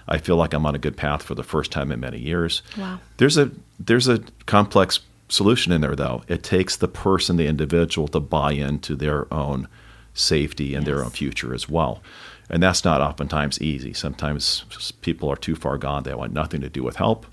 I 0.07 0.17
feel 0.17 0.37
like 0.37 0.53
I'm 0.53 0.65
on 0.65 0.75
a 0.75 0.79
good 0.79 0.95
path 0.95 1.21
for 1.21 1.35
the 1.35 1.43
first 1.43 1.71
time 1.71 1.91
in 1.91 1.99
many 1.99 2.19
years. 2.19 2.61
Wow. 2.77 2.99
There's 3.17 3.37
a 3.37 3.51
there's 3.79 4.07
a 4.07 4.19
complex 4.45 5.01
solution 5.29 5.71
in 5.71 5.81
there 5.81 5.95
though. 5.95 6.23
It 6.27 6.43
takes 6.43 6.75
the 6.75 6.87
person, 6.87 7.35
the 7.35 7.47
individual 7.47 8.07
to 8.09 8.19
buy 8.19 8.53
into 8.53 8.95
their 8.95 9.31
own 9.33 9.67
safety 10.13 10.73
and 10.73 10.85
yes. 10.85 10.95
their 10.95 11.03
own 11.03 11.11
future 11.11 11.53
as 11.53 11.67
well. 11.67 12.01
And 12.49 12.63
that's 12.63 12.85
not 12.85 13.01
oftentimes 13.01 13.61
easy. 13.61 13.93
Sometimes 13.93 14.63
people 15.01 15.29
are 15.29 15.35
too 15.35 15.55
far 15.55 15.77
gone. 15.77 16.03
They 16.03 16.13
want 16.13 16.31
nothing 16.31 16.61
to 16.61 16.69
do 16.69 16.83
with 16.83 16.95
help. 16.95 17.25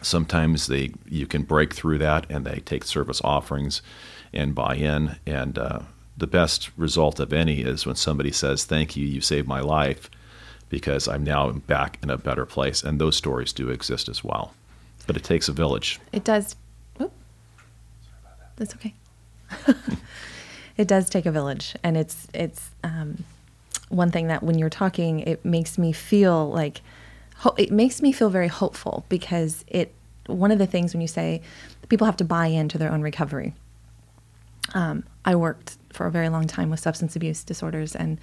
Sometimes 0.00 0.68
they 0.68 0.92
you 1.08 1.26
can 1.26 1.42
break 1.42 1.74
through 1.74 1.98
that 1.98 2.26
and 2.30 2.46
they 2.46 2.60
take 2.60 2.84
service 2.84 3.20
offerings 3.24 3.82
and 4.32 4.54
buy 4.54 4.76
in. 4.76 5.16
And 5.26 5.58
uh, 5.58 5.80
the 6.16 6.26
best 6.26 6.70
result 6.76 7.20
of 7.20 7.32
any 7.32 7.60
is 7.60 7.86
when 7.86 7.96
somebody 7.96 8.32
says, 8.32 8.64
"Thank 8.64 8.96
you, 8.96 9.06
you 9.06 9.20
saved 9.20 9.48
my 9.48 9.60
life." 9.60 10.10
because 10.70 11.08
I'm 11.08 11.24
now 11.24 11.50
back 11.50 11.98
in 12.02 12.08
a 12.08 12.16
better 12.16 12.46
place. 12.46 12.82
And 12.82 12.98
those 12.98 13.16
stories 13.16 13.52
do 13.52 13.68
exist 13.68 14.08
as 14.08 14.24
well. 14.24 14.54
But 15.06 15.16
it 15.18 15.24
takes 15.24 15.48
a 15.48 15.52
village. 15.52 16.00
It 16.12 16.24
does. 16.24 16.56
Oh, 16.98 17.10
that's 18.56 18.74
okay. 18.76 18.94
it 20.78 20.88
does 20.88 21.10
take 21.10 21.26
a 21.26 21.32
village, 21.32 21.74
and 21.82 21.96
it's 21.96 22.28
it's 22.32 22.70
um, 22.84 23.24
one 23.88 24.12
thing 24.12 24.28
that 24.28 24.44
when 24.44 24.56
you're 24.56 24.70
talking, 24.70 25.20
it 25.20 25.44
makes 25.44 25.76
me 25.76 25.90
feel 25.90 26.48
like 26.50 26.80
it 27.58 27.72
makes 27.72 28.00
me 28.00 28.12
feel 28.12 28.30
very 28.30 28.48
hopeful 28.48 29.04
because 29.08 29.64
it. 29.66 29.92
One 30.26 30.52
of 30.52 30.58
the 30.58 30.66
things 30.66 30.94
when 30.94 31.00
you 31.00 31.08
say 31.08 31.42
people 31.88 32.04
have 32.04 32.16
to 32.18 32.24
buy 32.24 32.46
into 32.46 32.78
their 32.78 32.92
own 32.92 33.02
recovery. 33.02 33.52
Um, 34.74 35.04
I 35.24 35.34
worked 35.34 35.76
for 35.92 36.06
a 36.06 36.10
very 36.10 36.28
long 36.28 36.46
time 36.46 36.70
with 36.70 36.80
substance 36.80 37.16
abuse 37.16 37.44
disorders, 37.44 37.94
and 37.94 38.18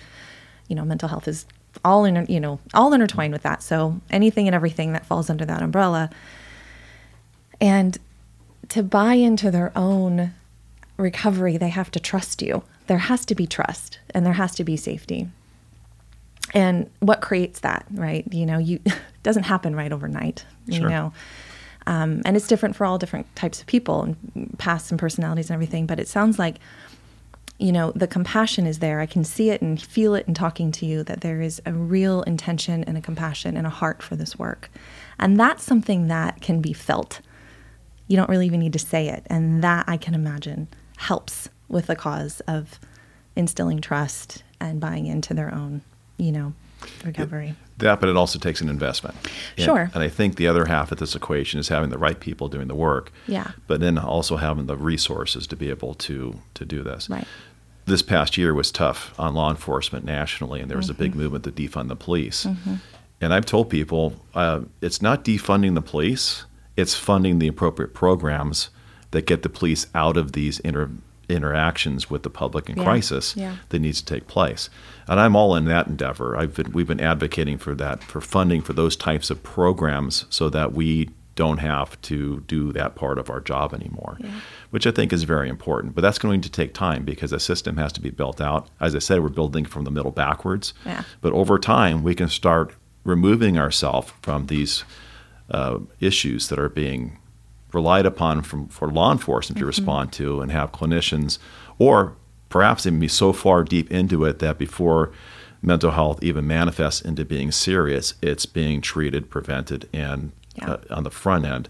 you 0.68 0.76
know, 0.76 0.86
mental 0.86 1.10
health 1.10 1.28
is 1.28 1.46
all 1.84 2.06
in 2.06 2.26
you 2.28 2.40
know 2.40 2.60
all 2.74 2.94
intertwined 2.94 3.34
with 3.34 3.44
that. 3.44 3.62
So 3.64 4.00
anything 4.10 4.48
and 4.48 4.56
everything 4.56 4.94
that 4.94 5.06
falls 5.06 5.30
under 5.30 5.46
that 5.46 5.62
umbrella. 5.62 6.10
And 7.60 7.98
to 8.70 8.84
buy 8.84 9.14
into 9.14 9.50
their 9.50 9.72
own 9.76 10.34
recovery 10.98 11.58
they 11.58 11.70
have 11.70 11.92
to 11.92 12.00
trust 12.00 12.42
you. 12.42 12.64
There 12.88 12.98
has 12.98 13.26
to 13.26 13.36
be 13.36 13.46
trust 13.46 14.00
and 14.14 14.26
there 14.26 14.34
has 14.34 14.56
to 14.56 14.64
be 14.64 14.78
safety. 14.78 15.28
And 16.54 16.90
what 17.00 17.22
creates 17.22 17.60
that 17.62 17.86
right? 17.92 18.26
You 18.32 18.46
know 18.46 18.58
you 18.58 18.80
doesn't 19.24 19.44
happen 19.44 19.76
right 19.76 19.92
overnight 19.92 20.46
sure. 20.70 20.82
you 20.82 20.90
know 20.90 21.14
um, 21.88 22.22
and 22.26 22.38
it's 22.38 22.48
different 22.48 22.76
for 22.76 22.86
all 22.86 23.00
different 23.00 23.26
types 23.36 23.60
of 23.60 23.66
people 23.66 24.04
and 24.04 24.56
pasts 24.60 24.92
and 24.92 25.00
personalities 25.00 25.50
and 25.50 25.56
everything 25.56 25.88
but 25.88 26.00
it 26.00 26.08
sounds 26.08 26.38
like 26.38 26.60
you 27.60 27.72
know, 27.72 27.92
the 27.96 28.08
compassion 28.08 28.68
is 28.68 28.80
there. 28.80 29.00
I 29.00 29.06
can 29.06 29.24
see 29.24 29.50
it 29.50 29.62
and 29.62 29.82
feel 29.82 30.14
it 30.14 30.28
in 30.28 30.34
talking 30.34 30.72
to 30.74 30.86
you 30.86 31.04
that 31.04 31.22
there 31.22 31.42
is 31.42 31.62
a 31.66 31.74
real 31.74 32.22
intention 32.24 32.84
and 32.84 32.98
a 32.98 33.02
compassion 33.02 33.58
and 33.58 33.66
a 33.66 33.72
heart 33.72 34.04
for 34.04 34.16
this 34.16 34.38
work. 34.38 34.70
And 35.18 35.40
that's 35.40 35.64
something 35.64 36.08
that 36.08 36.42
can 36.42 36.62
be 36.62 36.74
felt. 36.74 37.22
You 38.08 38.16
don't 38.16 38.30
really 38.30 38.46
even 38.46 38.60
need 38.60 38.74
to 38.74 38.80
say 38.80 39.10
it. 39.10 39.26
And 39.28 39.64
that 39.64 39.86
I 39.88 39.98
can 39.98 40.14
imagine 40.14 40.68
helps 40.98 41.50
with 41.68 41.88
the 41.88 41.96
cause 41.96 42.42
of 42.42 42.80
instilling 43.36 43.82
trust 43.82 44.44
and 44.60 44.80
buying 44.80 45.08
into 45.08 45.34
their 45.34 45.54
own, 45.54 45.82
you 46.18 46.32
know, 46.32 46.54
recovery. 47.04 47.56
That, 47.78 48.00
but 48.00 48.10
it 48.10 48.18
also 48.18 48.40
takes 48.40 48.62
an 48.62 48.70
investment. 48.70 49.16
And, 49.56 49.66
sure. 49.66 49.92
And 49.94 50.04
I 50.04 50.10
think 50.10 50.36
the 50.36 50.48
other 50.48 50.66
half 50.66 50.92
of 50.92 50.98
this 50.98 51.16
equation 51.16 51.60
is 51.60 51.68
having 51.68 51.90
the 51.90 51.98
right 51.98 52.20
people 52.20 52.48
doing 52.48 52.68
the 52.68 52.76
work. 52.76 53.12
Yeah. 53.28 53.52
But 53.68 53.80
then 53.80 53.98
also 53.98 54.38
having 54.38 54.66
the 54.66 54.76
resources 54.76 55.48
to 55.48 55.56
be 55.56 55.70
able 55.70 55.94
to 55.96 56.40
to 56.56 56.66
do 56.66 56.84
this. 56.84 57.10
Right 57.10 57.28
this 57.88 58.02
past 58.02 58.38
year 58.38 58.54
was 58.54 58.70
tough 58.70 59.18
on 59.18 59.34
law 59.34 59.50
enforcement 59.50 60.06
nationally, 60.06 60.60
and 60.60 60.70
there 60.70 60.78
was 60.78 60.88
mm-hmm. 60.88 61.02
a 61.02 61.06
big 61.06 61.12
mm-hmm. 61.12 61.22
movement 61.22 61.44
to 61.46 61.52
defund 61.52 61.88
the 61.88 61.96
police. 61.96 62.46
Mm-hmm. 62.46 62.76
And 63.22 63.34
I've 63.34 63.46
told 63.46 63.70
people 63.70 64.14
uh, 64.36 64.62
it's 64.82 65.02
not 65.02 65.26
defunding 65.26 65.74
the 65.74 65.82
police; 65.82 66.46
it's 66.76 66.94
funding 66.94 67.40
the 67.40 67.48
appropriate 67.48 67.94
programs 67.94 68.70
that 69.12 69.26
get 69.26 69.42
the 69.42 69.50
police 69.50 69.88
out 69.96 70.18
of 70.18 70.34
these 70.34 70.60
inter- 70.60 70.92
interactions 71.30 72.10
with 72.10 72.24
the 72.24 72.30
public 72.30 72.70
in 72.70 72.78
yeah. 72.78 72.84
crisis 72.84 73.36
yeah. 73.36 73.58
that 73.70 73.80
needs 73.80 74.02
to 74.02 74.06
take 74.06 74.28
place. 74.28 74.70
And 75.08 75.20
I'm 75.20 75.36
all 75.36 75.56
in 75.56 75.66
that 75.66 75.88
endeavor. 75.88 76.38
I've 76.38 76.56
been, 76.56 76.72
we've 76.72 76.88
been 76.88 77.02
advocating 77.02 77.58
for 77.58 77.76
that, 77.76 78.04
for 78.04 78.22
funding 78.22 78.62
for 78.62 78.74
those 78.74 78.96
types 78.96 79.30
of 79.30 79.44
programs, 79.44 80.26
so 80.30 80.50
that 80.50 80.74
we 80.74 81.10
don't 81.36 81.60
have 81.60 82.02
to 82.02 82.40
do 82.48 82.74
that 82.74 82.96
part 82.96 83.20
of 83.20 83.30
our 83.30 83.40
job 83.40 83.74
anymore, 83.74 84.18
yeah. 84.20 84.40
which 84.72 84.88
I 84.88 84.92
think 84.92 85.14
is 85.14 85.24
very 85.24 85.50
important. 85.50 85.94
But 85.94 86.02
that's 86.02 86.18
going 86.18 86.42
to 86.42 86.50
take 86.50 86.74
time 86.74 87.06
because 87.06 87.30
the 87.30 87.40
system 87.40 87.78
has 87.78 87.94
to 87.94 88.02
be 88.02 88.10
built 88.10 88.42
out. 88.42 88.68
As 88.80 88.96
I 88.96 89.00
said, 89.00 89.22
we're 89.22 89.30
building 89.30 89.64
from 89.64 89.84
the 89.84 89.92
middle 89.92 90.12
backwards. 90.12 90.74
But 91.22 91.34
over 91.34 91.60
time, 91.60 92.04
we 92.04 92.16
can 92.16 92.28
start 92.28 92.74
removing 93.04 93.58
ourselves 93.58 94.12
from 94.22 94.48
these 94.48 94.84
uh, 95.52 95.80
issues 96.00 96.50
that 96.50 96.58
are 96.58 96.70
being 96.70 97.20
relied 97.78 98.08
upon 98.08 98.42
from, 98.42 98.68
for 98.70 98.90
law 98.90 99.12
enforcement 99.12 99.58
mm-hmm. 99.58 99.64
to 99.64 99.68
respond 99.68 100.12
to 100.12 100.42
and 100.42 100.52
have 100.52 100.72
clinicians 100.72 101.38
or 101.78 102.16
perhaps 102.50 102.88
even 102.88 103.00
be 103.00 103.08
so 103.08 103.32
far 103.32 103.64
deep 103.64 103.92
into 103.92 104.26
it 104.26 104.40
that 104.40 104.58
before 104.58 105.12
mental 105.62 105.92
health 105.92 106.24
even 106.24 106.48
manifests 106.48 107.02
into 107.02 107.24
being 107.24 107.52
serious, 107.52 108.16
it's 108.22 108.48
being 108.48 108.82
treated, 108.82 109.30
prevented, 109.30 109.88
and 109.94 110.32
yeah. 110.56 110.72
uh, 110.72 110.78
on 110.90 111.04
the 111.04 111.12
front 111.12 111.46
end 111.46 111.70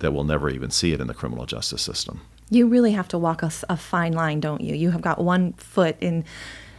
that 0.00 0.12
we'll 0.12 0.24
never 0.24 0.50
even 0.50 0.70
see 0.70 0.92
it 0.92 1.00
in 1.00 1.06
the 1.06 1.14
criminal 1.14 1.46
justice 1.46 1.80
system. 1.80 2.20
You 2.50 2.66
really 2.66 2.92
have 2.92 3.08
to 3.08 3.18
walk 3.18 3.42
a, 3.42 3.50
a 3.70 3.78
fine 3.78 4.12
line, 4.12 4.40
don't 4.40 4.60
you? 4.60 4.74
You 4.74 4.90
have 4.90 5.00
got 5.00 5.18
one 5.18 5.54
foot 5.54 5.96
in 6.00 6.24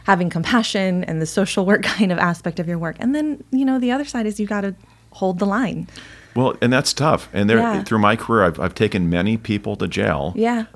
having 0.04 0.30
compassion 0.30 1.02
and 1.04 1.20
the 1.20 1.26
social 1.26 1.66
work 1.66 1.82
kind 1.96 2.12
of 2.12 2.18
aspect 2.18 2.60
of 2.60 2.68
your 2.68 2.78
work, 2.78 2.96
and 3.00 3.12
then 3.12 3.42
you 3.50 3.64
know 3.64 3.78
the 3.80 3.90
other 3.90 4.04
side 4.04 4.26
is 4.26 4.38
you 4.38 4.46
got 4.46 4.62
to 4.62 4.74
hold 5.10 5.40
the 5.40 5.46
line. 5.46 5.88
Well, 6.38 6.56
and 6.62 6.72
that's 6.72 6.92
tough. 6.92 7.28
And 7.32 7.50
there, 7.50 7.58
yeah. 7.58 7.82
through 7.82 7.98
my 7.98 8.14
career, 8.14 8.44
I've, 8.44 8.60
I've 8.60 8.74
taken 8.76 9.10
many 9.10 9.36
people 9.36 9.74
to 9.74 9.88
jail. 9.88 10.32
Yeah. 10.36 10.66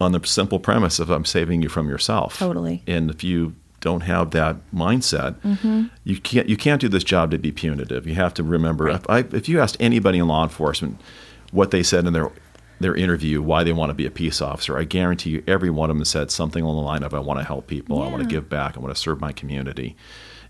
On 0.00 0.12
the 0.12 0.26
simple 0.26 0.58
premise 0.58 0.98
of 0.98 1.10
I'm 1.10 1.26
saving 1.26 1.60
you 1.60 1.68
from 1.68 1.90
yourself. 1.90 2.38
Totally. 2.38 2.82
And 2.86 3.10
if 3.10 3.22
you 3.22 3.54
don't 3.80 4.00
have 4.00 4.30
that 4.30 4.56
mindset, 4.74 5.34
mm-hmm. 5.42 5.84
you 6.04 6.18
can't 6.18 6.48
you 6.48 6.56
can't 6.56 6.80
do 6.80 6.88
this 6.88 7.04
job 7.04 7.32
to 7.32 7.38
be 7.38 7.52
punitive. 7.52 8.06
You 8.06 8.14
have 8.14 8.32
to 8.34 8.42
remember 8.42 8.84
right. 8.84 8.94
if, 8.94 9.10
I, 9.10 9.18
if 9.36 9.46
you 9.46 9.60
asked 9.60 9.76
anybody 9.78 10.18
in 10.18 10.26
law 10.26 10.42
enforcement 10.42 10.98
what 11.52 11.70
they 11.70 11.82
said 11.82 12.06
in 12.06 12.14
their 12.14 12.32
their 12.80 12.94
interview 12.94 13.42
why 13.42 13.62
they 13.62 13.74
want 13.74 13.90
to 13.90 13.94
be 13.94 14.06
a 14.06 14.10
peace 14.10 14.40
officer, 14.40 14.78
I 14.78 14.84
guarantee 14.84 15.30
you 15.30 15.44
every 15.46 15.68
one 15.68 15.90
of 15.90 15.96
them 15.96 16.04
said 16.06 16.30
something 16.30 16.64
along 16.64 16.76
the 16.76 16.82
line 16.82 17.02
of 17.02 17.12
I 17.12 17.18
want 17.18 17.40
to 17.40 17.44
help 17.44 17.66
people, 17.66 17.98
yeah. 17.98 18.06
I 18.06 18.10
want 18.10 18.22
to 18.22 18.28
give 18.28 18.48
back, 18.48 18.78
I 18.78 18.80
want 18.80 18.94
to 18.94 19.00
serve 19.00 19.20
my 19.20 19.32
community, 19.32 19.96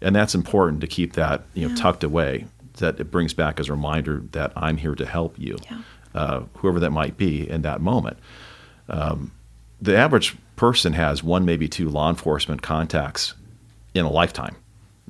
and 0.01 0.14
that's 0.14 0.37
important 0.37 0.81
to 0.83 0.87
keep 0.87 1.14
that 1.14 1.43
you 1.55 1.67
know 1.67 1.75
yeah. 1.75 1.83
tucked 1.83 2.05
away. 2.05 2.47
That 2.79 2.99
it 2.99 3.11
brings 3.11 3.35
back 3.35 3.61
as 3.61 3.69
a 3.69 3.73
reminder 3.73 4.23
that 4.33 4.53
I'm 4.57 4.79
here 4.79 4.95
to 4.95 5.07
help 5.07 5.39
you, 5.39 5.57
yeah. 5.71 5.83
uh, 6.15 6.43
whoever 6.57 6.81
that 6.81 6.91
might 6.91 7.17
be 7.17 7.49
in 7.49 7.63
that 7.63 7.81
moment. 7.81 8.19
Um, 8.89 9.33
the 9.81 9.97
average 9.97 10.37
person 10.57 10.92
has 10.94 11.23
one, 11.23 11.44
maybe 11.44 11.69
two 11.69 11.88
law 11.88 12.09
enforcement 12.09 12.63
contacts 12.63 13.35
in 13.94 14.05
a 14.05 14.11
lifetime, 14.11 14.57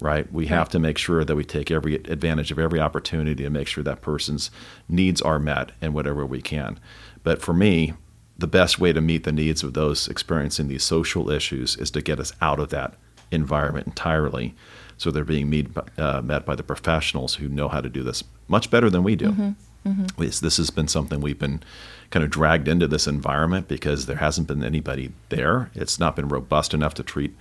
right? 0.00 0.30
We 0.32 0.46
have 0.46 0.68
to 0.70 0.78
make 0.78 0.98
sure 0.98 1.24
that 1.24 1.36
we 1.36 1.44
take 1.44 1.70
every 1.70 1.94
advantage 1.94 2.50
of 2.50 2.58
every 2.58 2.80
opportunity 2.80 3.42
to 3.42 3.50
make 3.50 3.68
sure 3.68 3.84
that 3.84 4.02
person's 4.02 4.50
needs 4.88 5.22
are 5.22 5.38
met 5.38 5.72
in 5.80 5.92
whatever 5.92 6.26
we 6.26 6.42
can. 6.42 6.78
But 7.22 7.40
for 7.40 7.54
me, 7.54 7.94
the 8.36 8.46
best 8.46 8.78
way 8.78 8.92
to 8.92 9.00
meet 9.00 9.24
the 9.24 9.32
needs 9.32 9.62
of 9.62 9.74
those 9.74 10.08
experiencing 10.08 10.68
these 10.68 10.82
social 10.82 11.30
issues 11.30 11.76
is 11.76 11.90
to 11.92 12.02
get 12.02 12.20
us 12.20 12.32
out 12.40 12.58
of 12.58 12.70
that 12.70 12.94
environment 13.34 13.86
entirely 13.86 14.54
so 14.96 15.10
they're 15.10 15.24
being 15.24 15.72
uh, 15.98 16.22
met 16.22 16.46
by 16.46 16.54
the 16.54 16.62
professionals 16.62 17.34
who 17.34 17.48
know 17.48 17.68
how 17.68 17.80
to 17.80 17.88
do 17.88 18.02
this 18.02 18.24
much 18.48 18.70
better 18.70 18.88
than 18.88 19.02
we 19.02 19.16
do. 19.16 19.30
Mm-hmm. 19.30 19.50
Mm-hmm. 19.88 20.22
This 20.22 20.56
has 20.56 20.70
been 20.70 20.88
something 20.88 21.20
we've 21.20 21.38
been 21.38 21.62
kind 22.10 22.24
of 22.24 22.30
dragged 22.30 22.68
into 22.68 22.86
this 22.86 23.06
environment 23.06 23.68
because 23.68 24.06
there 24.06 24.16
hasn't 24.16 24.48
been 24.48 24.64
anybody 24.64 25.12
there. 25.28 25.70
It's 25.74 25.98
not 25.98 26.16
been 26.16 26.28
robust 26.28 26.72
enough 26.72 26.94
to 26.94 27.02
treat 27.02 27.34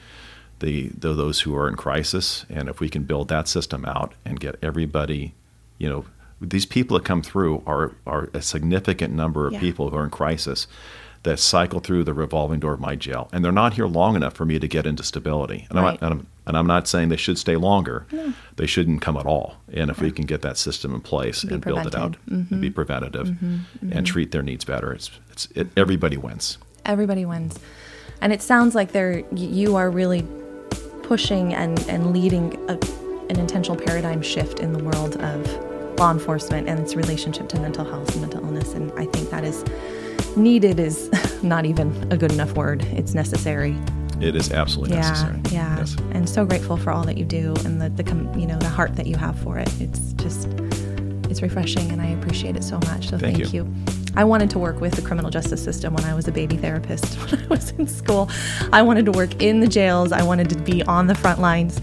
the, 0.59 0.89
the 0.89 1.13
those 1.13 1.41
who 1.41 1.55
are 1.55 1.69
in 1.69 1.75
crisis, 1.75 2.45
and 2.49 2.69
if 2.69 2.79
we 2.79 2.89
can 2.89 3.03
build 3.03 3.27
that 3.29 3.47
system 3.47 3.85
out 3.85 4.13
and 4.25 4.39
get 4.39 4.55
everybody, 4.61 5.33
you 5.77 5.89
know, 5.89 6.05
these 6.41 6.65
people 6.65 6.97
that 6.97 7.05
come 7.05 7.21
through 7.21 7.63
are 7.65 7.93
are 8.05 8.29
a 8.33 8.41
significant 8.41 9.13
number 9.13 9.47
of 9.47 9.53
Yeah. 9.53 9.59
people 9.59 9.89
who 9.89 9.95
are 9.97 10.03
in 10.03 10.09
crisis 10.09 10.67
that 11.23 11.39
cycle 11.39 11.79
through 11.79 12.03
the 12.03 12.13
revolving 12.13 12.59
door 12.59 12.73
of 12.73 12.79
my 12.79 12.95
jail, 12.95 13.29
and 13.31 13.43
they're 13.43 13.51
not 13.51 13.73
here 13.73 13.87
long 13.87 14.15
enough 14.15 14.33
for 14.33 14.45
me 14.45 14.59
to 14.59 14.67
get 14.67 14.85
into 14.85 15.03
stability. 15.03 15.65
And, 15.69 15.79
Right. 15.79 15.79
I'm, 15.79 15.85
not, 15.85 16.01
and, 16.01 16.13
I'm, 16.13 16.27
and 16.45 16.57
I'm 16.57 16.67
not 16.67 16.87
saying 16.87 17.09
they 17.09 17.15
should 17.17 17.37
stay 17.37 17.55
longer. 17.55 18.05
They 18.57 18.65
shouldn't 18.67 19.01
come 19.01 19.17
at 19.17 19.25
all. 19.25 19.55
And 19.71 19.89
if 19.89 20.01
we 20.01 20.11
can 20.11 20.25
get 20.25 20.41
that 20.41 20.57
system 20.57 20.93
in 20.93 21.01
place 21.01 21.43
and 21.43 21.63
build 21.63 21.87
it 21.87 21.95
out 21.95 22.17
prevented. 22.17 22.19
Mm-hmm. 22.29 22.53
and 22.53 22.61
be 22.61 22.69
preventative 22.69 23.27
mm-hmm. 23.27 23.45
Mm-hmm. 23.55 23.97
and 23.97 24.05
treat 24.05 24.31
their 24.31 24.43
needs 24.43 24.65
better, 24.65 24.91
it's, 24.91 25.11
it's 25.31 25.47
it, 25.55 25.67
everybody 25.77 26.17
wins. 26.17 26.57
Everybody 26.85 27.25
wins. 27.25 27.57
And 28.19 28.33
it 28.33 28.41
sounds 28.41 28.75
like 28.75 28.91
they're 28.91 29.23
you 29.33 29.75
are 29.77 29.89
really 29.89 30.27
pushing 31.03 31.53
and, 31.53 31.79
and 31.87 32.13
leading 32.13 32.53
a, 32.69 32.77
an 33.29 33.39
intentional 33.39 33.77
paradigm 33.77 34.21
shift 34.21 34.59
in 34.59 34.73
the 34.73 34.83
world 34.83 35.17
of 35.21 35.99
law 35.99 36.11
enforcement 36.11 36.67
and 36.67 36.79
its 36.79 36.95
relationship 36.95 37.47
to 37.49 37.59
mental 37.59 37.85
health 37.85 38.11
and 38.11 38.21
mental 38.21 38.43
illness. 38.43 38.73
And 38.73 38.91
I 38.97 39.05
think 39.05 39.29
that 39.29 39.43
is 39.43 39.63
needed 40.35 40.79
is 40.79 41.09
not 41.43 41.65
even 41.65 42.11
a 42.11 42.17
good 42.17 42.31
enough 42.31 42.53
word. 42.55 42.83
It's 42.85 43.13
necessary. 43.13 43.77
It 44.21 44.35
is 44.35 44.51
absolutely 44.51 44.95
yeah, 44.95 45.09
necessary. 45.09 45.41
yeah. 45.51 45.77
Yes. 45.79 45.95
And 46.11 46.29
so 46.29 46.45
grateful 46.45 46.77
for 46.77 46.91
all 46.91 47.03
that 47.03 47.17
you 47.17 47.25
do 47.25 47.53
and 47.65 47.81
the, 47.81 47.89
the 47.89 48.03
you 48.39 48.47
know 48.47 48.57
the 48.57 48.69
heart 48.69 48.95
that 48.95 49.07
you 49.07 49.17
have 49.17 49.37
for 49.39 49.57
it. 49.57 49.69
It's 49.81 50.13
just 50.13 50.47
it's 51.29 51.41
refreshing 51.41 51.91
and 51.91 52.01
I 52.01 52.07
appreciate 52.07 52.55
it 52.55 52.63
so 52.63 52.77
much. 52.79 53.09
So 53.09 53.17
Thank 53.17 53.37
thank, 53.37 53.53
you. 53.53 53.65
you. 53.65 53.73
I 54.15 54.23
wanted 54.23 54.51
to 54.51 54.59
work 54.59 54.79
with 54.79 54.93
the 54.93 55.01
criminal 55.01 55.31
justice 55.31 55.63
system 55.63 55.93
when 55.93 56.05
I 56.05 56.13
was 56.13 56.27
a 56.27 56.31
baby 56.31 56.57
therapist 56.57 57.15
when 57.31 57.43
I 57.43 57.47
was 57.47 57.71
in 57.71 57.87
school. 57.87 58.29
I 58.71 58.81
wanted 58.81 59.05
to 59.05 59.11
work 59.11 59.41
in 59.41 59.59
the 59.59 59.67
jails. 59.67 60.11
I 60.11 60.23
wanted 60.23 60.49
to 60.49 60.57
be 60.59 60.83
on 60.83 61.07
the 61.07 61.15
front 61.15 61.39
lines. 61.39 61.81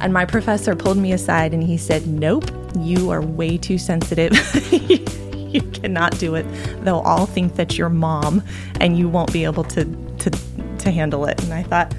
And 0.00 0.12
my 0.12 0.26
professor 0.26 0.76
pulled 0.76 0.98
me 0.98 1.12
aside 1.12 1.54
and 1.54 1.62
he 1.62 1.78
said, 1.78 2.06
"Nope, 2.06 2.50
you 2.78 3.10
are 3.10 3.22
way 3.22 3.56
too 3.56 3.78
sensitive. 3.78 4.32
you 5.62 5.62
cannot 5.70 6.18
do 6.18 6.34
it. 6.34 6.44
They'll 6.84 6.98
all 6.98 7.26
think 7.26 7.54
that 7.56 7.78
you're 7.78 7.88
mom 7.88 8.42
and 8.80 8.98
you 8.98 9.08
won't 9.08 9.32
be 9.32 9.44
able 9.44 9.64
to 9.64 9.84
to 10.18 10.30
to 10.78 10.90
handle 10.90 11.24
it." 11.26 11.42
And 11.44 11.54
I 11.54 11.62
thought, 11.62 11.94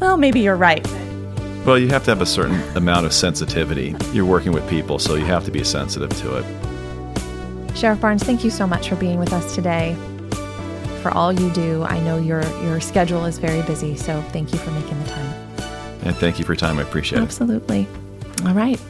"Well, 0.00 0.16
maybe 0.16 0.40
you're 0.40 0.56
right." 0.56 0.86
Well, 1.64 1.78
you 1.78 1.88
have 1.88 2.04
to 2.04 2.10
have 2.10 2.22
a 2.22 2.26
certain 2.26 2.60
amount 2.76 3.06
of 3.06 3.12
sensitivity. 3.12 3.94
You're 4.12 4.24
working 4.24 4.52
with 4.52 4.68
people, 4.68 4.98
so 4.98 5.14
you 5.14 5.26
have 5.26 5.44
to 5.44 5.50
be 5.50 5.62
sensitive 5.62 6.10
to 6.20 6.38
it. 6.38 7.76
Sheriff 7.76 8.00
Barnes, 8.00 8.22
thank 8.22 8.42
you 8.42 8.50
so 8.50 8.66
much 8.66 8.88
for 8.88 8.96
being 8.96 9.18
with 9.18 9.32
us 9.32 9.54
today. 9.54 9.94
For 11.02 11.10
all 11.12 11.32
you 11.32 11.50
do, 11.50 11.84
I 11.84 12.00
know 12.00 12.18
your 12.18 12.42
your 12.62 12.80
schedule 12.80 13.24
is 13.24 13.38
very 13.38 13.62
busy, 13.62 13.96
so 13.96 14.20
thank 14.32 14.52
you 14.52 14.58
for 14.58 14.70
making 14.70 14.98
the 15.02 15.10
time. 15.10 15.34
And 16.02 16.16
thank 16.16 16.38
you 16.38 16.44
for 16.44 16.52
your 16.52 16.56
time. 16.56 16.78
I 16.78 16.82
appreciate 16.82 17.20
it. 17.20 17.22
Absolutely. 17.22 17.86
All 18.46 18.54
right. 18.54 18.80